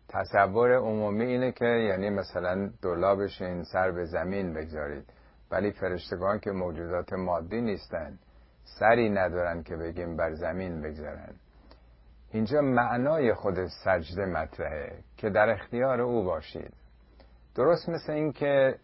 [0.10, 5.06] تصور عمومی اینه که یعنی مثلا دولا بشین سر به زمین بگذارید.
[5.52, 8.20] ولی فرشتگان که موجودات مادی نیستن
[8.80, 11.34] سری ندارن که بگیم بر زمین بگذارن.
[12.32, 16.74] اینجا معنای خود سجده مطرحه که در اختیار او باشید.
[17.56, 18.76] درست مثل اینکه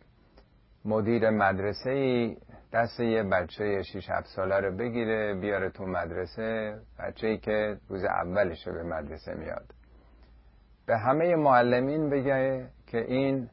[0.85, 2.37] مدیر مدرسه ای
[2.73, 6.79] دست یه بچه 6 7 ساله رو بگیره بیاره تو مدرسه.
[6.99, 9.65] بچه ای که روز اولشه به مدرسه میاد.
[10.85, 13.49] به همه معلمین بگه که این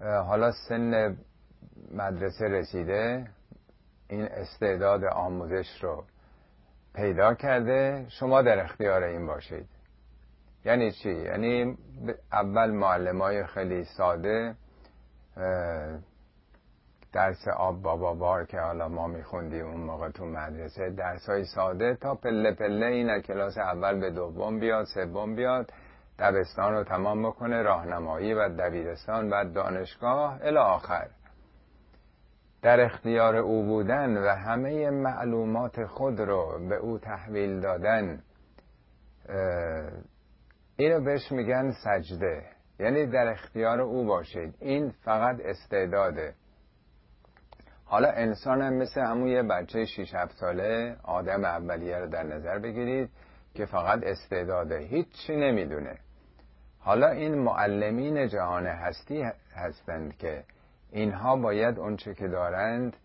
[0.00, 1.16] حالا سن
[1.94, 3.26] مدرسه رسیده
[4.08, 6.04] این استعداد آموزش رو
[6.94, 9.68] پیدا کرده شما در اختیار این باشید.
[10.64, 11.78] یعنی چی؟ یعنی
[12.32, 14.54] اول معلم های خیلی ساده
[17.12, 21.94] درس آب بابا بار که حالا ما میخوندیم اون موقع تو مدرسه درس های ساده
[21.94, 25.72] تا پله پله این کلاس اول به دوم بیاد سوم بیاد
[26.18, 31.08] دبستان رو تمام بکنه راهنمایی و دبیرستان و دانشگاه الی آخر.
[32.62, 38.22] در اختیار او بودن و همه معلومات خود رو به او تحویل دادن
[40.76, 42.42] اینو بهش میگن سجده.
[42.78, 44.54] یعنی در اختیار او باشید.
[44.60, 46.34] این فقط استعداده.
[47.84, 52.58] حالا انسان هم مثل همون یه بچه 6 7 ساله آدم اولیه رو در نظر
[52.58, 53.10] بگیرید
[53.54, 55.98] که فقط استعداده هیچی نمی‌دونه.
[56.78, 60.44] حالا این معلمین جهان هستی هستند که
[60.92, 62.96] اینها باید اونچه که دارند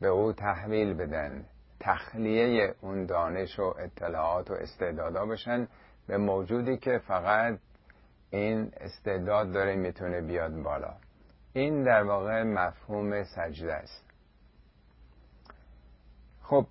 [0.00, 1.44] به او تحویل بدن
[1.80, 5.68] تخلیه اون دانش و اطلاعات و استعدادا بشن
[6.06, 7.58] به موجودی که فقط
[8.30, 10.94] این استعداد داره می‌تونه بیاد بالا.
[11.52, 14.09] این در واقع مفهوم سجده است.
[16.50, 16.66] خب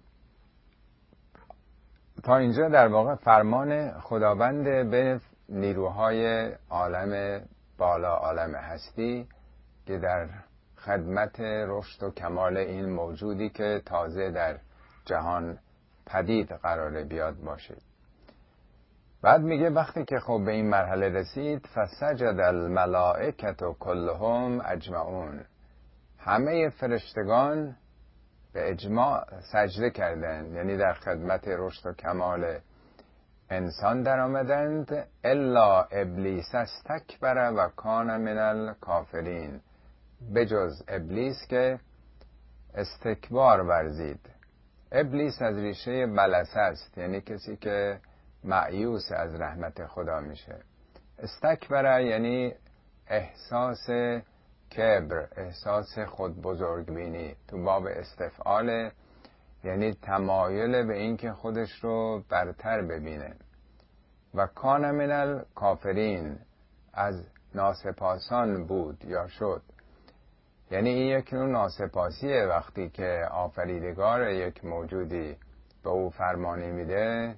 [2.24, 5.20] تا اینجا در واقع فرمان خداوند به
[5.50, 7.42] نیروهای عالم
[7.78, 9.28] بالا عالم هستی
[9.86, 10.30] که در
[10.78, 14.58] خدمت رشد و کمال این موجودی که تازه در
[15.06, 15.58] جهان
[16.06, 17.82] پدید قرار بیاد باشید
[19.22, 25.46] بعد میگه وقتی که خب به این مرحله رسید فسجد الملائکت و کلهم اجمعون.
[26.18, 27.76] همه فرشتگان
[28.54, 32.60] به اجماع سجده کردند یعنی در خدمت رشد و کمال
[33.50, 39.62] انسان در آمدند الا ابلیس استکبر و کان من الکافرین.
[40.36, 41.80] بجز ابلیس که
[42.74, 44.30] استکبار ورزید.
[44.92, 48.00] ابلیس از ریشه بلسه است یعنی کسی که
[48.44, 50.56] معیوس از رحمت خدا میشه.
[51.20, 52.54] استکبره یعنی
[53.08, 53.90] احساس
[54.78, 58.92] کبر احساس خود بزرگ بینی تو باب استفعال
[59.64, 63.36] یعنی تمایل به اینکه خودش رو برتر ببینه.
[64.36, 66.40] و کان من کافرین
[66.94, 67.24] از
[67.56, 69.62] ناسپاسان بود یا شد.
[70.72, 75.38] یعنی این یک نوع ناسپاسیه وقتی که آفریدگار یک موجودی
[75.84, 77.36] به او فرمانی میده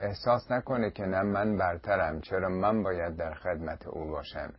[0.00, 4.52] احساس نکنه که نه من برترم چرا من باید در خدمت او باشم.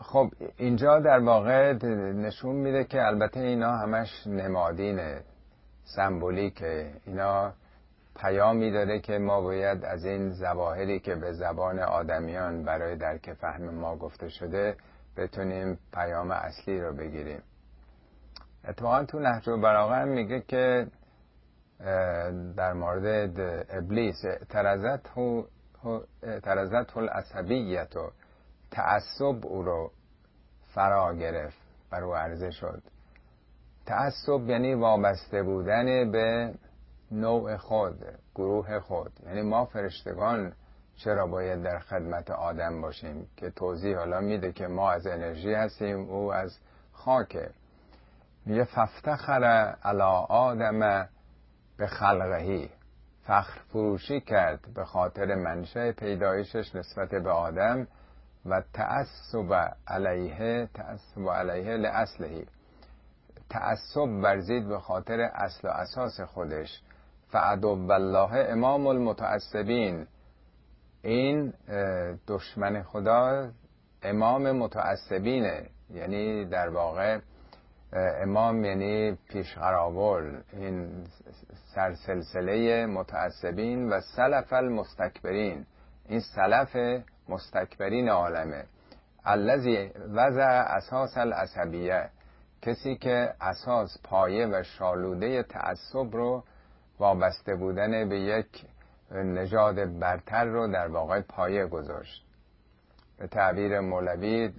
[0.00, 1.72] خب اینجا در واقع
[2.12, 5.20] نشون میده که البته اینا همش نمادینه
[5.84, 7.52] سمبولیکه اینا
[8.20, 13.74] پیامی داره که ما باید از این زواهری که به زبان آدمیان برای درک فهم
[13.74, 14.76] ما گفته شده
[15.16, 17.42] بتونیم پیام اصلی رو بگیریم.
[18.64, 20.86] اتفاقا تو نهج البلاغه میگه که
[22.56, 23.40] در مورد
[23.70, 25.06] ابلیس اعترضت
[26.22, 27.96] اعترضت العصبیت.
[27.96, 28.10] و
[28.70, 29.90] تعصب او رو
[30.74, 31.58] فرا گرفت
[31.90, 32.82] بر او عرضه شد.
[33.86, 36.54] تعصب یعنی وابسته بودن به
[37.10, 37.98] نوع خود
[38.34, 39.12] گروه خود.
[39.26, 40.52] یعنی ما فرشتگان
[40.96, 46.10] چرا باید در خدمت آدم باشیم که توضیح حالا میده که ما از انرژی هستیم
[46.10, 46.58] او از
[46.92, 47.50] خاکه
[48.46, 49.44] میگه ففتخر
[49.84, 51.08] علا آدم
[51.76, 52.70] به خلقهی
[53.26, 57.86] فخر فروشی کرد به خاطر منشه پیدایشش نسبت به آدم.
[58.46, 62.46] و تعصب علیه تعصب علیه لأصلهی
[63.50, 66.82] تعصب ورزید به خاطر اصل و اساس خودش.
[67.28, 70.06] فعدو الله امام المتعصبین.
[71.02, 71.52] این
[72.28, 73.50] دشمن خدا
[74.02, 75.66] امام متعصبینه.
[75.90, 77.18] یعنی در واقع
[78.22, 81.04] امام یعنی پیشقراول این
[81.74, 85.66] سرسلسله متعصبین و سلف المستکبرین.
[86.08, 88.64] این سلف مستکبرین عالمه.
[89.24, 92.10] الذی وضع اساس العصبیه.
[92.62, 96.44] کسی که اساس پایه و شالوده تعصب رو
[96.98, 98.66] وابسته بودن به یک
[99.10, 102.26] نژاد برتر رو در واقع پایه گذاشت.
[103.18, 104.52] به تعبیر مولوی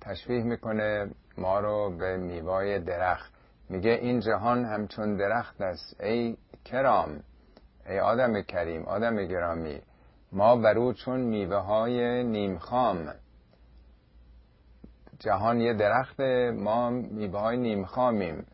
[0.00, 3.32] تشبیه می‌کنه ما رو به میوای درخت.
[3.68, 6.00] میگه این جهان همچون درخت است.
[6.00, 7.22] ای کرام
[7.86, 9.82] ای آدم کریم آدم گرامی.
[10.32, 13.14] ما برو چون میوه های نیمخام
[15.18, 16.20] جهان یه درخت
[16.54, 18.46] ما میوه های نیمخامیم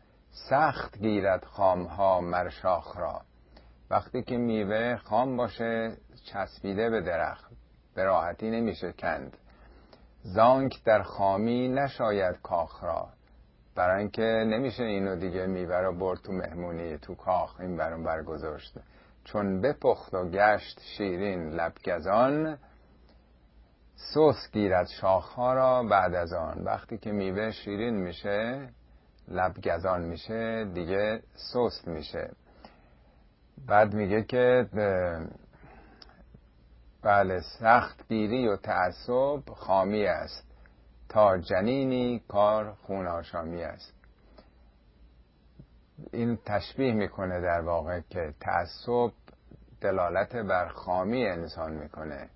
[0.49, 3.21] سخت گیرد خام ها مرشاخ را.
[3.89, 7.51] وقتی که میوه خام باشه چسبیده به درخت.
[7.95, 9.37] به راحتی نمیشه کند.
[10.23, 13.09] زانک در خامی نشاید کاخ را.
[13.75, 18.81] برای اینکه نمیشه اینو دیگه میوه رو برد تو مهمونی تو کاخ این برون برگذاشته
[19.27, 22.57] چون بپخت و گشت شیرین لبگزان
[23.95, 26.63] سوس گیرد شاخها را بعد از آن.
[26.63, 28.69] وقتی که میوه شیرین میشه
[29.27, 32.31] لبگزان میشه دیگه سست میشه.
[33.67, 34.67] بعد میگه که
[37.01, 40.47] بله سخت گیری و تعصب خامی است.
[41.09, 43.96] تا جنینی کار خون آشامی است.
[46.11, 49.11] این تشبیه می‌کنه در واقع که تعصب
[49.81, 52.29] دلالت بر خامی انسان می‌کنه.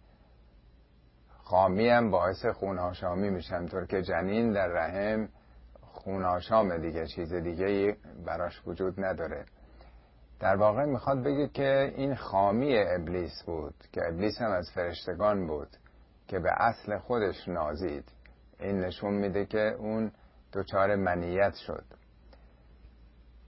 [1.30, 5.30] خامی هم باعث خون آشامی میشه طور که جنین در رحم
[5.82, 9.46] خون آشام دیگه چیز دیگه براش وجود نداره.
[10.40, 15.70] در واقع می‌خواد بگه که این خامی ابلیس بود که ابلیس هم از فرشتگان بود
[16.28, 18.12] که به اصل خودش نازید.
[18.60, 20.12] این نشون میده که اون
[20.54, 21.86] دچار منیت شد.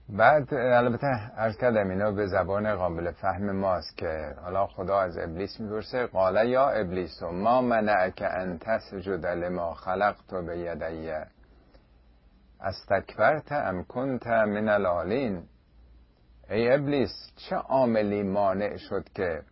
[0.08, 1.06] بعد البته
[1.36, 6.48] ارز کردم اینا به زبان قابل فهم ماست که حالا خدا از ابلیس می‌پرسه قاله
[6.48, 11.26] یا ابلیس و ما منعک ان تسجد لما خلقت به یدیه
[12.60, 15.42] استکبرت ام کنت من العالین.
[16.50, 19.42] ای ابلیس چه عاملی مانع شد که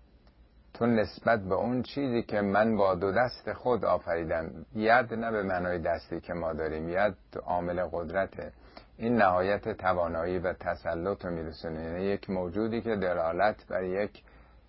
[0.74, 5.42] تو نسبت به اون چیزی که من با دو دست خود آفریدم؟ ید نه به
[5.42, 7.16] معنای دستی که ما داریم ید
[7.46, 8.52] عامل قدرته.
[8.97, 11.82] این نهایت توانایی و تسلط رو میرسونه.
[11.82, 14.23] یعنی یک موجودی که دلالت بر یک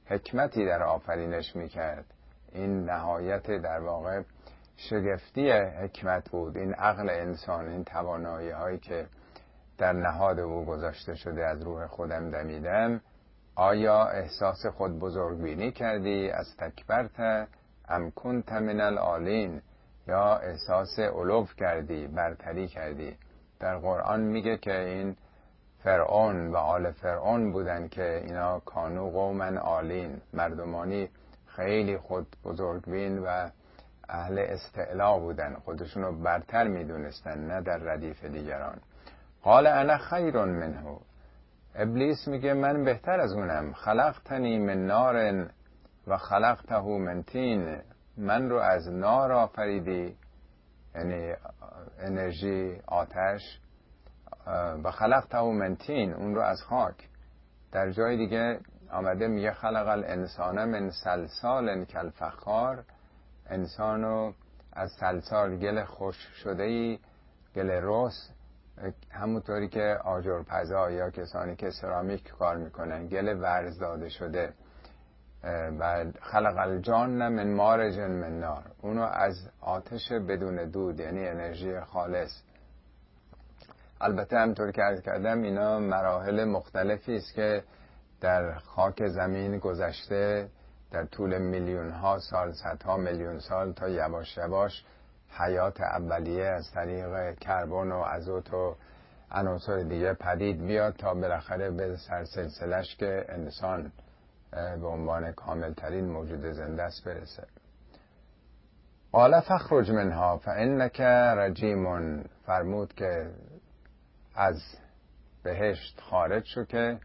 [0.06, 2.06] حکمتی در آفرینش می‌کرد.
[2.52, 4.22] این نهایت در واقع
[4.78, 6.58] شگفتی حکمت بود.
[6.58, 9.08] این عقل انسان این توانایی هایی که
[9.78, 13.02] در نهاد او گذاشته شده از روح خودم دمیدم
[13.56, 17.48] آیا احساس خود بزرگبینی کردی؟ أستکبرت
[17.90, 19.62] ام کنت من العالین.
[20.08, 23.18] یا احساس علو کردی برتری کردی؟
[23.64, 25.16] در قرآن میگه که این
[25.84, 30.22] فرعون و آل فرعون بودن که اینا کانوا قوما عالین.
[30.34, 31.10] مردمانی
[31.46, 33.50] خیلی خود بزرگبین و
[34.10, 35.54] اهل استعلا بودن.
[35.54, 38.78] خودشونو برتر می‌دونستن نه در ردیف دیگران.
[39.44, 40.98] قال انا خیر منه.
[41.76, 43.74] ابلیس میگه من بهتر از اونم.
[43.74, 45.46] خلقتنی من نار
[46.08, 47.78] و خلقته من تین.
[48.18, 50.16] من رو از نار آفریدی.
[50.96, 51.34] یعنی
[52.00, 53.60] انرژی آتش
[54.84, 57.10] و خلقته من تین اون رو از خاک.
[57.72, 58.60] در جای دیگه
[58.92, 62.84] آمده میگه خلق الانسان من سلسال کالفخار.
[63.50, 64.34] انسانو
[64.74, 67.00] از سلسال گل خوش شده ای
[67.56, 68.30] گل رس
[69.12, 74.54] همونطوری که آجر پزا یا کسانی که سرامیک کار می‌کنن گل ورز داده شده.
[75.80, 78.64] و خلق الجان من مارج من نار.
[78.82, 82.42] اونو از آتش بدون دود یعنی انرژی خالص.
[84.02, 87.64] البته همطور که ارز کردم اینا مراحل مختلفی است که
[88.22, 90.50] در خاک زمین گذشته
[90.92, 94.86] در طول میلیون ها سال صدها میلیون سال تا یواش یواش
[95.30, 98.76] حیات اولیه از طریق کربن و ازوت و
[99.32, 103.92] عناصر دیگه پدید بیاد تا بالاخره به سرسلسلش که انسان
[104.82, 107.48] به عنوان کاملترین موجود زنده است برسه.
[109.12, 113.32] قال فخرج منها فانک رجیم فرمود که
[114.36, 114.62] از
[115.44, 117.00] بهشت خارج شو که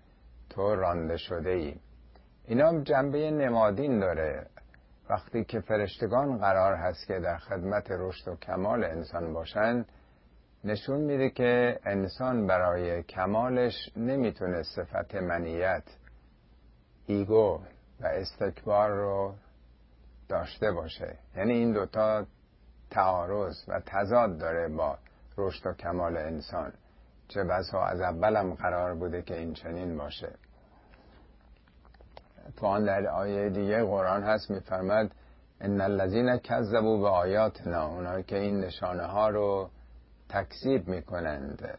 [0.50, 1.74] تو رانده شده ای
[2.44, 4.46] اینا جنبه نمادین داره.
[5.10, 9.84] وقتی که فرشتگان قرار هست که در خدمت رشد و کمال انسان باشن
[10.64, 15.84] نشون میده که انسان برای کمالش نمی‌تونه صفت منیت
[17.08, 17.60] ایگو
[18.00, 19.34] و استکبار رو
[20.28, 21.18] داشته باشه.
[21.36, 22.26] یعنی این دوتا
[22.90, 24.98] تعارض و تضاد داره با
[25.36, 26.72] رشد و کمال انسان.
[27.28, 30.32] چه بسا از اولم قرار بوده که این چنین باشه.
[32.56, 35.10] تو آن در آیه دیگه قرآن هست میفرمد
[35.60, 39.70] ان الذین کذبوا به آیاتنا اونایی که این نشانه ها رو
[40.28, 41.78] تکذیب می‌کنند.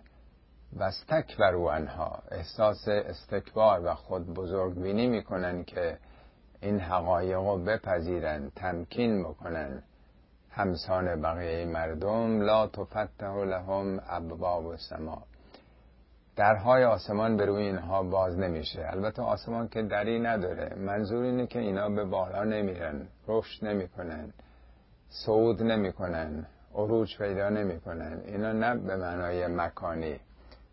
[0.73, 5.97] و استکبروا انها احساس استکبار و خود بزرگ بینی می‌کنن که
[6.61, 9.83] این حقایق رو بپذیرن تمکین بکنن.
[10.51, 15.23] همسان بقیه مردم لا تفتح لهم ابواب السما.
[16.35, 18.87] درهای آسمان به روی اینها باز نمیشه.
[18.89, 20.75] البته آسمان که دری نداره.
[20.75, 24.33] منظور اینه که اینا به بالا نمیرن رشد نمی‌کنن
[25.09, 28.21] صعود نمی‌کنن عروج پیدا نمی‌کنن.
[28.25, 30.19] اینا نه به معنای مکانی.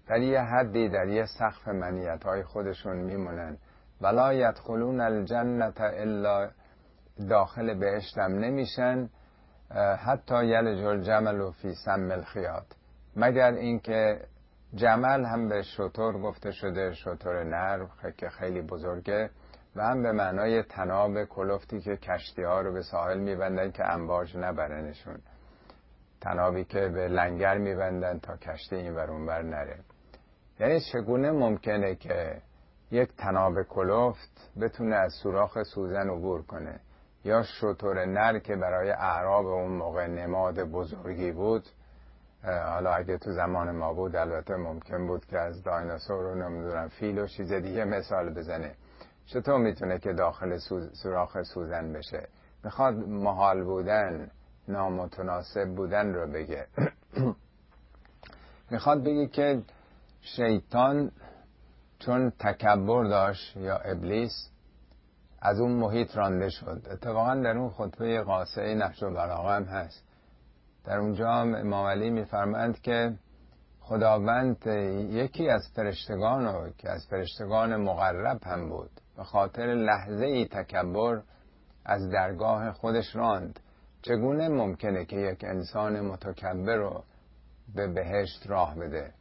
[0.07, 3.59] در یه حدی در یه سقف منیت های خودشون میمونن.
[4.01, 6.51] ولا یدخلون الجنت الا
[7.29, 9.09] داخل بهشتم نمیشن
[10.07, 12.67] حتی یلج الجمل فی سم الخیاط.
[13.17, 14.21] مگر اینکه
[14.75, 19.31] جمل هم به شطور گفته شده شطور نر که خیلی بزرگه
[19.77, 24.37] و هم به معنای تناب کلفتی که کشتی ها رو به ساحل میبندن که انباج
[24.37, 25.19] نبرنشون
[26.21, 29.77] تنابی که به لنگر میبندن تا کشتی این ور بر نره.
[30.61, 32.43] یعنی چگونه ممکنه که
[32.91, 36.81] یک تناب کلفت بتونه از سوراخ سوزن عبور کنه؟
[37.25, 41.65] یا شطور نر که برای اعراب اون موقع نماد بزرگی بود
[42.45, 47.19] حالا اگه تو زمان ما بود البته ممکن بود که از دایناسور رو نمی‌دونم فیل
[47.19, 48.75] و چیز دیگه مثال بزنه.
[49.27, 50.59] چطور می‌تونه که داخل
[50.93, 52.29] سوراخ سوزن بشه؟
[52.65, 54.31] می‌خواد محال بودن
[54.69, 56.67] نامتناسب بودن رو بگه.
[58.71, 59.63] می‌خواد بگه که
[60.27, 61.11] شیطان
[61.99, 64.51] چون تکبر داشت یا ابلیس
[65.41, 66.83] از اون محیط رانده شد.
[66.91, 70.05] اتفاقا در اون خطبه قاسه نحش و هم هست.
[70.85, 73.15] در اونجا امام علی میفرمند که
[73.81, 74.67] خداوند
[75.11, 78.91] یکی از فرشتگان رو که از فرشتگان مقرب هم بود.
[79.17, 81.23] به خاطر لحظه ای تکبر
[81.85, 83.61] از درگاه خودش راند.
[84.03, 87.05] چگونه ممکنه که یک انسان متکبر رو
[87.75, 89.13] به بهشت راه بده؟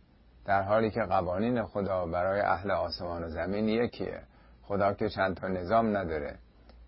[0.46, 4.22] در حالی که قوانین خدا برای اهل آسمان و زمین یکیه.
[4.64, 6.36] خدا که چند تا نظام نداره.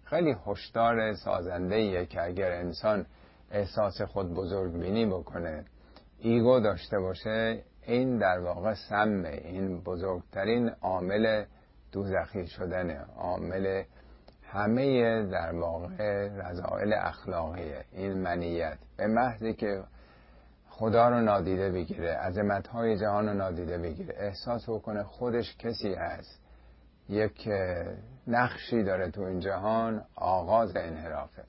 [0.04, 3.06] خیلی هشدار سازنده که اگر انسان
[3.52, 5.66] احساس خود بزرگ بینی بکنه
[6.20, 9.42] ایگو داشته باشه این در واقع سمه.
[9.44, 11.44] این بزرگترین عامل
[11.92, 13.06] دوزخی شدنه.
[13.18, 13.84] عامل
[14.44, 17.86] همه در واقع رضایل اخلاقیه.
[17.92, 18.78] این منیت.
[18.98, 19.84] به محضی که
[20.78, 24.16] خدا رو نادیده بگیره عظمت های جهان رو نادیده بگیره.
[24.18, 26.42] احساس بکنه خودش کسی هست.
[27.10, 27.50] یک
[28.28, 31.44] نقشی داره تو این جهان آغاز انحرافه.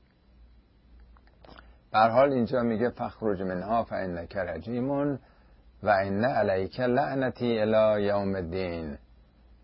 [1.92, 5.18] بر حال اینجا میگه فخرج منها فانک رجیمون
[5.82, 8.98] و ان علیک لعنتی الی یوم الدین.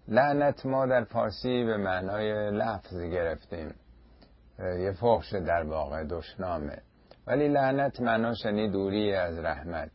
[0.09, 3.75] لعنت ما در فارسی به معنای لفظ گرفتیم.
[4.59, 6.79] یه فحش در واقع دشنامه.
[7.27, 9.91] ولی لعنت معناش یعنی دوری از رحمت.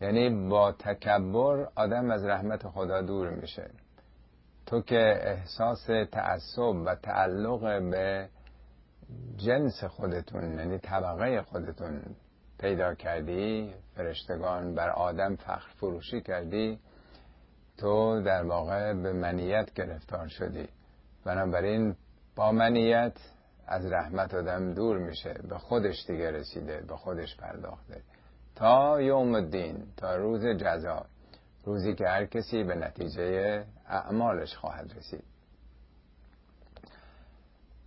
[0.00, 3.70] یعنی با تکبر آدم از رحمت خدا دور میشه.
[4.66, 8.28] تو که احساس تعصب و تعلق به
[9.36, 12.02] جنس خودتون یعنی طبقه خودتون
[12.58, 16.78] پیدا کردی فرشتگان بر آدم فخر فروشی کردی
[17.78, 20.68] تو در واقع به منیت گرفتار شدی.
[21.24, 21.96] بنابراین
[22.36, 23.16] با منیت
[23.66, 28.02] از رحمت آدم دور میشه به خودش دیگه رسیده به خودش پرداخته.
[28.54, 31.06] تا یوم الدین تا روز جزا
[31.64, 35.24] روزی که هر کسی به نتیجه اعمالش خواهد رسید.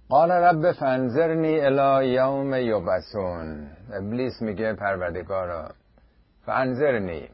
[0.09, 5.71] قال رب فانظرنی الی یوم یبسون ابلیس میگه پروردگارا
[6.45, 7.29] فانظرنی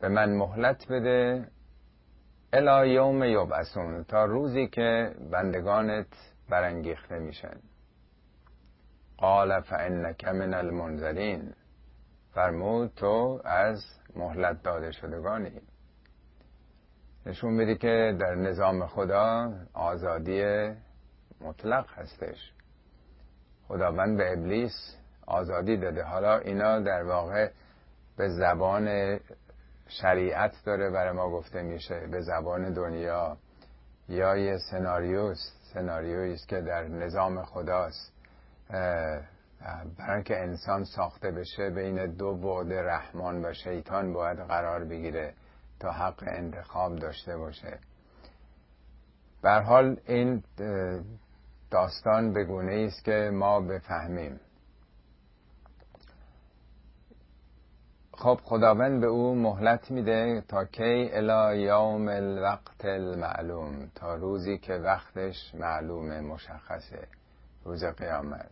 [0.00, 1.48] به من مهلت بده
[2.52, 6.06] الی یوم یبسون تا روزی که بندگانت
[6.48, 7.60] برانگیخته میشن.
[9.18, 11.54] قال فانک من المنذرین.
[12.34, 13.84] فرمود تو از
[14.16, 15.60] مهلت داده شدگانی.
[17.26, 20.70] نشون میده که در نظام خدا آزادی
[21.40, 22.52] مطلق هستش.
[23.68, 24.96] خداوند به ابلیس
[25.26, 26.02] آزادی داده.
[26.02, 27.50] حالا اینا در واقع
[28.16, 29.18] به زبان
[29.88, 32.06] شریعت داره برای ما گفته میشه.
[32.06, 33.36] به زبان دنیا.
[34.08, 35.63] یا یه سناریوست.
[35.74, 38.12] سناریویی است که در نظام خداست.
[39.98, 45.34] برای که انسان ساخته بشه بین دو بعد رحمان و شیطان باید قرار بگیره
[45.80, 47.78] تا حق انتخاب داشته باشه.
[49.42, 50.42] بر حال این
[51.70, 54.40] داستان به گونه است که ما بفهمیم.
[58.16, 64.74] خب خداوند به او مهلت میده تا کی؟ الا یوم الوقت المعلوم تا روزی که
[64.74, 67.08] وقتش معلومه مشخصه
[67.64, 68.50] روز قیامت.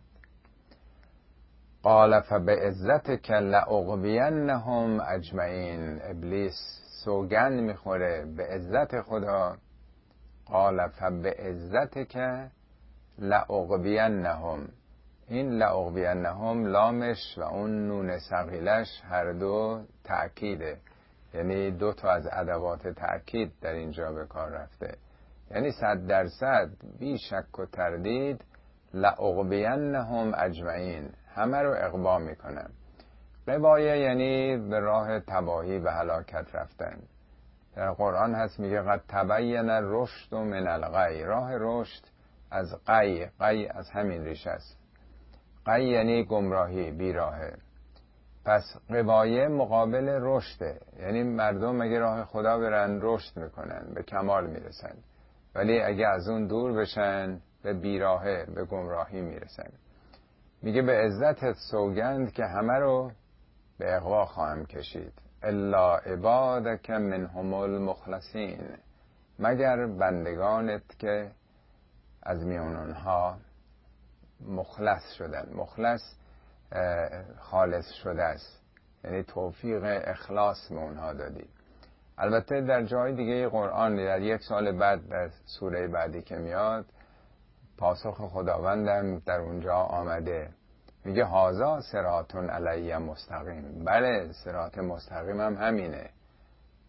[1.83, 5.99] قال فبعزتک لأغوینهم اجمعین.
[6.03, 6.55] ابلیس
[7.05, 9.57] سوگند می‌خوره به عزت خدا.
[10.45, 12.17] قال فبعزتک
[13.19, 14.67] لأغوینهم.
[15.27, 20.77] این لأغوینهم لامش و اون نون سقیلش هر دو تأکیده.
[21.33, 24.97] یعنی دو تا از ادوات تأکید در اینجا به کار رفته.
[25.51, 26.69] یعنی صد درصد
[26.99, 28.41] بی شک و تردید
[28.93, 31.09] لأغوینهم اجمعین.
[31.35, 32.69] همه رو اقوا می‌کنم
[33.47, 36.99] قبایه یعنی به راه تباهی و هلاکت رفتن.
[37.75, 41.23] در قرآن هست میگه قد تبین رشد من الغی.
[41.23, 42.03] راه رشد
[42.51, 43.25] از قی.
[43.39, 44.82] قی از همین ریش است.
[45.65, 47.53] قی یعنی گمراهی بیراهه.
[48.45, 50.79] پس قبایه مقابل رشده.
[50.99, 54.95] یعنی مردم اگه راه خدا برن رشد می‌کنن به کمال می‌رسن.
[55.55, 59.69] ولی اگه از اون دور بشن به بیراهه به گمراهی می‌رسن.
[60.61, 63.11] میگه به عزت سوگند که همه رو
[63.77, 65.13] به اقوا خواهم کشید.
[65.43, 68.61] الا عبادک منهم المخلصین.
[69.39, 71.31] مگر بندگانت که
[72.23, 73.37] از میان اونها
[74.47, 75.49] مخلص شدن.
[75.55, 76.01] مخلص
[77.39, 78.63] خالص شده است.
[79.03, 81.47] یعنی توفیق اخلاص به اونها دادی.
[82.17, 86.85] البته در جای دیگه قرآن در یک سال بعد در سوره بعدی که میاد
[87.77, 90.49] پاسخ خداوندم در اونجا آمده.
[91.05, 93.83] میگه هازا سراتون علیه مستقیم.
[93.85, 96.09] بله سرات مستقیم هم همینه.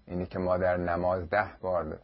[0.06, 1.98] اینی که ما در نماز ده بار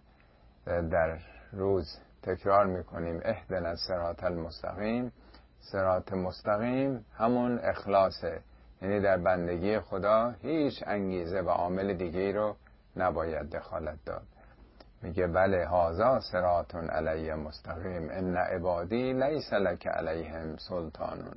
[0.67, 1.19] در
[1.53, 3.21] روز تکرار می‌کنیم.
[3.25, 5.13] اهدن سرات المستقیم.
[5.61, 8.41] سرات مستقیم همون اخلاصه.
[8.83, 12.57] یعنی در بندگی خدا هیچ انگیزه و عامل دیگه رو
[12.97, 14.23] نباید دخالت داد.
[15.03, 18.09] میگه بله هازا سراتون علیه مستقیم.
[18.11, 21.37] ان عبادی لیس لک علیهم سلطانون.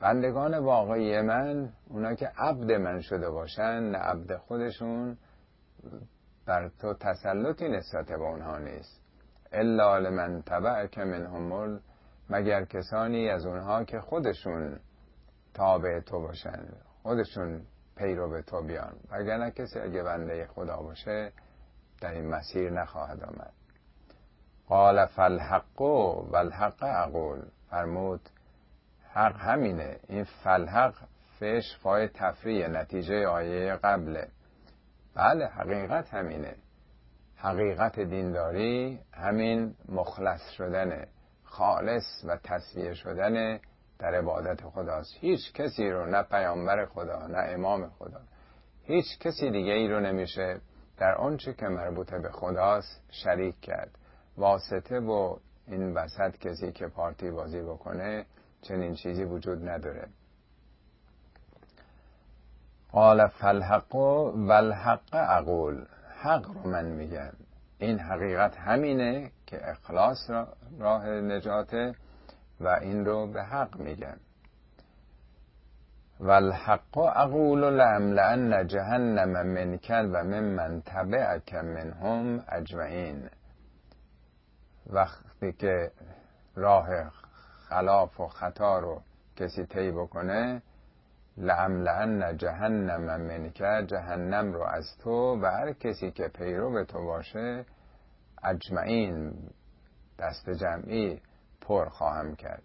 [0.00, 5.16] بندگان واقعی من اونا که عبد من شده باشن نه عبد خودشون
[6.46, 9.00] بر تو تسلطی نسبت به اونها نیست.
[9.52, 11.80] الا لمن تبعک منهم
[12.30, 14.80] مگر کسانی از اونها که خودشون
[15.54, 16.68] تابع تو باشن
[17.02, 17.62] خودشون
[17.96, 21.32] پیرو به تو بیان؟ وگرنه کسی اگه بنده خدا باشه
[22.00, 23.52] در این مسیر نخواهد آمد.
[24.68, 27.42] قال فالحق و الحق اقول.
[27.70, 28.20] فرمود
[29.12, 29.96] حق همینه.
[30.08, 30.94] این فلحق
[31.40, 34.28] فش فای تفریه نتیجه آیه قبله.
[35.14, 36.54] بله حقیقت همینه.
[37.36, 41.08] حقیقت دینداری همین مخلص شدنه.
[41.50, 43.60] خالص و تصویه شدن
[43.98, 45.14] در عبادت خداست.
[45.20, 48.20] هیچ کسی رو نه پیامبر خدا نه امام خدا.
[48.84, 50.60] هیچ کسی دیگه ای رو نمیشه
[50.98, 53.90] در آنچه که مربوط به خداست شریک کرد.
[54.36, 55.36] واسطه و
[55.66, 58.26] این وسط کسی که پارتی بازی بکنه
[58.62, 60.08] چنین چیزی وجود نداره.
[62.92, 65.86] قال فالحق و الحق اقول.
[66.22, 67.32] حق رو من میگم.
[67.80, 70.30] این حقیقت همینه که اخلاص
[70.78, 71.94] راه نجاته
[72.60, 74.16] و این رو به حق میگم
[76.20, 83.28] و الحق اقول لان جهنم منکل و من من تبعک منهم اجمعین.
[84.86, 85.90] وقتی که
[86.54, 86.88] راه
[87.68, 89.02] خلاف و خطا رو
[89.36, 90.62] کسی طی بکنه
[91.40, 97.64] لعملعن جهنم منکه جهنم رو از تو و هر کسی که پیرو به تو باشه
[98.44, 99.32] اجمعین
[100.18, 101.20] دست جمعی
[101.60, 102.62] پر خواهم کرد.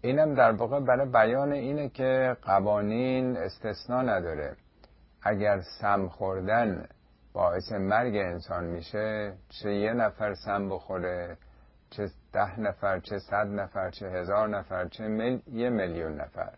[0.00, 4.56] اینم در واقع برای بیان اینه که قوانین استثنا نداره.
[5.22, 6.88] اگر سم خوردن
[7.32, 11.36] باعث مرگ انسان میشه چه یه نفر سم بخوره؟
[11.90, 15.38] چه ده نفر چه صد نفر چه هزار نفر چه مل...
[15.46, 16.52] یه میلیون نفر.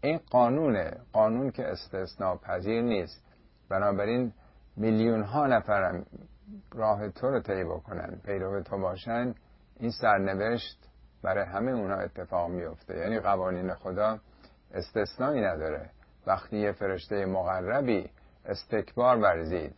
[0.00, 3.24] این قانونه قانون که استثناء پذیر نیست.
[3.68, 4.32] بنابراین
[4.76, 6.06] میلیون ها نفرم
[6.74, 9.34] راه تو رو طی بکنن پیرو تو باشن.
[9.76, 10.88] این سرنوشت
[11.22, 14.18] برای همه اونها اتفاق میفته یعنی قوانین خدا
[14.74, 15.90] استثنایی نداره.
[16.26, 18.10] وقتی یه فرشته مقربی
[18.44, 19.74] استکبار ورزید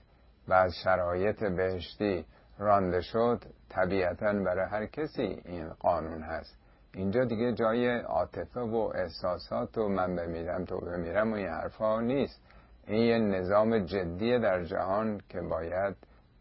[0.49, 2.27] و از شرایط بهشتی
[2.59, 6.59] رانده شد طبیعتا برای هر کسی این قانون هست.
[6.95, 12.41] اینجا دیگه جای عاطفه و احساسات و من بمیرم تو بمیرم و این حرفا نیست.
[12.87, 15.97] این یه نظام جدی در جهان که باید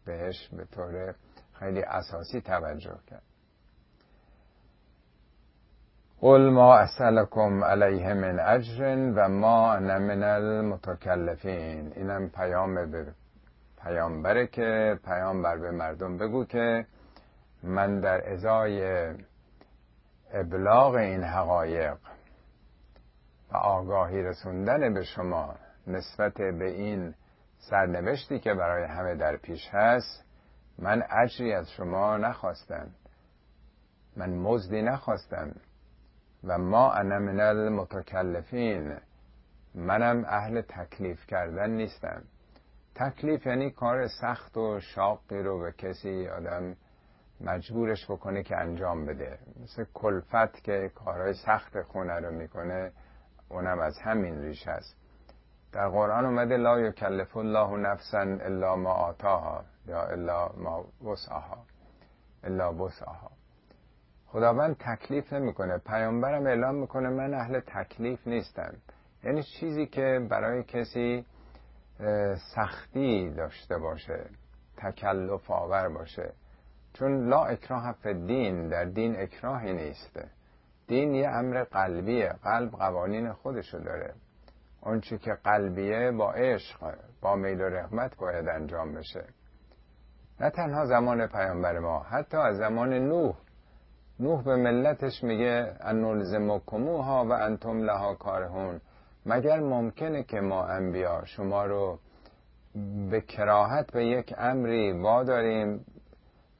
[0.06, 1.14] بهش به طور
[1.52, 3.22] خیلی اساسی توجه کرد.
[6.20, 11.92] قل ما اسألكم علیه من اجر و ما انا من المتکلفین.
[11.96, 13.06] اینم پیام به
[13.84, 16.86] پیامبره که پیامبر به مردم بگو که
[17.62, 19.08] من در ازای
[20.32, 21.96] ابلاغ این حقایق
[23.52, 25.54] و آگاهی رسوندن به شما
[25.86, 27.14] نسبت به این
[27.58, 30.24] سرنوشتی که برای همه در پیش هست
[30.78, 32.90] من اجری از شما نخواستم.
[34.16, 35.54] من مزدی نخواستم.
[36.44, 38.96] و ما انا من المتکلفین
[39.74, 42.22] منم اهل تکلیف کردن نیستم.
[42.94, 46.76] تکلیف یعنی کار سخت و شاقی رو به کسی آدم
[47.40, 49.38] مجبورش بکنه که انجام بده.
[49.62, 52.92] مثل کلفت که کارهای سخت خونه رو می‌کنه
[53.48, 54.96] اونم از همین ریش است.
[55.72, 61.58] در قرآن اومده لا یکلف الله نفسا الا ما آتاها یا الا ما وسعها
[62.44, 63.30] الا وسعها.
[64.26, 65.78] خداوند تکلیف نمی‌کنه.
[65.78, 68.74] پیامبرم اعلام می‌کنه من اهل تکلیف نیستم.
[69.24, 71.24] یعنی چیزی که برای کسی
[72.54, 74.24] سختی داشته باشه
[74.76, 76.32] تکلف آور باشه.
[76.92, 80.20] چون لا اکراه فی دین در دین اکراهی نیست
[80.86, 84.14] دین یه امر قلبیه قلب قوانین خودشو داره.
[84.82, 89.24] آنچه که قلبیه با عشق با میل و رحمت باید انجام بشه.
[90.40, 93.36] نه تنها زمان پیامبر ما حتی از زمان نوح.
[94.20, 98.80] نوح به ملتش میگه انلزمکموها و انتم لها کارهون.
[99.26, 101.98] مگر ممکنه که ما انبیا شما رو
[103.10, 105.86] به کراهت به یک امری واداریم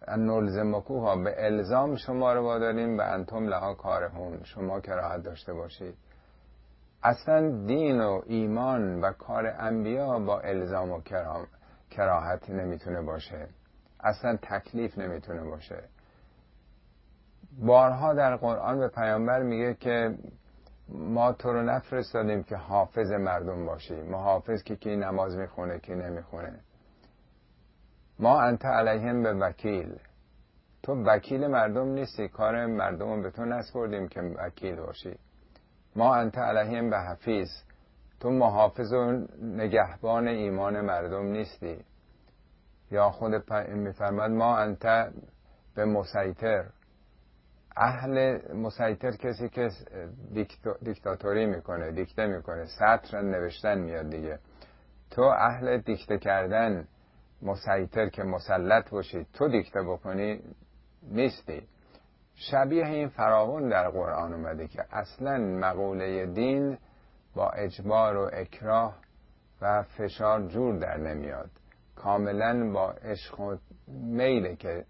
[0.08, 5.94] انلزمکوها به الزام شما رو واداریم به انتم لها کارهون شما کراهت داشته باشید.
[7.02, 11.00] اصلا دین و ایمان و کار انبیا با الزام و
[11.90, 13.48] کراهت نمی‌تونه باشه.
[14.00, 15.82] اصلا تکلیف نمی‌تونه باشه.
[17.58, 20.14] بارها در قرآن به پیامبر میگه که
[20.88, 23.94] ما تو رو نفرستادیم که حافظ مردم باشی.
[23.94, 26.60] محافظ که کی نماز می‌خونه کی نمی‌خونه.
[28.18, 29.96] ما انت علیهم به وکیل
[30.82, 32.28] تو وکیل مردم نیستی.
[32.28, 35.18] کار مردم به تو نسپردیم که وکیل باشی.
[35.96, 37.48] ما انت علیهم به حفیظ.
[38.20, 41.84] تو محافظ و نگهبان ایمان مردم نیستی.
[42.90, 45.12] یا خود میفرماد ما انت
[45.74, 46.64] به مسیطر.
[47.76, 49.70] اهل مسیطر کسی که
[50.82, 54.38] دیکتاتوری می‌کنه دیکته می‌کنه سطر نوشتن میاد دیگه.
[55.10, 56.88] تو اهل دیکته کردن
[57.42, 60.40] مسیطر که مسلط باشی تو دیکته بکنی
[61.02, 61.62] نیستی.
[62.34, 66.78] شبیه این فراون در قرآن اومده که اصلا مقوله دین
[67.34, 68.96] با اجبار و اکراه
[69.62, 71.50] و فشار جور در نمیاد.
[71.96, 73.56] کاملا با عشق و
[73.88, 74.84] میله که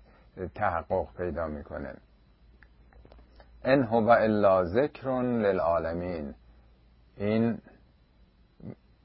[0.54, 1.94] تحقق پیدا می‌کنه.
[3.64, 6.34] ان هو الا ذکر للعالمین
[7.16, 7.58] این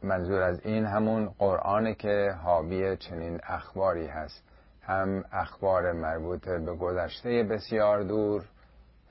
[0.04, 4.44] منظور از این همون قرآنه که حاوی چنین اخباری هست.
[4.82, 8.46] هم اخبار مربوط به گذشته بسیار دور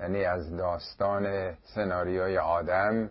[0.01, 3.11] یعنی از داستان سناریوی آدم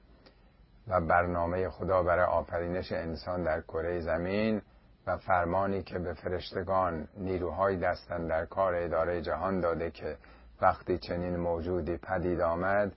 [0.88, 4.62] و برنامه خدا برای آفرینش انسان در کره زمین
[5.08, 10.18] و فرمانی که به فرشتگان نیروهای دستن در کار اداره جهان داده که
[10.62, 12.92] وقتی چنین موجودی پدید آمد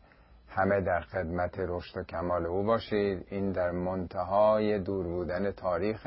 [0.48, 3.26] همه در خدمت رشد و کمال او باشید.
[3.30, 6.06] این در منتهای دور بودن تاریخ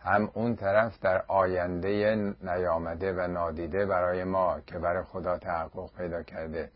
[0.00, 6.22] هم اون طرف در آینده نیامده و نادیده برای ما که برای خدا تحقق پیدا
[6.22, 6.70] کرده.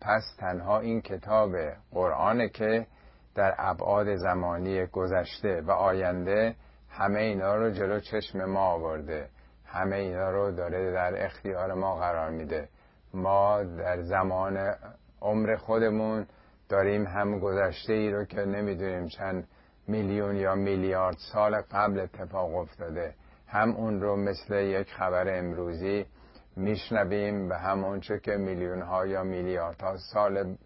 [0.00, 1.50] پس تنها این کتاب
[1.92, 2.86] قرآن که
[3.34, 6.54] در ابعاد زمانی گذشته و آینده
[6.90, 9.28] همه اینا رو جلو چشم ما آورده.
[9.66, 12.68] همه اینا رو داره در اختیار ما قرار میده.
[13.14, 14.74] ما در زمان
[15.22, 16.26] عمر خودمون
[16.68, 19.48] داریم هم گذشته ای رو که نمی‌دونیم چند
[19.88, 23.14] میلیون یا میلیارد سال قبل اتفاق افتاده.
[23.46, 26.06] هم اون رو مثل یک خبر امروزی
[26.56, 30.56] میشنویم به همون چه که میلیون ها یا میلیاردها سال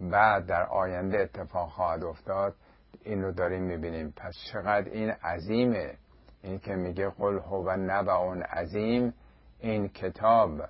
[0.00, 2.54] بعد در آینده اتفاق خواهد افتاد
[3.04, 4.12] این رو داریم می‌بینیم.
[4.16, 5.94] پس چقدر این عظیمه؟
[6.42, 9.14] این که میگه قل هو نبعون عظیم
[9.60, 10.60] این کتاب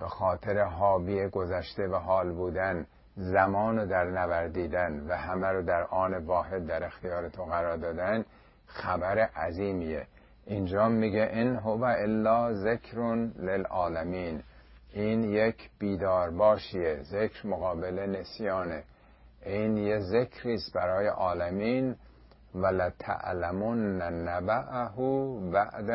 [0.00, 2.86] به خاطر حاوی گذشته و حال بودن
[3.16, 8.24] زمان رو در نوردیدن و همه رو در آن واحد در اختیار تو قرار دادن
[8.66, 10.06] خبر عظیمیه.
[10.46, 14.42] اینجا میگه این هو الا ذکر للعالمین.
[14.92, 18.82] این یک بیدار باشیه ذکر مقابل نسیانه.
[19.46, 21.96] این یه ذکریست برای عالمین
[22.54, 25.90] و لتعلمون نبعه بعد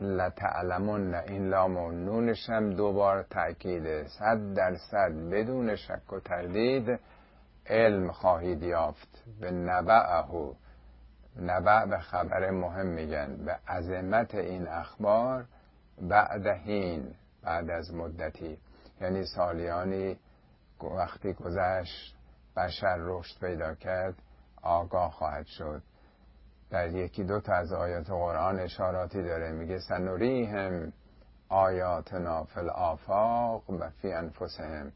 [0.00, 7.00] لتعلمون این لام و نونش هم دوبار تأکیده صد درصد بدون شک و تردید
[7.66, 9.24] علم خواهید یافت.
[9.40, 10.54] به نبعه
[11.40, 13.36] نبع به خبر مهم میگن.
[13.44, 15.44] به عظمت این اخبار
[16.02, 18.58] بعدهین بعد از مدتی.
[19.00, 20.18] یعنی سالیانی
[20.82, 22.16] وقتی گذشت
[22.56, 24.14] بشر رشد پیدا کرد
[24.62, 25.82] آگاه خواهد شد.
[26.74, 29.52] در یکی دو تا از آیات قرآن اشاراتی داره.
[29.52, 30.92] میگه سنوریهم
[31.48, 34.92] آیاتنا فی الآفاق و فی انفسهم.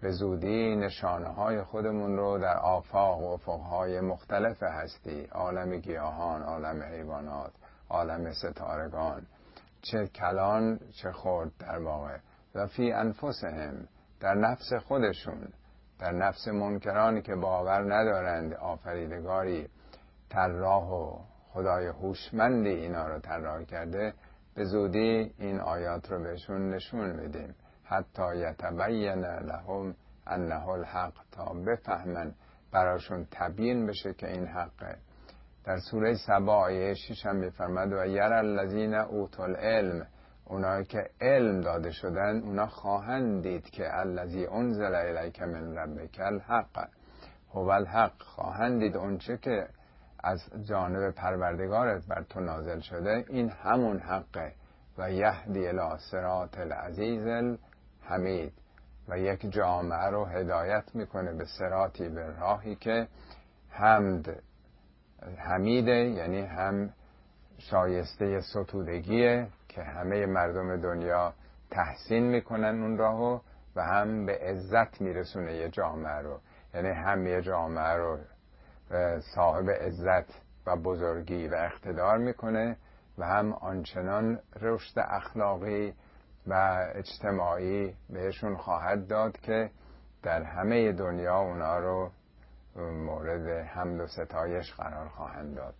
[0.00, 5.24] به زودی نشانه های خودمون رو در آفاق و افقهای مختلف هستی.
[5.32, 7.52] عالم گیاهان عالم حیوانات
[7.88, 9.26] عالم ستارگان.
[9.82, 12.16] چه کلان چه خورد در واقع.
[12.54, 13.88] و فی انفسهم
[14.20, 15.48] در نفس خودشون.
[15.98, 19.68] در نفس منکرانی که باور ندارند آفریدگاری.
[20.30, 21.18] طراح و
[21.52, 24.14] خدای هوشمندی اینا رو طراح کرده
[24.54, 27.54] به زودی این آیات رو بهشون نشون میدیم.
[27.84, 29.94] حتی یتبین لهم
[30.26, 32.34] انه الحق تا بفهمن
[32.72, 34.96] براشون تبیین بشه که این حقه.
[35.64, 40.06] در سوره سبا آیه 6 هم میفرماد و یر الذین اوتوا العلم.
[40.44, 46.88] اونایی که علم داده شدن اونا خواهند دید که الذی انزل الیک من ربک الحق.
[47.54, 49.68] هو الحق خواهند دید اونچه که
[50.24, 53.24] از جانب پروردگارت بر تو نازل شده.
[53.28, 54.52] این همون حقه
[54.98, 58.52] و یهدی الی صراط العزیز الحمید.
[59.08, 63.08] و یک جامعه رو هدایت می‌کنه به سراتی به راهی که
[63.70, 64.42] حمد
[65.36, 66.90] حمیده یعنی هم
[67.58, 71.32] شایسته ستودگیه که همه مردم دنیا
[71.70, 73.40] تحسین می‌کنن اون راهو
[73.76, 76.40] و هم به عزت میرسونه یه جامعه رو.
[76.74, 78.18] یعنی هم یه جامعه رو
[79.34, 82.76] صاحب عزت و بزرگی و اقتدار می‌کنه
[83.18, 85.94] و هم آنچنان رشد اخلاقی
[86.46, 89.70] و اجتماعی بهشون خواهد داد که
[90.22, 92.10] در همه دنیا اونا رو
[92.76, 95.74] مورد حمد و ستایش قرار خواهند داد.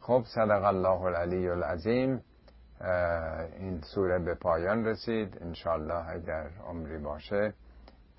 [0.00, 2.24] خب صدق الله العلی العظیم.
[3.58, 5.38] این سوره به پایان رسید.
[5.42, 7.54] انشالله اگر عمری باشه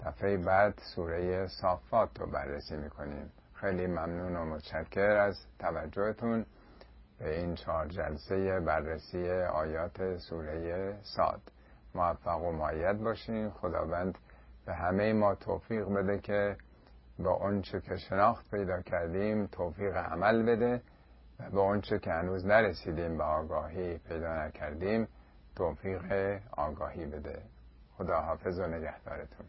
[0.06, 3.31] دفعه بعد سوره صافات رو بررسی می‌کنیم.
[3.66, 6.46] خیلی ممنون و متشکر از توجهتون
[7.20, 11.42] به این چهار جلسه بررسی آیات سوره ساد
[11.96, 14.18] موفق و معید باشیم خداوند
[14.66, 16.58] به همه ما توفیق بده که
[17.20, 20.82] با اونچه که شناخت پیدا کردیم توفیق عمل بده
[21.40, 25.08] و به اونچه که هنوز نرسیدیم به آگاهی پیدا نکردیم
[25.56, 27.42] توفیق آگاهی بده.
[27.98, 29.46] خدا حافظ و نگهدارتون.